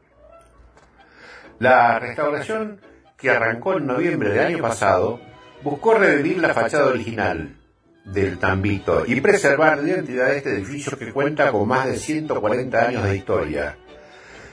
La 1.59 1.97
restauración, 1.97 2.81
que 3.17 3.31
arrancó 3.31 3.77
en 3.77 3.87
noviembre 3.87 4.29
del 4.29 4.45
año 4.45 4.59
pasado, 4.59 5.19
buscó 5.63 5.95
revivir 5.95 6.37
la 6.37 6.53
fachada 6.53 6.87
original 6.87 7.55
del 8.05 8.37
Tambito 8.37 9.03
y 9.05 9.19
preservar 9.19 9.79
la 9.79 9.89
identidad 9.89 10.27
de 10.27 10.37
este 10.37 10.53
edificio 10.53 10.97
que 10.97 11.11
cuenta 11.11 11.51
con 11.51 11.67
más 11.67 11.87
de 11.87 11.97
140 11.97 12.87
años 12.87 13.03
de 13.03 13.17
historia. 13.17 13.75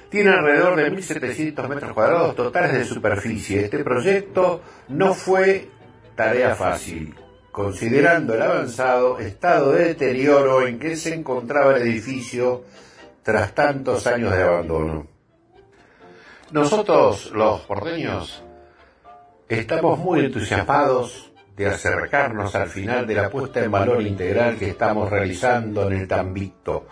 Tiene 0.08 0.30
alrededor 0.30 0.76
de 0.76 0.92
1.700 0.92 1.68
metros 1.68 1.92
cuadrados 1.92 2.34
totales 2.34 2.72
de 2.72 2.84
superficie. 2.84 3.64
Este 3.64 3.82
proyecto 3.84 4.62
no 4.88 5.12
fue 5.12 5.68
tarea 6.14 6.54
fácil, 6.54 7.14
considerando 7.54 8.34
el 8.34 8.42
avanzado 8.42 9.18
estado 9.20 9.70
de 9.70 9.84
deterioro 9.84 10.66
en 10.66 10.80
que 10.80 10.96
se 10.96 11.14
encontraba 11.14 11.76
el 11.76 11.82
edificio 11.82 12.64
tras 13.22 13.54
tantos 13.54 14.08
años 14.08 14.34
de 14.34 14.42
abandono. 14.42 15.06
Nosotros, 16.50 17.30
los 17.30 17.60
porteños, 17.60 18.42
estamos 19.48 20.00
muy 20.00 20.24
entusiasmados 20.24 21.30
de 21.56 21.68
acercarnos 21.68 22.56
al 22.56 22.68
final 22.68 23.06
de 23.06 23.14
la 23.14 23.30
puesta 23.30 23.62
en 23.62 23.70
valor 23.70 24.02
integral 24.02 24.56
que 24.56 24.70
estamos 24.70 25.08
realizando 25.08 25.86
en 25.86 25.92
el 25.92 26.08
Tambito, 26.08 26.88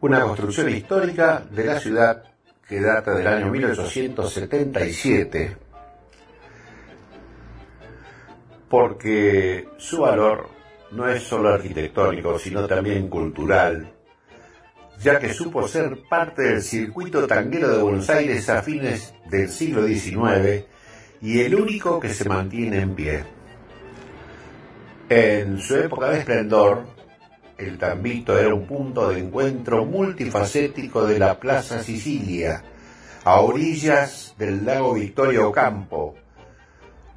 una 0.00 0.20
construcción 0.22 0.68
histórica 0.68 1.44
de 1.48 1.64
la 1.64 1.78
ciudad 1.78 2.24
que 2.68 2.80
data 2.80 3.14
del 3.14 3.28
año 3.28 3.52
1877, 3.52 5.67
porque 8.68 9.68
su 9.78 10.00
valor 10.00 10.48
no 10.90 11.08
es 11.08 11.22
solo 11.22 11.50
arquitectónico, 11.50 12.38
sino 12.38 12.66
también 12.66 13.08
cultural, 13.08 13.92
ya 15.00 15.18
que 15.18 15.32
supo 15.32 15.66
ser 15.68 15.98
parte 16.08 16.42
del 16.42 16.62
circuito 16.62 17.26
tanguero 17.26 17.68
de 17.68 17.82
Buenos 17.82 18.10
Aires 18.10 18.48
a 18.48 18.62
fines 18.62 19.14
del 19.30 19.48
siglo 19.48 19.86
XIX 19.86 20.64
y 21.20 21.40
el 21.40 21.54
único 21.54 22.00
que 22.00 22.08
se 22.08 22.28
mantiene 22.28 22.80
en 22.80 22.94
pie. 22.94 23.24
En 25.08 25.58
su 25.58 25.76
época 25.76 26.10
de 26.10 26.18
esplendor, 26.18 26.84
el 27.56 27.78
Tambito 27.78 28.38
era 28.38 28.54
un 28.54 28.66
punto 28.66 29.08
de 29.08 29.20
encuentro 29.20 29.84
multifacético 29.84 31.06
de 31.06 31.18
la 31.18 31.40
Plaza 31.40 31.82
Sicilia, 31.82 32.62
a 33.24 33.40
orillas 33.40 34.34
del 34.38 34.64
lago 34.64 34.94
Victoria 34.94 35.46
Ocampo. 35.46 36.14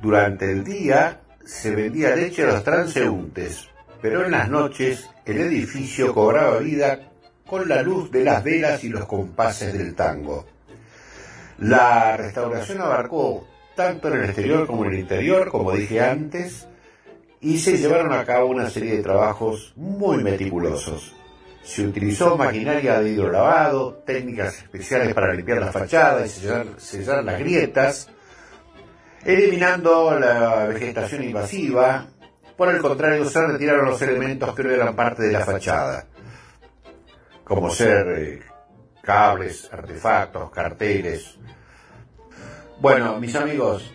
Durante 0.01 0.51
el 0.51 0.63
día 0.63 1.20
se 1.45 1.75
vendía 1.75 2.15
leche 2.15 2.43
a 2.43 2.53
los 2.53 2.63
transeúntes, 2.63 3.67
pero 4.01 4.25
en 4.25 4.31
las 4.31 4.49
noches 4.49 5.09
el 5.25 5.37
edificio 5.39 6.13
cobraba 6.13 6.59
vida 6.59 7.11
con 7.45 7.67
la 7.67 7.81
luz 7.81 8.11
de 8.11 8.23
las 8.23 8.43
velas 8.43 8.83
y 8.83 8.89
los 8.89 9.05
compases 9.05 9.73
del 9.73 9.93
tango. 9.93 10.45
La 11.59 12.17
restauración 12.17 12.81
abarcó 12.81 13.47
tanto 13.75 14.07
en 14.07 14.15
el 14.19 14.25
exterior 14.25 14.65
como 14.65 14.85
en 14.85 14.93
el 14.93 14.99
interior, 14.99 15.49
como 15.49 15.71
dije 15.73 16.01
antes, 16.01 16.67
y 17.39 17.59
se 17.59 17.77
llevaron 17.77 18.13
a 18.13 18.23
cabo 18.25 18.47
una 18.47 18.69
serie 18.69 18.95
de 18.95 19.03
trabajos 19.03 19.73
muy 19.75 20.23
meticulosos. 20.23 21.15
Se 21.63 21.85
utilizó 21.85 22.37
maquinaria 22.37 22.99
de 22.99 23.11
hidrolavado, 23.11 23.95
técnicas 24.05 24.57
especiales 24.59 25.13
para 25.13 25.33
limpiar 25.33 25.59
la 25.59 25.71
fachada 25.71 26.25
y 26.25 26.29
sellar, 26.29 26.67
sellar 26.77 27.23
las 27.23 27.39
grietas, 27.39 28.09
eliminando 29.25 30.19
la 30.19 30.65
vegetación 30.65 31.23
invasiva. 31.23 32.07
Por 32.55 32.73
el 32.73 32.81
contrario, 32.81 33.25
se 33.25 33.45
retiraron 33.45 33.85
los 33.85 34.01
elementos 34.01 34.55
que 34.55 34.63
no 34.63 34.71
eran 34.71 34.95
parte 34.95 35.23
de 35.23 35.31
la 35.31 35.45
fachada, 35.45 36.05
como 37.43 37.69
ser 37.71 38.07
eh, 38.19 38.41
cables, 39.01 39.69
artefactos, 39.71 40.51
carteles. 40.51 41.37
Bueno, 42.79 43.19
mis 43.19 43.35
amigos, 43.35 43.91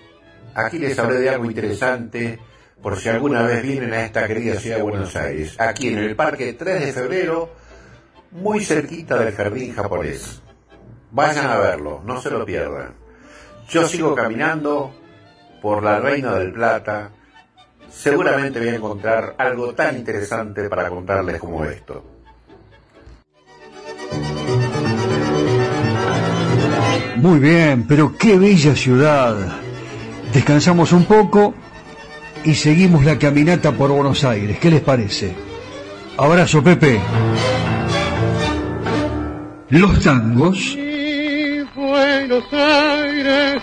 aquí 0.54 0.78
les 0.78 0.98
hablé 0.98 1.20
de 1.20 1.30
algo 1.30 1.44
interesante 1.44 2.38
por 2.82 2.96
si 2.98 3.08
alguna 3.08 3.42
vez 3.42 3.62
vienen 3.62 3.92
a 3.92 4.04
esta 4.04 4.26
querida 4.26 4.58
ciudad 4.58 4.76
de 4.76 4.82
Buenos 4.82 5.16
Aires, 5.16 5.56
aquí 5.58 5.88
en 5.88 5.98
el 5.98 6.14
Parque 6.14 6.52
3 6.52 6.86
de 6.86 6.92
Febrero, 6.92 7.50
muy 8.32 8.64
cerquita 8.64 9.16
del 9.18 9.34
Jardín 9.34 9.74
Japonés. 9.74 10.42
Vayan 11.10 11.46
a 11.46 11.58
verlo, 11.58 12.02
no 12.04 12.20
se 12.20 12.30
lo 12.30 12.44
pierdan. 12.44 12.94
Yo 13.68 13.88
sigo 13.88 14.14
caminando 14.14 14.94
por 15.66 15.82
la 15.82 15.98
Reina 15.98 16.32
del 16.36 16.52
Plata, 16.52 17.10
seguramente 17.90 18.60
voy 18.60 18.68
a 18.68 18.76
encontrar 18.76 19.34
algo 19.36 19.74
tan 19.74 19.96
interesante 19.96 20.68
para 20.68 20.88
contarles 20.88 21.40
como 21.40 21.64
esto. 21.64 22.04
Muy 27.16 27.40
bien, 27.40 27.84
pero 27.88 28.16
qué 28.16 28.38
bella 28.38 28.76
ciudad. 28.76 29.34
Descansamos 30.32 30.92
un 30.92 31.04
poco 31.04 31.52
y 32.44 32.54
seguimos 32.54 33.04
la 33.04 33.18
caminata 33.18 33.72
por 33.72 33.90
Buenos 33.90 34.22
Aires. 34.22 34.60
¿Qué 34.60 34.70
les 34.70 34.82
parece? 34.82 35.34
Abrazo, 36.16 36.62
Pepe. 36.62 37.00
Los 39.70 40.00
tangos. 40.00 40.78
Buenos 41.74 42.44
Aires 42.52 43.62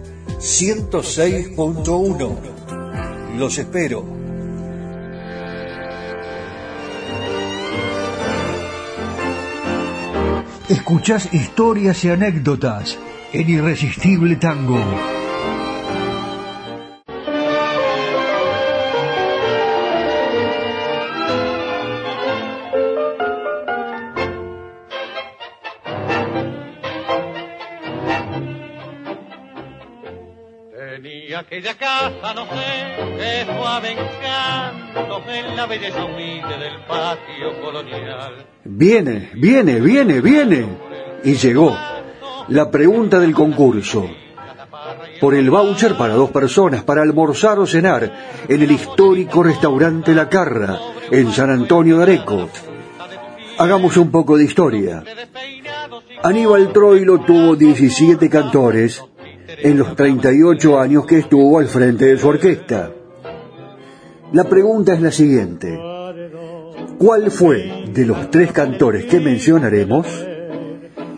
106.1. 0.41 3.37
Los 3.37 3.57
espero. 3.59 4.03
Escuchás 10.67 11.31
historias 11.31 12.03
y 12.05 12.09
anécdotas 12.09 12.97
en 13.33 13.49
Irresistible 13.51 14.37
Tango. 14.37 14.79
Viene, 38.63 39.29
viene, 39.33 39.79
viene, 39.79 40.21
viene. 40.21 40.65
Y 41.23 41.35
llegó 41.35 41.77
la 42.47 42.71
pregunta 42.71 43.19
del 43.19 43.33
concurso. 43.33 44.09
Por 45.19 45.35
el 45.35 45.51
voucher 45.51 45.95
para 45.95 46.15
dos 46.15 46.31
personas 46.31 46.83
para 46.83 47.03
almorzar 47.03 47.59
o 47.59 47.67
cenar 47.67 48.11
en 48.47 48.61
el 48.61 48.71
histórico 48.71 49.43
restaurante 49.43 50.15
La 50.15 50.27
Carra, 50.27 50.79
en 51.11 51.31
San 51.31 51.51
Antonio 51.51 51.97
de 51.97 52.03
Areco. 52.03 52.49
Hagamos 53.59 53.97
un 53.97 54.09
poco 54.09 54.35
de 54.37 54.45
historia. 54.45 55.03
Aníbal 56.23 56.73
Troilo 56.73 57.19
tuvo 57.19 57.55
17 57.55 58.29
cantores 58.29 59.03
en 59.63 59.77
los 59.77 59.95
38 59.95 60.79
años 60.79 61.05
que 61.05 61.19
estuvo 61.19 61.59
al 61.59 61.67
frente 61.67 62.05
de 62.05 62.17
su 62.17 62.27
orquesta. 62.27 62.91
La 64.33 64.43
pregunta 64.45 64.93
es 64.93 65.01
la 65.01 65.11
siguiente. 65.11 65.79
¿Cuál 66.97 67.31
fue 67.31 67.85
de 67.91 68.05
los 68.05 68.29
tres 68.31 68.51
cantores 68.51 69.05
que 69.05 69.19
mencionaremos 69.19 70.07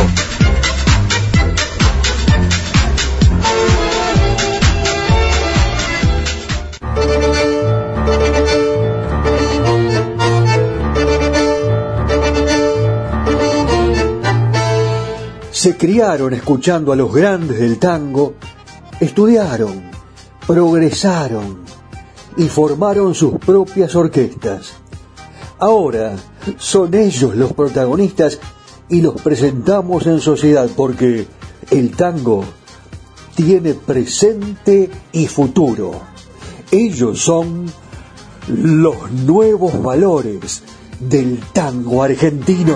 Se 15.63 15.77
criaron 15.77 16.33
escuchando 16.33 16.91
a 16.91 16.95
los 16.97 17.13
grandes 17.13 17.57
del 17.57 17.79
tango, 17.79 18.33
estudiaron, 18.99 19.81
progresaron 20.45 21.59
y 22.35 22.49
formaron 22.49 23.15
sus 23.15 23.39
propias 23.39 23.95
orquestas. 23.95 24.73
Ahora 25.59 26.17
son 26.57 26.93
ellos 26.93 27.37
los 27.37 27.53
protagonistas 27.53 28.39
y 28.89 28.99
los 28.99 29.21
presentamos 29.21 30.05
en 30.05 30.19
sociedad 30.19 30.67
porque 30.75 31.27
el 31.71 31.95
tango 31.95 32.43
tiene 33.33 33.73
presente 33.73 34.91
y 35.13 35.27
futuro. 35.27 35.93
Ellos 36.71 37.21
son 37.21 37.71
los 38.49 39.09
nuevos 39.13 39.81
valores 39.81 40.61
del 40.99 41.39
tango 41.53 42.03
argentino. 42.03 42.75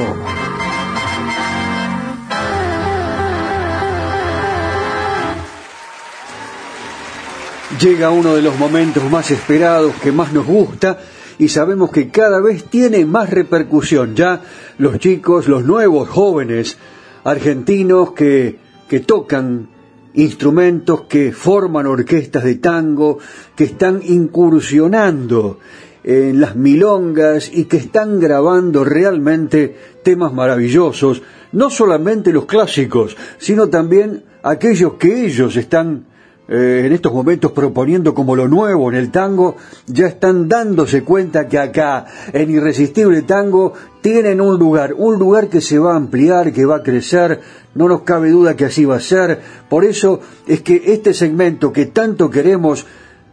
Llega 7.80 8.10
uno 8.10 8.36
de 8.36 8.42
los 8.42 8.58
momentos 8.58 9.04
más 9.12 9.30
esperados 9.30 9.94
que 10.02 10.12
más 10.12 10.34
nos 10.34 10.48
gusta 10.48 10.98
y 11.38 11.48
sabemos 11.50 11.92
que 11.92 12.10
cada 12.10 12.42
vez 12.42 12.64
tiene 12.64 13.06
más 13.06 13.30
repercusión. 13.30 14.16
Ya 14.16 14.42
los 14.80 14.98
chicos, 14.98 15.48
los 15.48 15.64
nuevos 15.64 16.10
jóvenes 16.10 16.76
argentinos 17.24 18.14
que, 18.14 18.58
que 18.88 19.02
tocan 19.02 19.70
instrumentos, 20.16 21.02
que 21.02 21.32
forman 21.32 21.86
orquestas 21.86 22.44
de 22.46 22.56
tango, 22.56 23.20
que 23.56 23.66
están 23.66 24.02
incursionando 24.04 25.60
en 26.04 26.42
las 26.42 26.56
milongas 26.56 27.52
y 27.54 27.66
que 27.66 27.78
están 27.78 28.20
grabando 28.20 28.84
realmente 28.86 29.78
temas 30.04 30.34
maravillosos, 30.34 31.22
no 31.52 31.70
solamente 31.70 32.34
los 32.34 32.46
clásicos, 32.46 33.16
sino 33.38 33.70
también 33.70 34.24
aquellos 34.42 34.94
que 34.94 35.26
ellos 35.26 35.56
están 35.56 36.07
eh, 36.50 36.84
en 36.86 36.94
estos 36.94 37.14
momentos 37.14 37.52
proponiendo 37.52 38.14
como 38.14 38.36
lo 38.36 38.48
nuevo 38.48 38.90
en 38.90 38.96
el 38.96 39.12
tango, 39.12 39.58
ya 39.86 40.08
están 40.08 40.48
dándose 40.48 41.04
cuenta 41.04 41.48
que 41.48 41.60
acá, 41.60 42.06
en 42.32 42.50
Irresistible 42.50 43.22
Tango, 43.24 43.74
tienen 44.02 44.40
un 44.40 44.58
lugar, 44.58 44.94
un 44.94 45.20
lugar 45.20 45.50
que 45.50 45.60
se 45.60 45.78
va 45.78 45.94
a 45.94 45.98
ampliar, 45.98 46.54
que 46.54 46.66
va 46.66 46.78
a 46.78 46.84
crecer, 46.84 47.42
no 47.76 47.88
nos 47.88 48.02
cabe 48.02 48.30
duda 48.30 48.56
que 48.56 48.66
así 48.66 48.86
va 48.86 48.96
a 48.96 49.02
ser. 49.02 49.42
Por 49.70 49.84
eso 49.84 50.22
es 50.48 50.62
que 50.62 50.82
este 50.88 51.14
segmento 51.14 51.74
que 51.74 51.88
tanto 51.88 52.30
queremos, 52.30 52.86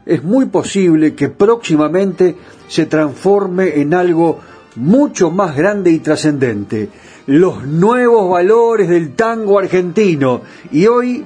es 0.06 0.22
muy 0.22 0.46
posible 0.46 1.14
que 1.14 1.28
próximamente 1.28 2.36
se 2.68 2.86
transforme 2.86 3.80
en 3.80 3.94
algo 3.94 4.40
mucho 4.76 5.30
más 5.30 5.56
grande 5.56 5.90
y 5.90 6.00
trascendente. 6.00 6.88
Los 7.26 7.64
nuevos 7.66 8.28
valores 8.30 8.88
del 8.88 9.14
tango 9.14 9.58
argentino. 9.58 10.42
Y 10.72 10.86
hoy 10.88 11.24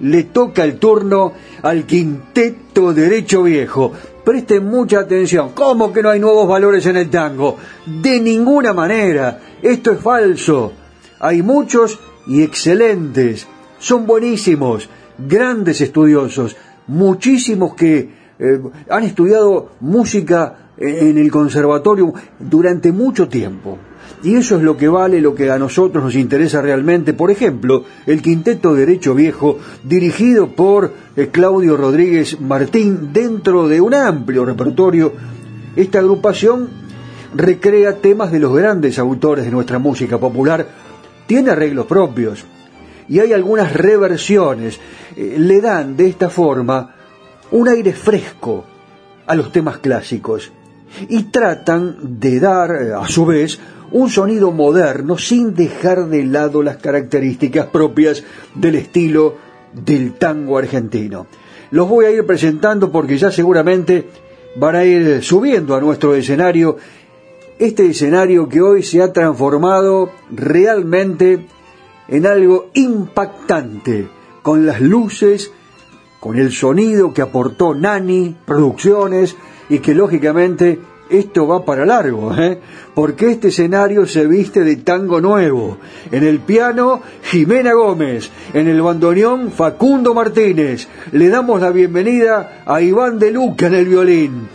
le 0.00 0.24
toca 0.24 0.64
el 0.64 0.78
turno 0.78 1.32
al 1.62 1.84
quinteto 1.84 2.92
derecho 2.92 3.42
viejo. 3.42 3.92
Presten 4.24 4.66
mucha 4.66 5.00
atención. 5.00 5.50
¿Cómo 5.54 5.92
que 5.92 6.02
no 6.02 6.10
hay 6.10 6.20
nuevos 6.20 6.48
valores 6.48 6.84
en 6.86 6.96
el 6.96 7.10
tango? 7.10 7.56
De 7.86 8.20
ninguna 8.20 8.72
manera. 8.72 9.40
Esto 9.62 9.92
es 9.92 10.00
falso. 10.00 10.72
Hay 11.20 11.42
muchos 11.42 11.98
y 12.26 12.42
excelentes. 12.42 13.46
Son 13.78 14.06
buenísimos. 14.06 14.88
Grandes 15.18 15.80
estudiosos. 15.80 16.56
Muchísimos 16.86 17.74
que 17.74 18.10
eh, 18.38 18.60
han 18.88 19.04
estudiado 19.04 19.72
música 19.80 20.70
en 20.76 21.18
el 21.18 21.30
conservatorio 21.30 22.14
durante 22.38 22.90
mucho 22.90 23.28
tiempo. 23.28 23.78
Y 24.22 24.36
eso 24.36 24.56
es 24.56 24.62
lo 24.62 24.76
que 24.76 24.88
vale, 24.88 25.20
lo 25.20 25.34
que 25.34 25.50
a 25.50 25.58
nosotros 25.58 26.04
nos 26.04 26.14
interesa 26.14 26.60
realmente. 26.60 27.14
Por 27.14 27.30
ejemplo, 27.30 27.84
el 28.06 28.20
Quinteto 28.20 28.74
Derecho 28.74 29.14
Viejo, 29.14 29.58
dirigido 29.82 30.48
por 30.48 30.92
eh, 31.16 31.28
Claudio 31.28 31.76
Rodríguez 31.76 32.40
Martín, 32.40 33.12
dentro 33.12 33.66
de 33.66 33.80
un 33.80 33.94
amplio 33.94 34.44
repertorio, 34.44 35.12
esta 35.76 36.00
agrupación 36.00 36.68
recrea 37.34 37.96
temas 37.96 38.32
de 38.32 38.40
los 38.40 38.54
grandes 38.54 38.98
autores 38.98 39.44
de 39.44 39.50
nuestra 39.50 39.78
música 39.78 40.18
popular, 40.18 40.66
tiene 41.26 41.50
arreglos 41.50 41.86
propios 41.86 42.44
y 43.08 43.20
hay 43.20 43.32
algunas 43.32 43.72
reversiones. 43.72 44.78
Eh, 45.16 45.36
le 45.38 45.60
dan 45.60 45.96
de 45.96 46.08
esta 46.08 46.28
forma 46.28 46.94
un 47.52 47.68
aire 47.68 47.92
fresco 47.92 48.64
a 49.26 49.34
los 49.34 49.52
temas 49.52 49.78
clásicos 49.78 50.52
y 51.08 51.24
tratan 51.24 51.96
de 52.20 52.40
dar, 52.40 52.70
eh, 52.70 52.92
a 52.94 53.06
su 53.06 53.26
vez, 53.26 53.58
un 53.92 54.10
sonido 54.10 54.52
moderno 54.52 55.18
sin 55.18 55.54
dejar 55.54 56.06
de 56.06 56.24
lado 56.24 56.62
las 56.62 56.76
características 56.76 57.66
propias 57.66 58.22
del 58.54 58.76
estilo 58.76 59.36
del 59.72 60.14
tango 60.14 60.58
argentino. 60.58 61.26
Los 61.70 61.88
voy 61.88 62.06
a 62.06 62.10
ir 62.10 62.26
presentando 62.26 62.90
porque 62.90 63.16
ya 63.16 63.30
seguramente 63.30 64.08
van 64.56 64.76
a 64.76 64.84
ir 64.84 65.22
subiendo 65.22 65.74
a 65.74 65.80
nuestro 65.80 66.14
escenario, 66.14 66.76
este 67.58 67.86
escenario 67.86 68.48
que 68.48 68.60
hoy 68.60 68.82
se 68.82 69.02
ha 69.02 69.12
transformado 69.12 70.10
realmente 70.30 71.46
en 72.08 72.26
algo 72.26 72.70
impactante, 72.74 74.08
con 74.42 74.66
las 74.66 74.80
luces, 74.80 75.52
con 76.18 76.38
el 76.38 76.50
sonido 76.52 77.14
que 77.14 77.22
aportó 77.22 77.74
Nani 77.74 78.36
Producciones 78.44 79.36
y 79.68 79.78
que 79.78 79.94
lógicamente 79.94 80.78
esto 81.10 81.46
va 81.46 81.64
para 81.64 81.84
largo, 81.84 82.34
¿eh? 82.36 82.58
porque 82.94 83.32
este 83.32 83.48
escenario 83.48 84.06
se 84.06 84.26
viste 84.26 84.62
de 84.62 84.76
tango 84.76 85.20
nuevo. 85.20 85.78
En 86.10 86.24
el 86.24 86.38
piano, 86.40 87.02
Jimena 87.22 87.72
Gómez. 87.72 88.30
En 88.54 88.68
el 88.68 88.80
bandoneón, 88.80 89.50
Facundo 89.50 90.14
Martínez. 90.14 90.88
Le 91.12 91.28
damos 91.28 91.60
la 91.60 91.70
bienvenida 91.70 92.62
a 92.64 92.80
Iván 92.80 93.18
de 93.18 93.32
Luca 93.32 93.66
en 93.66 93.74
el 93.74 93.86
violín. 93.86 94.48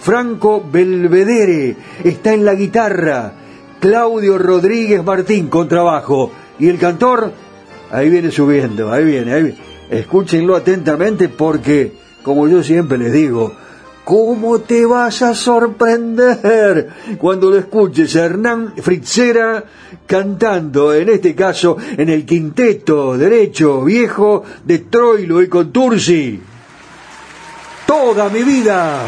Franco 0.00 0.64
Belvedere 0.70 1.76
está 2.02 2.32
en 2.32 2.44
la 2.44 2.54
guitarra. 2.54 3.32
Claudio 3.80 4.38
Rodríguez 4.38 5.04
Martín 5.04 5.48
con 5.48 5.68
trabajo. 5.68 6.30
Y 6.58 6.68
el 6.68 6.78
cantor, 6.78 7.32
ahí 7.90 8.08
viene 8.08 8.30
subiendo, 8.30 8.92
ahí 8.92 9.04
viene, 9.04 9.32
ahí 9.32 9.42
viene. 9.42 9.58
Escúchenlo 9.90 10.54
atentamente 10.56 11.28
porque, 11.28 11.92
como 12.22 12.48
yo 12.48 12.62
siempre 12.62 12.98
les 12.98 13.12
digo, 13.12 13.54
¿Cómo 14.08 14.60
te 14.60 14.86
vas 14.86 15.20
a 15.20 15.34
sorprender 15.34 16.88
cuando 17.18 17.50
lo 17.50 17.58
escuches 17.58 18.16
a 18.16 18.24
Hernán 18.24 18.72
Fritzera 18.78 19.62
cantando, 20.06 20.94
en 20.94 21.10
este 21.10 21.34
caso, 21.34 21.76
en 21.94 22.08
el 22.08 22.24
quinteto 22.24 23.18
derecho 23.18 23.84
viejo 23.84 24.44
de 24.64 24.78
Troilo 24.78 25.42
y 25.42 25.48
Contursi? 25.48 26.40
Toda 27.86 28.30
mi 28.30 28.44
vida. 28.44 29.02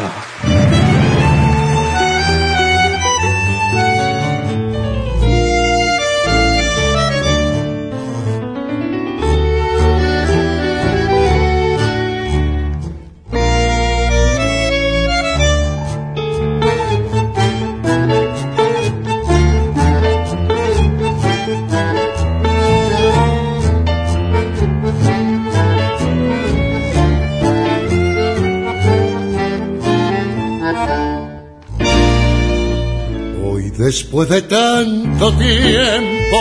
Después 33.91 34.29
de 34.29 34.41
tanto 34.43 35.33
tiempo 35.33 36.39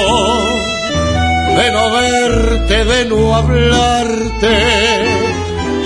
de 1.57 1.73
no 1.73 1.91
verte, 1.91 2.85
de 2.85 3.05
no 3.07 3.35
hablarte, 3.35 4.57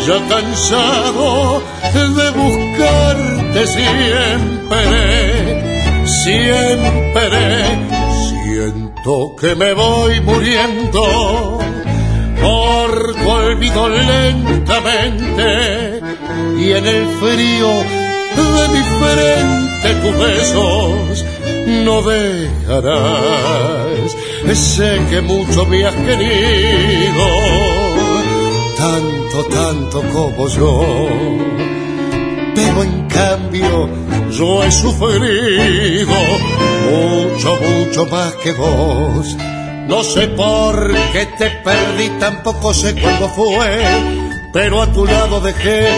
ya 0.06 0.28
cansado 0.28 1.62
de 1.94 2.30
buscarte 2.32 3.66
siempre, 3.66 4.82
siempre 6.04 7.30
siento 8.28 9.34
que 9.40 9.54
me 9.54 9.72
voy 9.72 10.20
muriendo 10.20 11.58
por 12.42 13.14
tu 13.14 13.26
olvido 13.26 13.88
lentamente 13.88 15.48
y 16.58 16.72
en 16.72 16.86
el 16.86 17.06
frío 17.20 17.68
de 18.36 18.68
mi 18.68 18.82
frente 19.00 19.94
tus 20.02 20.14
besos 20.18 21.24
no 21.66 22.02
dejarás. 22.02 23.64
Sé 24.52 25.00
que 25.10 25.20
mucho 25.20 25.66
me 25.66 25.84
has 25.84 25.94
querido, 25.94 27.26
tanto, 28.76 29.44
tanto 29.46 30.02
como 30.12 30.48
yo. 30.48 31.08
Pero 32.54 32.82
en 32.84 33.06
cambio 33.08 33.88
yo 34.30 34.62
he 34.62 34.70
sufrido 34.70 36.14
mucho, 36.90 37.56
mucho 37.56 38.06
más 38.06 38.32
que 38.34 38.52
vos. 38.52 39.36
No 39.88 40.04
sé 40.04 40.28
por 40.28 40.94
qué 41.12 41.26
te 41.36 41.50
perdí, 41.50 42.08
tampoco 42.20 42.72
sé 42.72 42.94
cuándo 42.94 43.28
fue 43.28 44.23
pero 44.54 44.80
a 44.80 44.86
tu 44.86 45.04
lado 45.04 45.40
dejé 45.40 45.88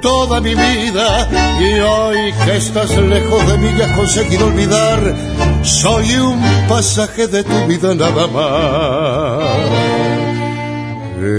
toda 0.00 0.40
mi 0.40 0.54
vida 0.54 1.28
y 1.60 1.80
hoy 1.80 2.32
que 2.46 2.56
estás 2.56 2.96
lejos 2.96 3.46
de 3.46 3.58
mí 3.58 3.68
y 3.78 3.82
has 3.82 3.92
conseguido 3.92 4.46
olvidar, 4.46 5.14
soy 5.62 6.14
un 6.14 6.40
pasaje 6.66 7.28
de 7.28 7.44
tu 7.44 7.66
vida 7.66 7.94
nada 7.94 8.26
más. 8.26 9.44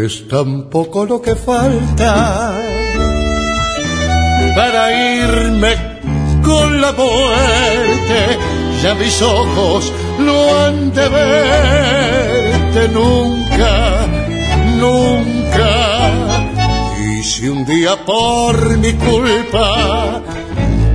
Es 0.05 0.27
tan 0.27 0.69
poco 0.69 1.03
lo 1.03 1.19
que 1.19 1.35
falta 1.35 2.53
para 4.55 5.23
irme 5.23 5.73
con 6.45 6.79
la 6.79 6.91
muerte, 6.91 8.38
ya 8.83 8.93
mis 8.93 9.19
ojos 9.19 9.91
no 10.19 10.59
han 10.59 10.93
de 10.93 11.09
verte 11.09 12.88
nunca, 12.89 14.05
nunca 14.79 15.40
si 17.23 17.48
un 17.48 17.64
día 17.65 17.95
por 18.06 18.77
mi 18.77 18.93
culpa. 18.93 20.22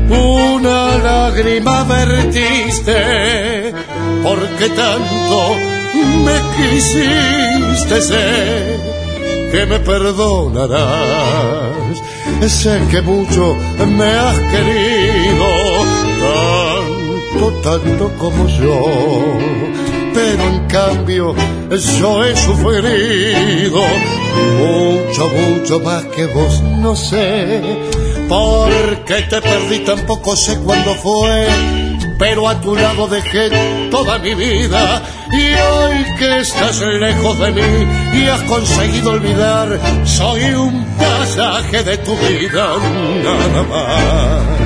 Una 0.09 0.97
lágrima 0.99 1.85
vertiste, 1.85 3.73
porque 4.23 4.69
tanto 4.71 5.57
me 6.25 6.37
quisiste, 6.57 8.03
sé 8.03 8.79
que 9.51 9.67
me 9.67 9.79
perdonarás. 9.81 10.77
Sé 12.47 12.81
que 12.91 13.01
mucho 13.03 13.57
me 13.87 14.05
has 14.05 14.39
querido, 14.53 15.47
tanto, 16.23 17.53
tanto 17.63 18.13
como 18.19 18.47
yo 18.49 18.81
pero 20.17 20.43
en 20.49 20.67
cambio 20.67 21.35
yo 22.01 22.25
he 22.25 22.35
sufrido 22.35 23.83
mucho, 24.59 25.29
mucho 25.29 25.81
más 25.81 26.05
que 26.07 26.25
vos, 26.27 26.63
no 26.63 26.97
sé 26.97 27.61
por 28.27 28.71
qué 29.05 29.23
te 29.29 29.43
perdí, 29.43 29.81
tampoco 29.81 30.35
sé 30.35 30.59
cuándo 30.61 30.95
fue, 30.95 31.47
pero 32.19 32.49
a 32.49 32.59
tu 32.63 32.75
lado 32.75 33.07
dejé 33.09 33.51
toda 33.91 34.19
mi 34.19 34.35
vida 34.35 35.03
y 35.33 35.53
hoy 35.53 36.17
que 36.19 36.39
estás 36.41 36.81
lejos 36.81 37.39
de 37.39 37.53
mí 37.53 38.19
y 38.19 38.25
has 38.25 38.43
conseguido 38.45 39.11
olvidar, 39.11 39.79
soy 40.05 40.45
un 40.55 40.83
pasaje 40.97 41.83
de 41.83 41.99
tu 41.99 42.17
vida, 42.17 42.69
nada 43.23 43.63
más. 43.71 44.66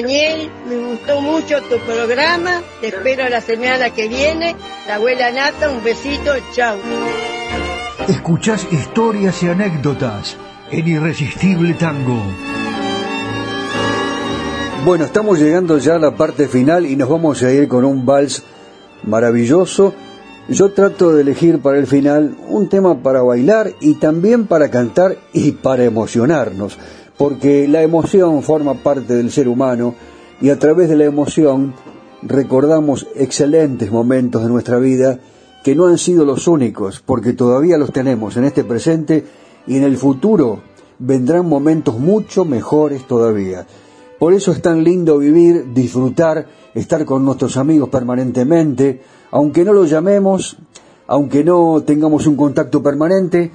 Daniel, 0.00 0.50
me 0.66 0.78
gustó 0.78 1.20
mucho 1.20 1.60
tu 1.68 1.76
programa. 1.80 2.62
Te 2.80 2.88
espero 2.88 3.28
la 3.28 3.42
semana 3.42 3.90
que 3.90 4.08
viene. 4.08 4.56
La 4.86 4.94
abuela 4.94 5.30
Nata, 5.30 5.68
un 5.68 5.84
besito, 5.84 6.32
chao. 6.54 6.78
Escuchás 8.08 8.66
historias 8.72 9.42
y 9.42 9.48
anécdotas 9.48 10.38
en 10.70 10.88
Irresistible 10.88 11.74
Tango. 11.74 12.22
Bueno, 14.86 15.04
estamos 15.04 15.38
llegando 15.38 15.76
ya 15.76 15.96
a 15.96 15.98
la 15.98 16.16
parte 16.16 16.48
final 16.48 16.86
y 16.86 16.96
nos 16.96 17.10
vamos 17.10 17.42
a 17.42 17.52
ir 17.52 17.68
con 17.68 17.84
un 17.84 18.06
vals 18.06 18.42
maravilloso. 19.02 19.92
Yo 20.48 20.72
trato 20.72 21.12
de 21.12 21.20
elegir 21.20 21.58
para 21.58 21.76
el 21.76 21.86
final 21.86 22.38
un 22.48 22.70
tema 22.70 23.02
para 23.02 23.20
bailar 23.20 23.74
y 23.82 23.96
también 23.96 24.46
para 24.46 24.70
cantar 24.70 25.18
y 25.34 25.52
para 25.52 25.84
emocionarnos 25.84 26.78
porque 27.20 27.68
la 27.68 27.82
emoción 27.82 28.42
forma 28.42 28.82
parte 28.82 29.14
del 29.14 29.30
ser 29.30 29.46
humano 29.46 29.94
y 30.40 30.48
a 30.48 30.58
través 30.58 30.88
de 30.88 30.96
la 30.96 31.04
emoción 31.04 31.74
recordamos 32.22 33.08
excelentes 33.14 33.92
momentos 33.92 34.42
de 34.42 34.48
nuestra 34.48 34.78
vida 34.78 35.20
que 35.62 35.74
no 35.74 35.84
han 35.88 35.98
sido 35.98 36.24
los 36.24 36.48
únicos, 36.48 37.02
porque 37.04 37.34
todavía 37.34 37.76
los 37.76 37.92
tenemos 37.92 38.38
en 38.38 38.44
este 38.44 38.64
presente 38.64 39.22
y 39.66 39.76
en 39.76 39.82
el 39.82 39.98
futuro 39.98 40.62
vendrán 40.98 41.46
momentos 41.46 41.98
mucho 41.98 42.46
mejores 42.46 43.06
todavía. 43.06 43.66
Por 44.18 44.32
eso 44.32 44.50
es 44.50 44.62
tan 44.62 44.82
lindo 44.82 45.18
vivir, 45.18 45.74
disfrutar, 45.74 46.46
estar 46.72 47.04
con 47.04 47.22
nuestros 47.22 47.58
amigos 47.58 47.90
permanentemente, 47.90 49.02
aunque 49.30 49.62
no 49.62 49.74
los 49.74 49.90
llamemos, 49.90 50.56
aunque 51.06 51.44
no 51.44 51.82
tengamos 51.84 52.26
un 52.26 52.36
contacto 52.36 52.82
permanente, 52.82 53.50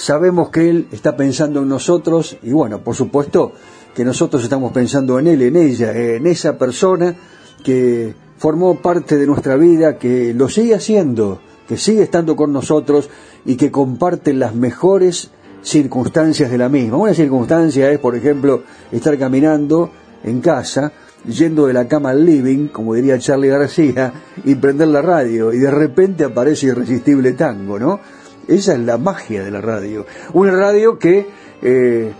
sabemos 0.00 0.48
que 0.48 0.70
Él 0.70 0.88
está 0.92 1.14
pensando 1.14 1.60
en 1.60 1.68
nosotros 1.68 2.38
y 2.42 2.52
bueno, 2.52 2.82
por 2.82 2.94
supuesto 2.94 3.52
que 3.94 4.04
nosotros 4.04 4.42
estamos 4.42 4.72
pensando 4.72 5.18
en 5.18 5.26
Él, 5.26 5.42
en 5.42 5.56
ella, 5.56 5.92
en 5.92 6.26
esa 6.26 6.56
persona 6.56 7.14
que 7.62 8.14
formó 8.38 8.80
parte 8.80 9.18
de 9.18 9.26
nuestra 9.26 9.56
vida, 9.56 9.98
que 9.98 10.32
lo 10.32 10.48
sigue 10.48 10.74
haciendo, 10.74 11.40
que 11.68 11.76
sigue 11.76 12.02
estando 12.02 12.34
con 12.34 12.50
nosotros 12.50 13.10
y 13.44 13.56
que 13.56 13.70
comparte 13.70 14.32
las 14.32 14.54
mejores 14.54 15.30
circunstancias 15.62 16.50
de 16.50 16.56
la 16.56 16.70
misma. 16.70 16.96
Una 16.96 17.12
circunstancia 17.12 17.90
es, 17.90 17.98
por 17.98 18.16
ejemplo, 18.16 18.62
estar 18.90 19.18
caminando 19.18 19.90
en 20.24 20.40
casa, 20.40 20.92
yendo 21.26 21.66
de 21.66 21.74
la 21.74 21.86
cama 21.86 22.10
al 22.10 22.24
living, 22.24 22.68
como 22.68 22.94
diría 22.94 23.18
Charlie 23.18 23.48
García, 23.48 24.14
y 24.44 24.54
prender 24.54 24.88
la 24.88 25.02
radio, 25.02 25.52
y 25.52 25.58
de 25.58 25.70
repente 25.70 26.24
aparece 26.24 26.68
Irresistible 26.68 27.32
Tango, 27.32 27.78
¿no? 27.78 28.00
Esa 28.48 28.74
es 28.74 28.80
la 28.80 28.98
magia 28.98 29.44
de 29.44 29.50
la 29.50 29.60
radio. 29.60 30.06
Una 30.32 30.52
radio 30.52 30.98
que, 30.98 31.26
eh, 31.62 32.12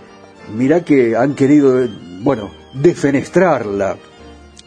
mirá 0.55 0.83
que 0.83 1.15
han 1.15 1.35
querido, 1.35 1.87
bueno, 2.21 2.51
defenestrarla. 2.73 3.97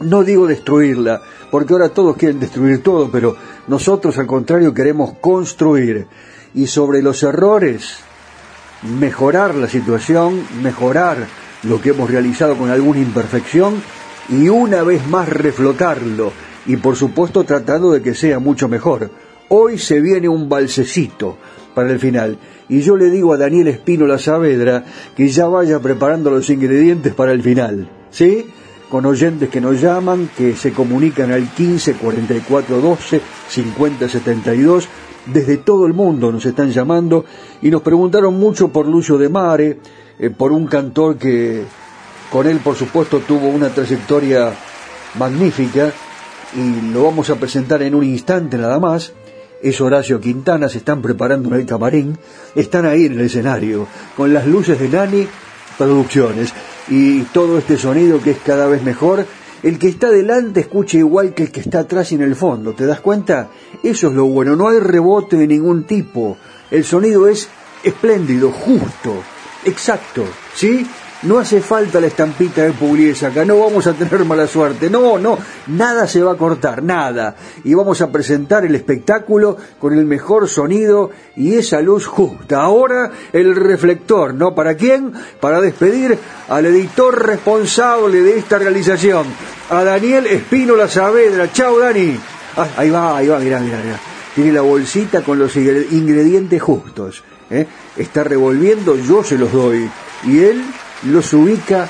No 0.01 0.24
digo 0.24 0.47
destruirla, 0.47 1.22
porque 1.51 1.72
ahora 1.72 1.89
todos 1.89 2.16
quieren 2.16 2.40
destruir 2.40 2.82
todo, 2.82 3.10
pero 3.10 3.36
nosotros 3.68 4.18
al 4.18 4.26
contrario 4.26 4.74
queremos 4.74 5.14
construir. 5.20 6.06
Y 6.55 6.66
sobre 6.66 7.02
los 7.02 7.22
errores, 7.22 7.98
mejorar 8.82 9.55
la 9.55 9.68
situación, 9.68 10.43
mejorar 10.62 11.26
lo 11.62 11.81
que 11.81 11.90
hemos 11.90 12.10
realizado 12.10 12.56
con 12.56 12.70
alguna 12.70 13.01
imperfección 13.01 13.82
y 14.28 14.48
una 14.48 14.82
vez 14.82 15.06
más 15.06 15.28
reflotarlo 15.28 16.32
y 16.66 16.76
por 16.76 16.97
supuesto 16.97 17.44
tratando 17.44 17.93
de 17.93 18.02
que 18.02 18.14
sea 18.14 18.39
mucho 18.39 18.68
mejor. 18.68 19.10
Hoy 19.49 19.79
se 19.79 20.01
viene 20.01 20.29
un 20.29 20.49
balsecito 20.49 21.37
para 21.75 21.91
el 21.93 21.99
final. 21.99 22.39
Y 22.69 22.81
yo 22.81 22.97
le 22.97 23.11
digo 23.11 23.35
a 23.35 23.37
Daniel 23.37 23.69
Espino 23.69 24.07
La 24.07 24.19
Saavedra 24.19 24.85
que 25.16 25.29
ya 25.29 25.49
vaya 25.49 25.81
preparando 25.81 26.31
los 26.31 26.49
ingredientes 26.49 27.12
para 27.12 27.33
el 27.33 27.43
final. 27.43 27.91
¿Sí? 28.11 28.47
Con 28.89 29.07
oyentes 29.07 29.49
que 29.49 29.61
nos 29.61 29.81
llaman, 29.81 30.31
que 30.37 30.57
se 30.57 30.73
comunican 30.73 31.33
al 31.33 31.49
15 31.53 31.95
44 31.95 32.81
12 32.81 33.21
50 33.49 34.09
72. 34.09 34.89
Desde 35.27 35.57
todo 35.59 35.87
el 35.87 35.95
mundo 35.95 36.31
nos 36.31 36.45
están 36.47 36.71
llamando 36.71 37.25
y 37.61 37.71
nos 37.71 37.83
preguntaron 37.83 38.39
mucho 38.39 38.69
por 38.69 38.87
Lucio 38.87 39.19
de 39.19 39.29
Mare, 39.29 39.79
eh, 40.19 40.31
por 40.31 40.53
un 40.53 40.66
cantor 40.66 41.16
que 41.16 41.62
con 42.31 42.47
él, 42.47 42.59
por 42.59 42.77
supuesto, 42.77 43.21
tuvo 43.21 43.49
una 43.49 43.71
trayectoria 43.71 44.53
magnífica 45.19 45.93
y 46.55 46.93
lo 46.93 47.05
vamos 47.05 47.31
a 47.31 47.37
presentar 47.37 47.83
en 47.83 47.95
un 47.95 48.05
instante 48.05 48.59
nada 48.59 48.79
más 48.79 49.12
es 49.65 49.81
Horacio 49.81 50.20
Quintana, 50.20 50.69
se 50.69 50.78
están 50.78 51.01
preparando 51.01 51.49
en 51.49 51.55
el 51.55 51.66
camarín, 51.66 52.19
están 52.55 52.85
ahí 52.85 53.07
en 53.07 53.15
el 53.15 53.23
escenario, 53.23 53.89
con 54.15 54.32
las 54.35 54.47
luces 54.47 54.78
de 54.78 54.89
Nani 54.91 55.27
Producciones. 55.78 56.53
y 56.89 57.23
todo 57.32 57.57
este 57.57 57.78
sonido 57.78 58.20
que 58.20 58.32
es 58.32 58.39
cada 58.45 58.66
vez 58.66 58.82
mejor, 58.82 59.27
el 59.62 59.78
que 59.78 59.89
está 59.89 60.11
delante 60.11 60.61
escucha 60.61 60.99
igual 60.99 61.32
que 61.32 61.45
el 61.45 61.51
que 61.51 61.61
está 61.61 61.78
atrás 61.78 62.12
y 62.12 62.16
en 62.16 62.23
el 62.23 62.36
fondo, 62.36 62.74
¿te 62.74 62.85
das 62.85 63.01
cuenta? 63.01 63.49
Eso 63.82 64.09
es 64.09 64.15
lo 64.15 64.27
bueno, 64.27 64.55
no 64.55 64.69
hay 64.69 64.81
rebote 64.81 65.39
de 65.39 65.47
ningún 65.47 65.85
tipo, 65.85 66.36
el 66.70 66.85
sonido 66.85 67.27
es 67.27 67.49
espléndido, 67.82 68.53
justo, 68.53 69.15
exacto, 69.65 70.24
¿sí? 70.55 70.86
No 71.24 71.38
hace 71.38 71.62
falta 71.62 72.01
la 72.01 72.09
estampita 72.09 72.62
de 72.62 72.72
Pugliese 72.72 73.26
acá, 73.26 73.46
no 73.46 73.59
vamos 73.59 73.86
a 73.86 73.94
tener 73.94 74.24
mala 74.26 74.46
suerte, 74.46 74.90
no, 74.90 75.18
no, 75.18 75.38
nada 75.68 76.06
se 76.06 76.22
va 76.22 76.32
a 76.32 76.36
cortar, 76.36 76.82
nada. 76.82 77.34
Y 77.64 77.72
vamos 77.72 78.02
a 78.02 78.12
presentar 78.12 78.66
el 78.66 78.74
espectáculo 78.74 79.56
con 79.78 79.96
el 79.96 80.05
mejor 80.05 80.48
sonido 80.48 81.10
y 81.36 81.55
esa 81.55 81.80
luz 81.80 82.06
justa. 82.06 82.60
Ahora 82.60 83.10
el 83.32 83.56
reflector, 83.56 84.34
¿no? 84.34 84.55
¿Para 84.55 84.76
quién? 84.76 85.12
Para 85.40 85.62
despedir 85.62 86.18
al 86.48 86.66
editor 86.66 87.26
responsable 87.26 88.20
de 88.20 88.38
esta 88.38 88.59
realización, 88.59 89.26
a 89.70 89.82
Daniel 89.82 90.26
Espínola 90.26 90.88
Saavedra. 90.88 91.51
Chao, 91.52 91.78
Dani. 91.78 92.18
Ah, 92.56 92.68
ahí 92.76 92.90
va, 92.90 93.16
ahí 93.16 93.28
va, 93.28 93.38
mirá, 93.38 93.60
mirá, 93.60 93.78
mirá. 93.82 93.98
Tiene 94.34 94.52
la 94.52 94.60
bolsita 94.60 95.22
con 95.22 95.38
los 95.38 95.56
ingredientes 95.56 96.60
justos. 96.60 97.22
¿eh? 97.51 97.66
Está 97.96 98.24
revolviendo, 98.24 98.96
yo 98.96 99.24
se 99.24 99.38
los 99.38 99.52
doy. 99.52 99.88
Y 100.24 100.38
él 100.40 100.64
los 101.05 101.32
ubica 101.32 101.89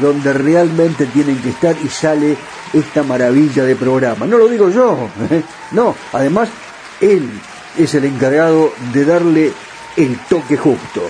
donde 0.00 0.32
realmente 0.32 1.06
tienen 1.06 1.40
que 1.40 1.50
estar 1.50 1.76
y 1.84 1.88
sale 1.88 2.36
esta 2.72 3.02
maravilla 3.02 3.64
de 3.64 3.76
programa. 3.76 4.26
No 4.26 4.38
lo 4.38 4.48
digo 4.48 4.68
yo, 4.68 5.08
¿eh? 5.30 5.42
no, 5.72 5.94
además 6.12 6.48
él 7.00 7.28
es 7.78 7.94
el 7.94 8.04
encargado 8.04 8.72
de 8.92 9.04
darle 9.04 9.52
el 9.96 10.18
toque 10.28 10.56
justo. 10.56 11.02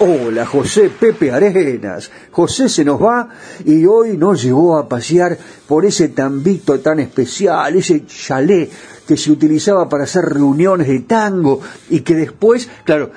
Hola, 0.00 0.46
José 0.46 0.90
Pepe 0.90 1.32
Arenas. 1.32 2.08
José 2.30 2.68
se 2.68 2.84
nos 2.84 3.02
va 3.02 3.30
y 3.64 3.84
hoy 3.84 4.16
nos 4.16 4.40
llevó 4.40 4.78
a 4.78 4.88
pasear 4.88 5.36
por 5.66 5.84
ese 5.84 6.10
tambito 6.10 6.78
tan 6.78 7.00
especial, 7.00 7.74
ese 7.74 8.06
chalet 8.06 8.70
que 9.08 9.16
se 9.16 9.32
utilizaba 9.32 9.88
para 9.88 10.04
hacer 10.04 10.24
reuniones 10.24 10.86
de 10.86 11.00
tango 11.00 11.60
y 11.90 12.00
que 12.00 12.14
después, 12.14 12.68
claro, 12.84 13.10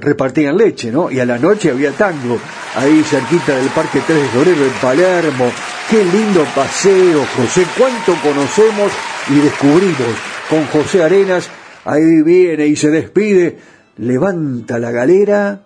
repartían 0.00 0.56
leche, 0.56 0.90
¿no? 0.90 1.10
Y 1.10 1.20
a 1.20 1.24
la 1.24 1.38
noche 1.38 1.70
había 1.70 1.92
tango, 1.92 2.38
ahí 2.76 3.02
cerquita 3.02 3.56
del 3.56 3.68
Parque 3.68 4.00
3 4.06 4.22
de 4.22 4.28
Febrero 4.28 4.64
en 4.64 4.72
Palermo. 4.80 5.50
Qué 5.90 6.04
lindo 6.04 6.44
paseo, 6.54 7.24
José, 7.36 7.66
cuánto 7.76 8.14
conocemos 8.22 8.92
y 9.30 9.40
descubrimos 9.40 10.14
con 10.50 10.66
José 10.66 11.02
Arenas. 11.02 11.48
Ahí 11.84 12.22
viene 12.22 12.66
y 12.66 12.76
se 12.76 12.90
despide, 12.90 13.58
levanta 13.96 14.78
la 14.78 14.90
galera 14.90 15.62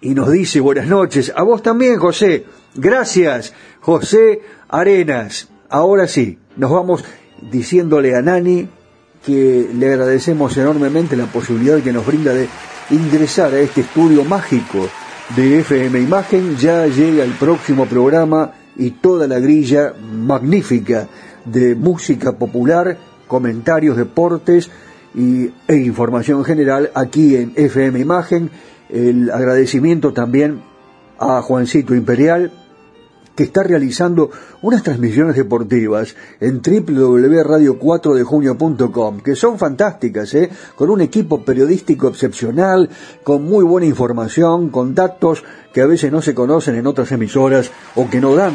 y 0.00 0.14
nos 0.14 0.30
dice 0.30 0.60
buenas 0.60 0.86
noches. 0.86 1.32
A 1.34 1.42
vos 1.42 1.62
también, 1.62 1.98
José. 1.98 2.44
Gracias, 2.74 3.54
José 3.80 4.42
Arenas. 4.68 5.48
Ahora 5.68 6.06
sí, 6.06 6.38
nos 6.56 6.70
vamos 6.70 7.04
diciéndole 7.50 8.14
a 8.14 8.22
Nani 8.22 8.68
que 9.24 9.68
le 9.74 9.86
agradecemos 9.92 10.56
enormemente 10.56 11.16
la 11.16 11.26
posibilidad 11.26 11.80
que 11.80 11.92
nos 11.92 12.06
brinda 12.06 12.34
de 12.34 12.48
ingresar 12.90 13.54
a 13.54 13.60
este 13.60 13.82
estudio 13.82 14.24
mágico 14.24 14.88
de 15.36 15.60
FM 15.60 16.00
Imagen. 16.00 16.56
Ya 16.56 16.86
llega 16.86 17.24
el 17.24 17.32
próximo 17.32 17.86
programa 17.86 18.52
y 18.76 18.90
toda 18.90 19.26
la 19.26 19.38
grilla 19.38 19.94
magnífica 20.00 21.08
de 21.44 21.74
música 21.74 22.32
popular, 22.32 22.96
comentarios, 23.26 23.96
deportes 23.96 24.70
y, 25.14 25.50
e 25.68 25.76
información 25.76 26.44
general 26.44 26.90
aquí 26.94 27.36
en 27.36 27.52
FM 27.54 27.98
Imagen. 28.00 28.50
El 28.88 29.30
agradecimiento 29.30 30.12
también 30.12 30.62
a 31.18 31.40
Juancito 31.42 31.94
Imperial, 31.94 32.52
que 33.34 33.44
está 33.44 33.62
realizando 33.62 34.30
unas 34.62 34.82
transmisiones 34.82 35.36
deportivas 35.36 36.16
en 36.40 36.62
www.radio4dejunio.com, 36.62 39.20
que 39.20 39.36
son 39.36 39.58
fantásticas, 39.58 40.34
¿eh? 40.34 40.50
con 40.74 40.90
un 40.90 41.00
equipo 41.00 41.42
periodístico 41.44 42.08
excepcional, 42.08 42.90
con 43.22 43.44
muy 43.44 43.64
buena 43.64 43.86
información, 43.86 44.70
con 44.70 44.94
datos 44.94 45.44
que 45.72 45.80
a 45.80 45.86
veces 45.86 46.12
no 46.12 46.20
se 46.22 46.34
conocen 46.34 46.74
en 46.76 46.86
otras 46.86 47.10
emisoras 47.12 47.70
o 47.96 48.08
que 48.08 48.20
no 48.20 48.36
dan 48.36 48.54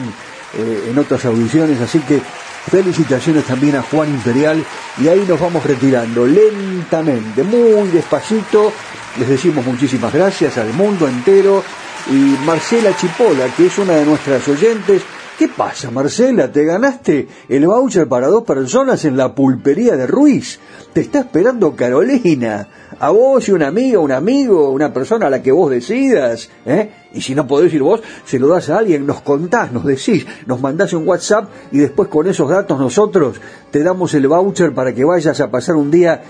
eh, 0.57 0.87
en 0.89 0.97
otras 0.97 1.25
audiciones, 1.25 1.81
así 1.81 1.99
que 1.99 2.21
felicitaciones 2.69 3.45
también 3.45 3.75
a 3.75 3.81
Juan 3.81 4.09
Imperial 4.09 4.63
y 5.01 5.07
ahí 5.07 5.25
nos 5.27 5.39
vamos 5.39 5.65
retirando 5.65 6.25
lentamente, 6.25 7.43
muy 7.43 7.89
despacito, 7.89 8.71
les 9.17 9.27
decimos 9.27 9.65
muchísimas 9.65 10.13
gracias 10.13 10.57
al 10.57 10.71
mundo 10.73 11.07
entero 11.07 11.63
y 12.11 12.45
Marcela 12.45 12.95
Chipola, 12.95 13.45
que 13.55 13.67
es 13.67 13.77
una 13.77 13.93
de 13.93 14.05
nuestras 14.05 14.47
oyentes. 14.47 15.03
¿Qué 15.37 15.47
pasa, 15.47 15.89
Marcela? 15.91 16.51
¿Te 16.51 16.65
ganaste 16.65 17.27
el 17.47 17.65
voucher 17.65 18.09
para 18.09 18.27
dos 18.27 18.43
personas 18.43 19.05
en 19.05 19.15
la 19.15 19.33
pulpería 19.33 19.95
de 19.95 20.05
Ruiz? 20.05 20.59
Te 20.91 21.01
está 21.01 21.19
esperando 21.19 21.75
Carolina. 21.75 22.67
A 22.99 23.11
vos 23.11 23.47
y 23.47 23.51
una 23.51 23.67
amiga, 23.67 23.99
un 23.99 24.11
amigo, 24.11 24.69
una 24.71 24.91
persona 24.91 25.27
a 25.27 25.29
la 25.29 25.41
que 25.41 25.51
vos 25.51 25.71
decidas. 25.71 26.49
¿eh? 26.65 26.91
Y 27.13 27.21
si 27.21 27.35
no 27.35 27.47
podés 27.47 27.73
ir 27.73 27.83
vos, 27.83 28.01
se 28.25 28.39
lo 28.39 28.47
das 28.47 28.69
a 28.69 28.79
alguien, 28.79 29.05
nos 29.05 29.21
contás, 29.21 29.71
nos 29.71 29.85
decís, 29.85 30.25
nos 30.45 30.59
mandás 30.59 30.91
un 30.93 31.07
WhatsApp 31.07 31.49
y 31.71 31.77
después 31.77 32.09
con 32.09 32.27
esos 32.27 32.49
datos 32.49 32.77
nosotros 32.77 33.39
te 33.71 33.81
damos 33.81 34.13
el 34.15 34.27
voucher 34.27 34.73
para 34.73 34.93
que 34.93 35.05
vayas 35.05 35.39
a 35.39 35.49
pasar 35.49 35.75
un 35.75 35.89
día 35.89 36.21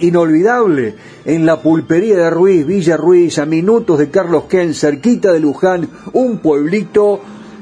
inolvidable 0.00 0.94
en 1.24 1.46
la 1.46 1.60
pulpería 1.60 2.16
de 2.16 2.30
Ruiz, 2.30 2.66
Villa 2.66 2.96
Ruiz, 2.96 3.38
a 3.38 3.46
minutos 3.46 3.98
de 3.98 4.10
Carlos 4.10 4.44
Ken, 4.48 4.74
cerquita 4.74 5.32
de 5.32 5.40
Luján, 5.40 5.88
un 6.12 6.38
pueblito 6.38 7.20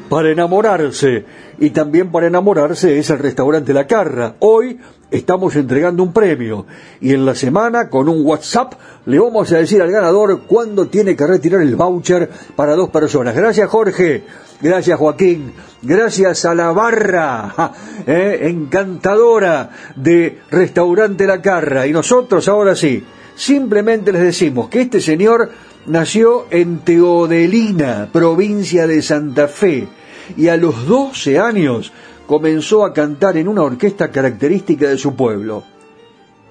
para 0.08 0.30
enamorarse. 0.30 1.24
Y 1.58 1.70
también 1.70 2.10
para 2.10 2.26
enamorarse 2.26 2.98
es 2.98 3.10
el 3.10 3.18
restaurante 3.18 3.72
La 3.72 3.86
Carra. 3.86 4.36
Hoy 4.40 4.78
estamos 5.10 5.54
entregando 5.56 6.02
un 6.02 6.12
premio 6.12 6.66
y 7.00 7.12
en 7.12 7.24
la 7.24 7.34
semana 7.34 7.88
con 7.88 8.08
un 8.08 8.26
WhatsApp 8.26 8.74
le 9.06 9.18
vamos 9.18 9.52
a 9.52 9.58
decir 9.58 9.80
al 9.80 9.90
ganador 9.90 10.42
cuándo 10.42 10.88
tiene 10.88 11.14
que 11.14 11.26
retirar 11.26 11.62
el 11.62 11.76
voucher 11.76 12.28
para 12.54 12.74
dos 12.74 12.90
personas. 12.90 13.34
Gracias 13.34 13.68
Jorge. 13.68 14.24
Gracias 14.60 14.98
Joaquín, 14.98 15.52
gracias 15.82 16.46
a 16.46 16.54
la 16.54 16.72
barra 16.72 17.72
eh, 18.06 18.38
encantadora 18.44 19.68
de 19.94 20.38
Restaurante 20.50 21.26
La 21.26 21.42
Carra. 21.42 21.86
Y 21.86 21.92
nosotros 21.92 22.48
ahora 22.48 22.74
sí, 22.74 23.04
simplemente 23.34 24.12
les 24.12 24.22
decimos 24.22 24.70
que 24.70 24.80
este 24.80 24.98
señor 24.98 25.50
nació 25.86 26.46
en 26.50 26.78
Teodelina, 26.78 28.08
provincia 28.12 28.86
de 28.86 29.02
Santa 29.02 29.48
Fe, 29.48 29.88
y 30.36 30.48
a 30.48 30.56
los 30.56 30.86
12 30.86 31.38
años 31.38 31.92
comenzó 32.26 32.84
a 32.84 32.92
cantar 32.92 33.36
en 33.36 33.48
una 33.48 33.62
orquesta 33.62 34.10
característica 34.10 34.88
de 34.88 34.98
su 34.98 35.14
pueblo. 35.14 35.62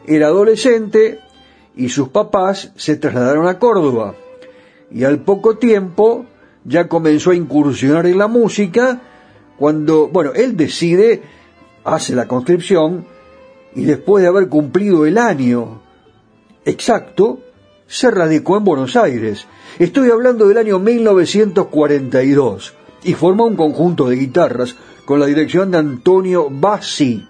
Era 0.08 0.28
adolescente 0.28 1.20
y 1.76 1.90
sus 1.90 2.10
papás 2.10 2.72
se 2.76 2.96
trasladaron 2.96 3.48
a 3.48 3.60
Córdoba. 3.60 4.16
Y 4.92 5.04
al 5.04 5.20
poco 5.20 5.58
tiempo 5.58 6.26
ya 6.64 6.88
comenzó 6.88 7.32
a 7.32 7.36
incursionar 7.36 8.06
en 8.06 8.18
la 8.18 8.28
música 8.28 9.02
cuando, 9.58 10.08
bueno, 10.08 10.32
él 10.34 10.56
decide, 10.56 11.22
hace 11.84 12.16
la 12.16 12.28
conscripción 12.28 13.06
y 13.76 13.84
después 13.84 14.22
de 14.22 14.30
haber 14.30 14.48
cumplido 14.48 15.06
el 15.06 15.18
año 15.18 15.82
exacto, 16.64 17.40
se 17.88 18.12
radicó 18.12 18.58
en 18.58 18.64
Buenos 18.64 18.96
Aires. 18.96 19.46
Estoy 19.80 20.10
hablando 20.10 20.48
del 20.48 20.58
año 20.58 20.80
1942 20.80 22.74
y 23.04 23.14
formó 23.14 23.46
un 23.46 23.56
conjunto 23.56 24.10
de 24.10 24.16
guitarras 24.16 24.76
con 25.06 25.20
la 25.20 25.28
dirección 25.28 25.72
de 25.72 25.78
Antonio 25.78 26.48
Bassi. 26.50 27.28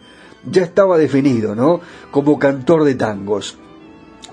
Ya 0.49 0.64
estaba 0.64 0.98
definido, 0.98 1.53
¿no? 1.56 1.82
Como 2.11 2.40
cantor 2.40 2.84
de 2.84 2.95
tangos. 2.95 3.57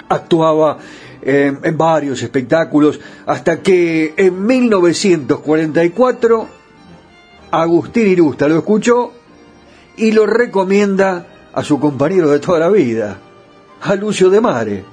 Actuaba 0.09 0.79
en 1.23 1.79
varios 1.79 2.23
espectáculos, 2.23 3.01
hasta 3.27 3.63
que 3.63 4.15
en 4.17 4.45
1944 4.45 6.49
Agustín 7.53 8.09
Irusta 8.09 8.49
lo 8.49 8.59
escuchó 8.59 9.13
y 9.97 10.11
lo 10.13 10.27
recomienda 10.27 11.27
a 11.53 11.63
su 11.63 11.79
compañero 11.79 12.31
de 12.31 12.41
toda 12.41 12.59
la 12.59 12.71
vida, 12.71 13.19
a 13.83 13.95
Lucio 13.95 14.31
de 14.31 14.41
Mare, 14.41 14.85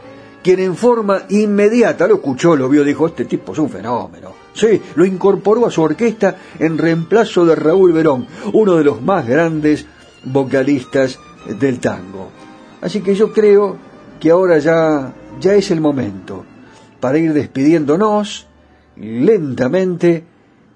quien 0.43 0.59
en 0.59 0.75
forma 0.75 1.23
inmediata 1.29 2.07
lo 2.07 2.15
escuchó, 2.15 2.55
lo 2.55 2.69
vio, 2.69 2.83
dijo, 2.83 3.07
este 3.07 3.25
tipo 3.25 3.53
es 3.53 3.59
un 3.59 3.69
fenómeno. 3.69 4.33
Sí, 4.53 4.81
lo 4.95 5.05
incorporó 5.05 5.65
a 5.65 5.71
su 5.71 5.81
orquesta 5.81 6.35
en 6.57 6.77
reemplazo 6.77 7.45
de 7.45 7.55
Raúl 7.55 7.93
Verón, 7.93 8.27
uno 8.53 8.75
de 8.75 8.83
los 8.83 9.01
más 9.01 9.27
grandes 9.27 9.85
vocalistas 10.25 11.19
del 11.59 11.79
tango. 11.79 12.29
Así 12.81 13.01
que 13.01 13.15
yo 13.15 13.31
creo 13.31 13.77
que 14.19 14.31
ahora 14.31 14.59
ya 14.59 15.13
ya 15.39 15.53
es 15.55 15.71
el 15.71 15.81
momento 15.81 16.43
para 16.99 17.17
ir 17.17 17.33
despidiéndonos 17.33 18.47
lentamente 18.97 20.25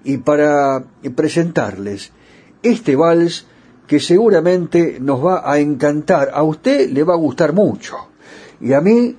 y 0.04 0.18
para 0.18 0.82
presentarles 1.14 2.12
este 2.62 2.96
vals 2.96 3.46
que 3.86 4.00
seguramente 4.00 4.98
nos 5.00 5.24
va 5.24 5.50
a 5.50 5.58
encantar. 5.58 6.30
A 6.32 6.42
usted 6.42 6.90
le 6.90 7.04
va 7.04 7.14
a 7.14 7.18
gustar 7.18 7.52
mucho 7.52 7.96
y 8.60 8.72
a 8.72 8.80
mí 8.80 9.16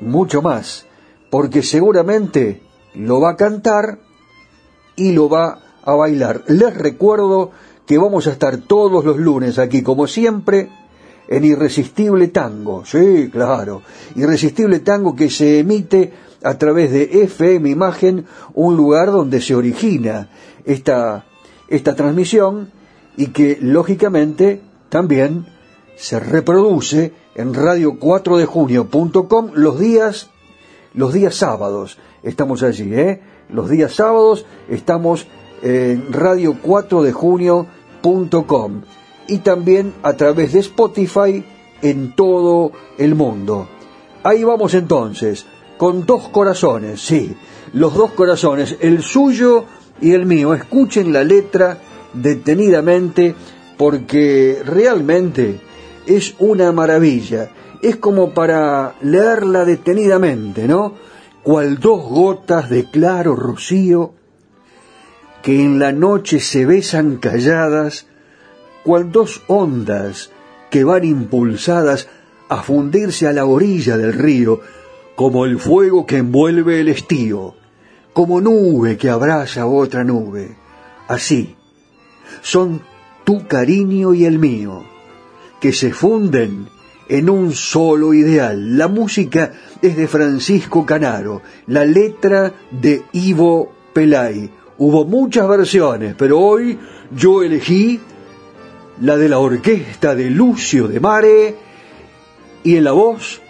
mucho 0.00 0.42
más, 0.42 0.86
porque 1.30 1.62
seguramente 1.62 2.62
lo 2.94 3.20
va 3.20 3.30
a 3.30 3.36
cantar 3.36 3.98
y 4.96 5.12
lo 5.12 5.28
va 5.28 5.58
a 5.82 5.94
bailar. 5.94 6.44
Les 6.48 6.74
recuerdo 6.76 7.52
que 7.86 7.98
vamos 7.98 8.26
a 8.26 8.32
estar 8.32 8.58
todos 8.58 9.04
los 9.04 9.16
lunes 9.16 9.58
aquí, 9.58 9.82
como 9.82 10.06
siempre, 10.06 10.68
en 11.28 11.44
Irresistible 11.44 12.28
Tango. 12.28 12.84
Sí, 12.84 13.30
claro. 13.30 13.82
Irresistible 14.16 14.80
Tango 14.80 15.14
que 15.14 15.30
se 15.30 15.60
emite 15.60 16.12
a 16.42 16.58
través 16.58 16.90
de 16.90 17.22
FM 17.24 17.68
Imagen, 17.68 18.26
un 18.54 18.76
lugar 18.76 19.10
donde 19.10 19.40
se 19.40 19.54
origina 19.54 20.30
esta, 20.64 21.26
esta 21.68 21.94
transmisión 21.94 22.70
y 23.16 23.28
que 23.28 23.58
lógicamente 23.60 24.60
también 24.88 25.46
se 25.96 26.18
reproduce 26.18 27.12
en 27.34 27.54
radio4dejunio.com 27.54 29.50
los 29.54 29.78
días 29.78 30.30
los 30.94 31.12
días 31.12 31.34
sábados. 31.36 31.98
Estamos 32.22 32.62
allí, 32.62 32.94
¿eh? 32.94 33.20
Los 33.48 33.68
días 33.70 33.94
sábados 33.94 34.44
estamos 34.68 35.26
en 35.62 36.12
radio4dejunio.com 36.12 38.82
y 39.28 39.38
también 39.38 39.94
a 40.02 40.12
través 40.14 40.52
de 40.52 40.58
Spotify 40.60 41.42
en 41.82 42.14
todo 42.14 42.70
el 42.98 43.14
mundo. 43.14 43.68
Ahí 44.22 44.44
vamos 44.44 44.74
entonces, 44.74 45.46
con 45.78 46.04
dos 46.04 46.28
corazones, 46.28 47.00
sí, 47.00 47.34
los 47.72 47.94
dos 47.94 48.10
corazones, 48.12 48.76
el 48.80 49.02
suyo 49.02 49.64
y 50.00 50.12
el 50.12 50.26
mío. 50.26 50.54
Escuchen 50.54 51.12
la 51.12 51.24
letra 51.24 51.78
detenidamente 52.12 53.34
porque 53.78 54.62
realmente 54.64 55.60
es 56.06 56.34
una 56.38 56.72
maravilla. 56.72 57.50
Es 57.82 57.96
como 57.96 58.30
para 58.34 58.94
leerla 59.02 59.64
detenidamente, 59.64 60.68
¿no? 60.68 60.94
Cual 61.42 61.78
dos 61.78 62.02
gotas 62.02 62.68
de 62.68 62.84
claro 62.84 63.34
rocío 63.34 64.14
que 65.42 65.62
en 65.62 65.78
la 65.78 65.92
noche 65.92 66.40
se 66.40 66.66
besan 66.66 67.16
calladas, 67.16 68.06
cual 68.84 69.10
dos 69.10 69.42
ondas 69.46 70.30
que 70.70 70.84
van 70.84 71.04
impulsadas 71.04 72.08
a 72.48 72.62
fundirse 72.62 73.26
a 73.26 73.32
la 73.32 73.46
orilla 73.46 73.96
del 73.96 74.12
río, 74.12 74.60
como 75.16 75.44
el 75.44 75.58
fuego 75.58 76.06
que 76.06 76.18
envuelve 76.18 76.80
el 76.80 76.88
estío, 76.88 77.54
como 78.12 78.40
nube 78.40 78.96
que 78.96 79.08
abraza 79.08 79.66
otra 79.66 80.04
nube. 80.04 80.56
Así, 81.08 81.56
son 82.42 82.82
tu 83.24 83.46
cariño 83.46 84.14
y 84.14 84.24
el 84.24 84.38
mío, 84.38 84.84
que 85.60 85.72
se 85.72 85.92
funden 85.92 86.66
en 87.08 87.28
un 87.28 87.52
solo 87.52 88.14
ideal. 88.14 88.78
La 88.78 88.88
música 88.88 89.52
es 89.82 89.96
de 89.96 90.08
Francisco 90.08 90.86
Canaro, 90.86 91.42
la 91.66 91.84
letra 91.84 92.52
de 92.70 93.02
Ivo 93.12 93.72
Pelay. 93.92 94.50
Hubo 94.78 95.04
muchas 95.04 95.46
versiones, 95.48 96.14
pero 96.16 96.38
hoy 96.40 96.78
yo 97.14 97.42
elegí 97.42 98.00
la 99.02 99.16
de 99.16 99.28
la 99.28 99.38
orquesta 99.38 100.14
de 100.14 100.30
Lucio 100.30 100.88
de 100.88 101.00
Mare 101.00 101.54
y 102.62 102.76
en 102.76 102.84
la 102.84 102.92
voz 102.92 103.40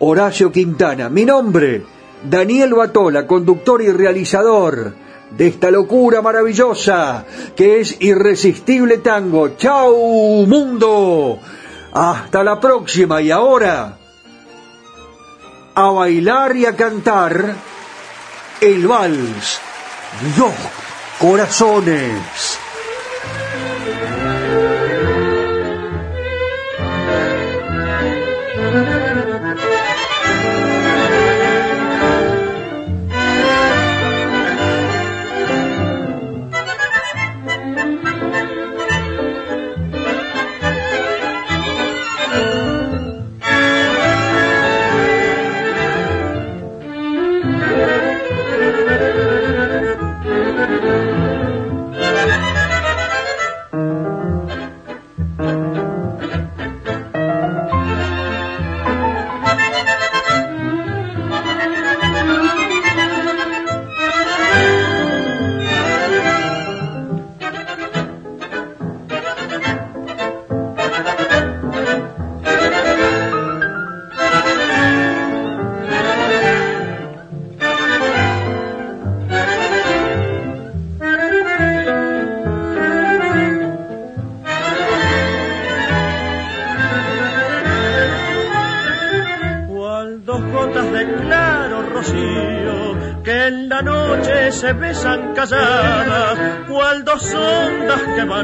Horacio 0.00 0.52
Quintana. 0.52 1.08
Mi 1.08 1.24
nombre, 1.24 1.82
Daniel 2.28 2.74
Batola, 2.74 3.26
conductor 3.26 3.82
y 3.82 3.90
realizador 3.90 5.07
de 5.30 5.48
esta 5.48 5.70
locura 5.70 6.22
maravillosa 6.22 7.24
que 7.56 7.80
es 7.80 7.96
Irresistible 8.00 8.98
Tango. 8.98 9.56
¡Chao, 9.56 10.46
mundo! 10.46 11.38
Hasta 11.92 12.44
la 12.44 12.60
próxima 12.60 13.20
y 13.20 13.30
ahora 13.30 13.96
a 15.74 15.90
bailar 15.90 16.56
y 16.56 16.66
a 16.66 16.74
cantar 16.74 17.54
el 18.60 18.86
vals 18.86 19.60
Dos 20.36 20.54
Corazones. 21.20 22.58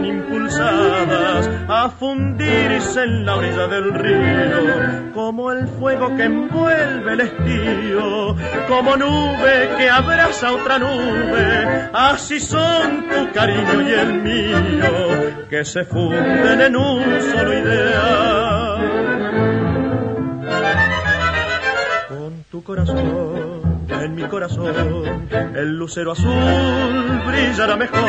Impulsadas 0.02 1.50
a 1.68 1.90
fundirse 1.90 3.02
en 3.02 3.26
la 3.26 3.36
orilla 3.36 3.66
del 3.68 3.92
río, 3.92 5.12
como 5.12 5.52
el 5.52 5.68
fuego 5.68 6.16
que 6.16 6.24
envuelve 6.24 7.12
el 7.12 7.20
estío, 7.20 8.36
como 8.66 8.96
nube 8.96 9.70
que 9.76 9.90
abraza 9.90 10.52
otra 10.52 10.78
nube, 10.78 11.90
así 11.92 12.40
son 12.40 13.08
tu 13.08 13.32
cariño 13.32 13.82
y 13.82 13.92
el 13.92 14.22
mío, 14.22 14.88
que 15.50 15.64
se 15.64 15.84
funden 15.84 16.60
en 16.60 16.76
un 16.76 17.02
solo 17.30 17.52
ideal. 17.58 18.94
Con 22.08 22.44
tu 22.50 22.64
corazón 22.64 23.53
mi 24.24 24.30
corazón. 24.30 25.28
El 25.54 25.76
lucero 25.76 26.12
azul 26.12 27.22
brillará 27.26 27.76
mejor 27.76 28.08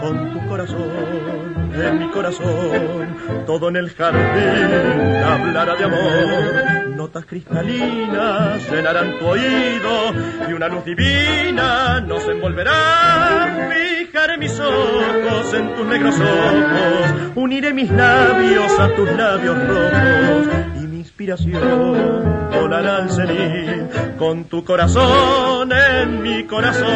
con 0.00 0.32
tu 0.32 0.46
corazón 0.48 1.72
en 1.74 1.98
mi 1.98 2.10
corazón. 2.10 3.44
Todo 3.46 3.68
en 3.68 3.76
el 3.76 3.90
jardín 3.90 5.22
hablará 5.24 5.74
de 5.76 5.84
amor. 5.84 6.96
Notas 6.96 7.24
cristalinas 7.26 8.70
llenarán 8.70 9.18
tu 9.18 9.26
oído 9.26 10.12
y 10.48 10.52
una 10.52 10.68
luz 10.68 10.84
divina 10.84 12.00
nos 12.00 12.26
envolverá. 12.26 13.68
Fijaré 13.70 14.38
mis 14.38 14.58
ojos 14.58 15.54
en 15.54 15.74
tus 15.74 15.86
negros 15.86 16.14
ojos 16.18 17.32
uniré 17.36 17.72
mis 17.72 17.90
labios 17.90 18.78
a 18.80 18.94
tus 18.96 19.10
labios 19.12 19.56
rojos 19.68 20.77
inspiración 21.18 22.48
volará 22.52 22.98
al 22.98 23.10
cenit 23.10 24.16
con 24.16 24.44
tu 24.44 24.64
corazón 24.64 25.72
en 25.72 26.22
mi 26.22 26.44
corazón. 26.44 26.86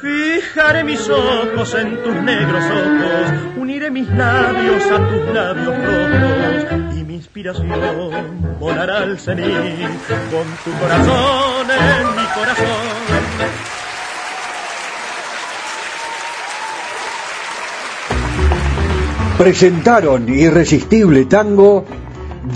Fijaré 0.00 0.84
mis 0.84 1.06
ojos 1.10 1.74
en 1.74 2.02
tus 2.02 2.14
negros 2.22 2.64
ojos, 2.64 3.56
uniré 3.58 3.90
mis 3.90 4.08
labios 4.08 4.90
a 4.90 5.08
tus 5.08 5.34
labios 5.34 5.76
rojos 5.84 6.95
inspiración 7.36 8.56
volará 8.58 9.02
al 9.02 9.18
cenit 9.18 9.44
con 10.30 10.46
tu 10.64 10.70
corazón 10.80 11.66
en 11.70 12.06
mi 12.16 12.24
corazón. 12.34 12.66
Presentaron 19.36 20.26
Irresistible 20.30 21.26
Tango, 21.26 21.84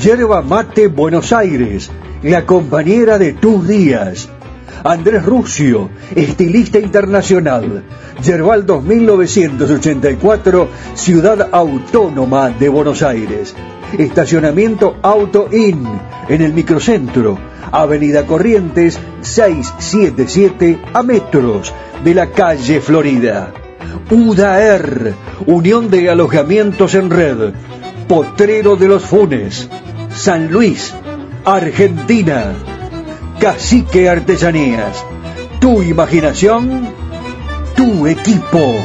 Yerba 0.03 0.41
Mate 0.41 0.89
Buenos 0.89 1.35
Aires, 1.35 1.91
la 2.23 2.47
compañera 2.47 3.19
de 3.19 3.35
tus 3.35 3.69
días 3.69 4.31
Andrés 4.83 5.27
Ruscio, 5.27 5.91
estilista 6.15 6.79
internacional. 6.79 7.85
Yerbal 8.23 8.65
2984, 8.65 10.69
Ciudad 10.95 11.51
Autónoma 11.53 12.49
de 12.51 12.71
Buenos 12.71 13.03
Aires. 13.03 13.55
Estacionamiento 13.99 14.97
Auto 15.03 15.49
In, 15.53 15.87
en 16.29 16.43
el 16.43 16.53
microcentro. 16.53 17.39
Avenida 17.73 18.27
Corrientes 18.27 18.99
677 19.21 20.81
a 20.93 21.03
metros 21.03 21.73
de 22.05 22.15
la 22.15 22.31
calle 22.31 22.81
Florida. 22.81 23.53
UDAER, 24.11 25.15
Unión 25.47 25.91
de 25.91 26.11
Alojamientos 26.11 26.95
en 26.95 27.11
Red. 27.11 27.53
Potrero 28.09 28.77
de 28.77 28.89
los 28.89 29.05
Funes, 29.05 29.69
San 30.15 30.51
Luis, 30.51 30.93
Argentina. 31.45 32.53
Cacique 33.39 34.09
Artesanías. 34.09 35.05
Tu 35.61 35.83
imaginación, 35.83 36.89
tu 37.77 38.07
equipo. 38.07 38.77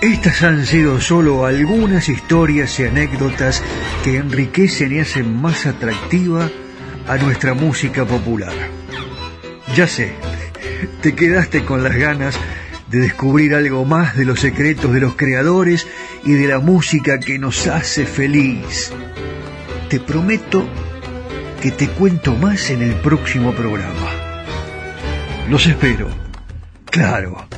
Estas 0.00 0.42
han 0.42 0.66
sido 0.66 1.00
solo 1.00 1.46
algunas 1.46 2.08
historias 2.08 2.78
y 2.78 2.84
anécdotas 2.84 3.62
que 4.04 4.16
enriquecen 4.16 4.92
y 4.92 5.00
hacen 5.00 5.40
más 5.40 5.66
atractiva 5.66 6.50
a 7.08 7.16
nuestra 7.16 7.54
música 7.54 8.04
popular. 8.04 8.52
Ya 9.74 9.86
sé, 9.86 10.14
te 11.00 11.14
quedaste 11.14 11.64
con 11.64 11.82
las 11.82 11.96
ganas 11.96 12.38
de 12.88 13.00
descubrir 13.00 13.54
algo 13.54 13.84
más 13.84 14.16
de 14.16 14.24
los 14.24 14.40
secretos 14.40 14.92
de 14.92 15.00
los 15.00 15.16
creadores 15.16 15.86
y 16.24 16.32
de 16.32 16.48
la 16.48 16.60
música 16.60 17.18
que 17.18 17.38
nos 17.38 17.66
hace 17.66 18.06
feliz. 18.06 18.92
Te 19.88 20.00
prometo 20.00 20.68
que 21.60 21.70
te 21.70 21.88
cuento 21.88 22.34
más 22.34 22.70
en 22.70 22.82
el 22.82 22.94
próximo 22.94 23.52
programa. 23.52 24.44
Los 25.48 25.66
espero. 25.66 26.08
Claro, 26.90 27.48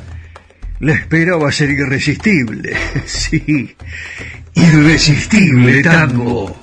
la 0.80 0.94
espera 0.94 1.36
va 1.36 1.48
a 1.48 1.52
ser 1.52 1.70
irresistible. 1.70 2.76
Sí, 3.06 3.76
irresistible 4.54 5.82
tango. 5.82 6.58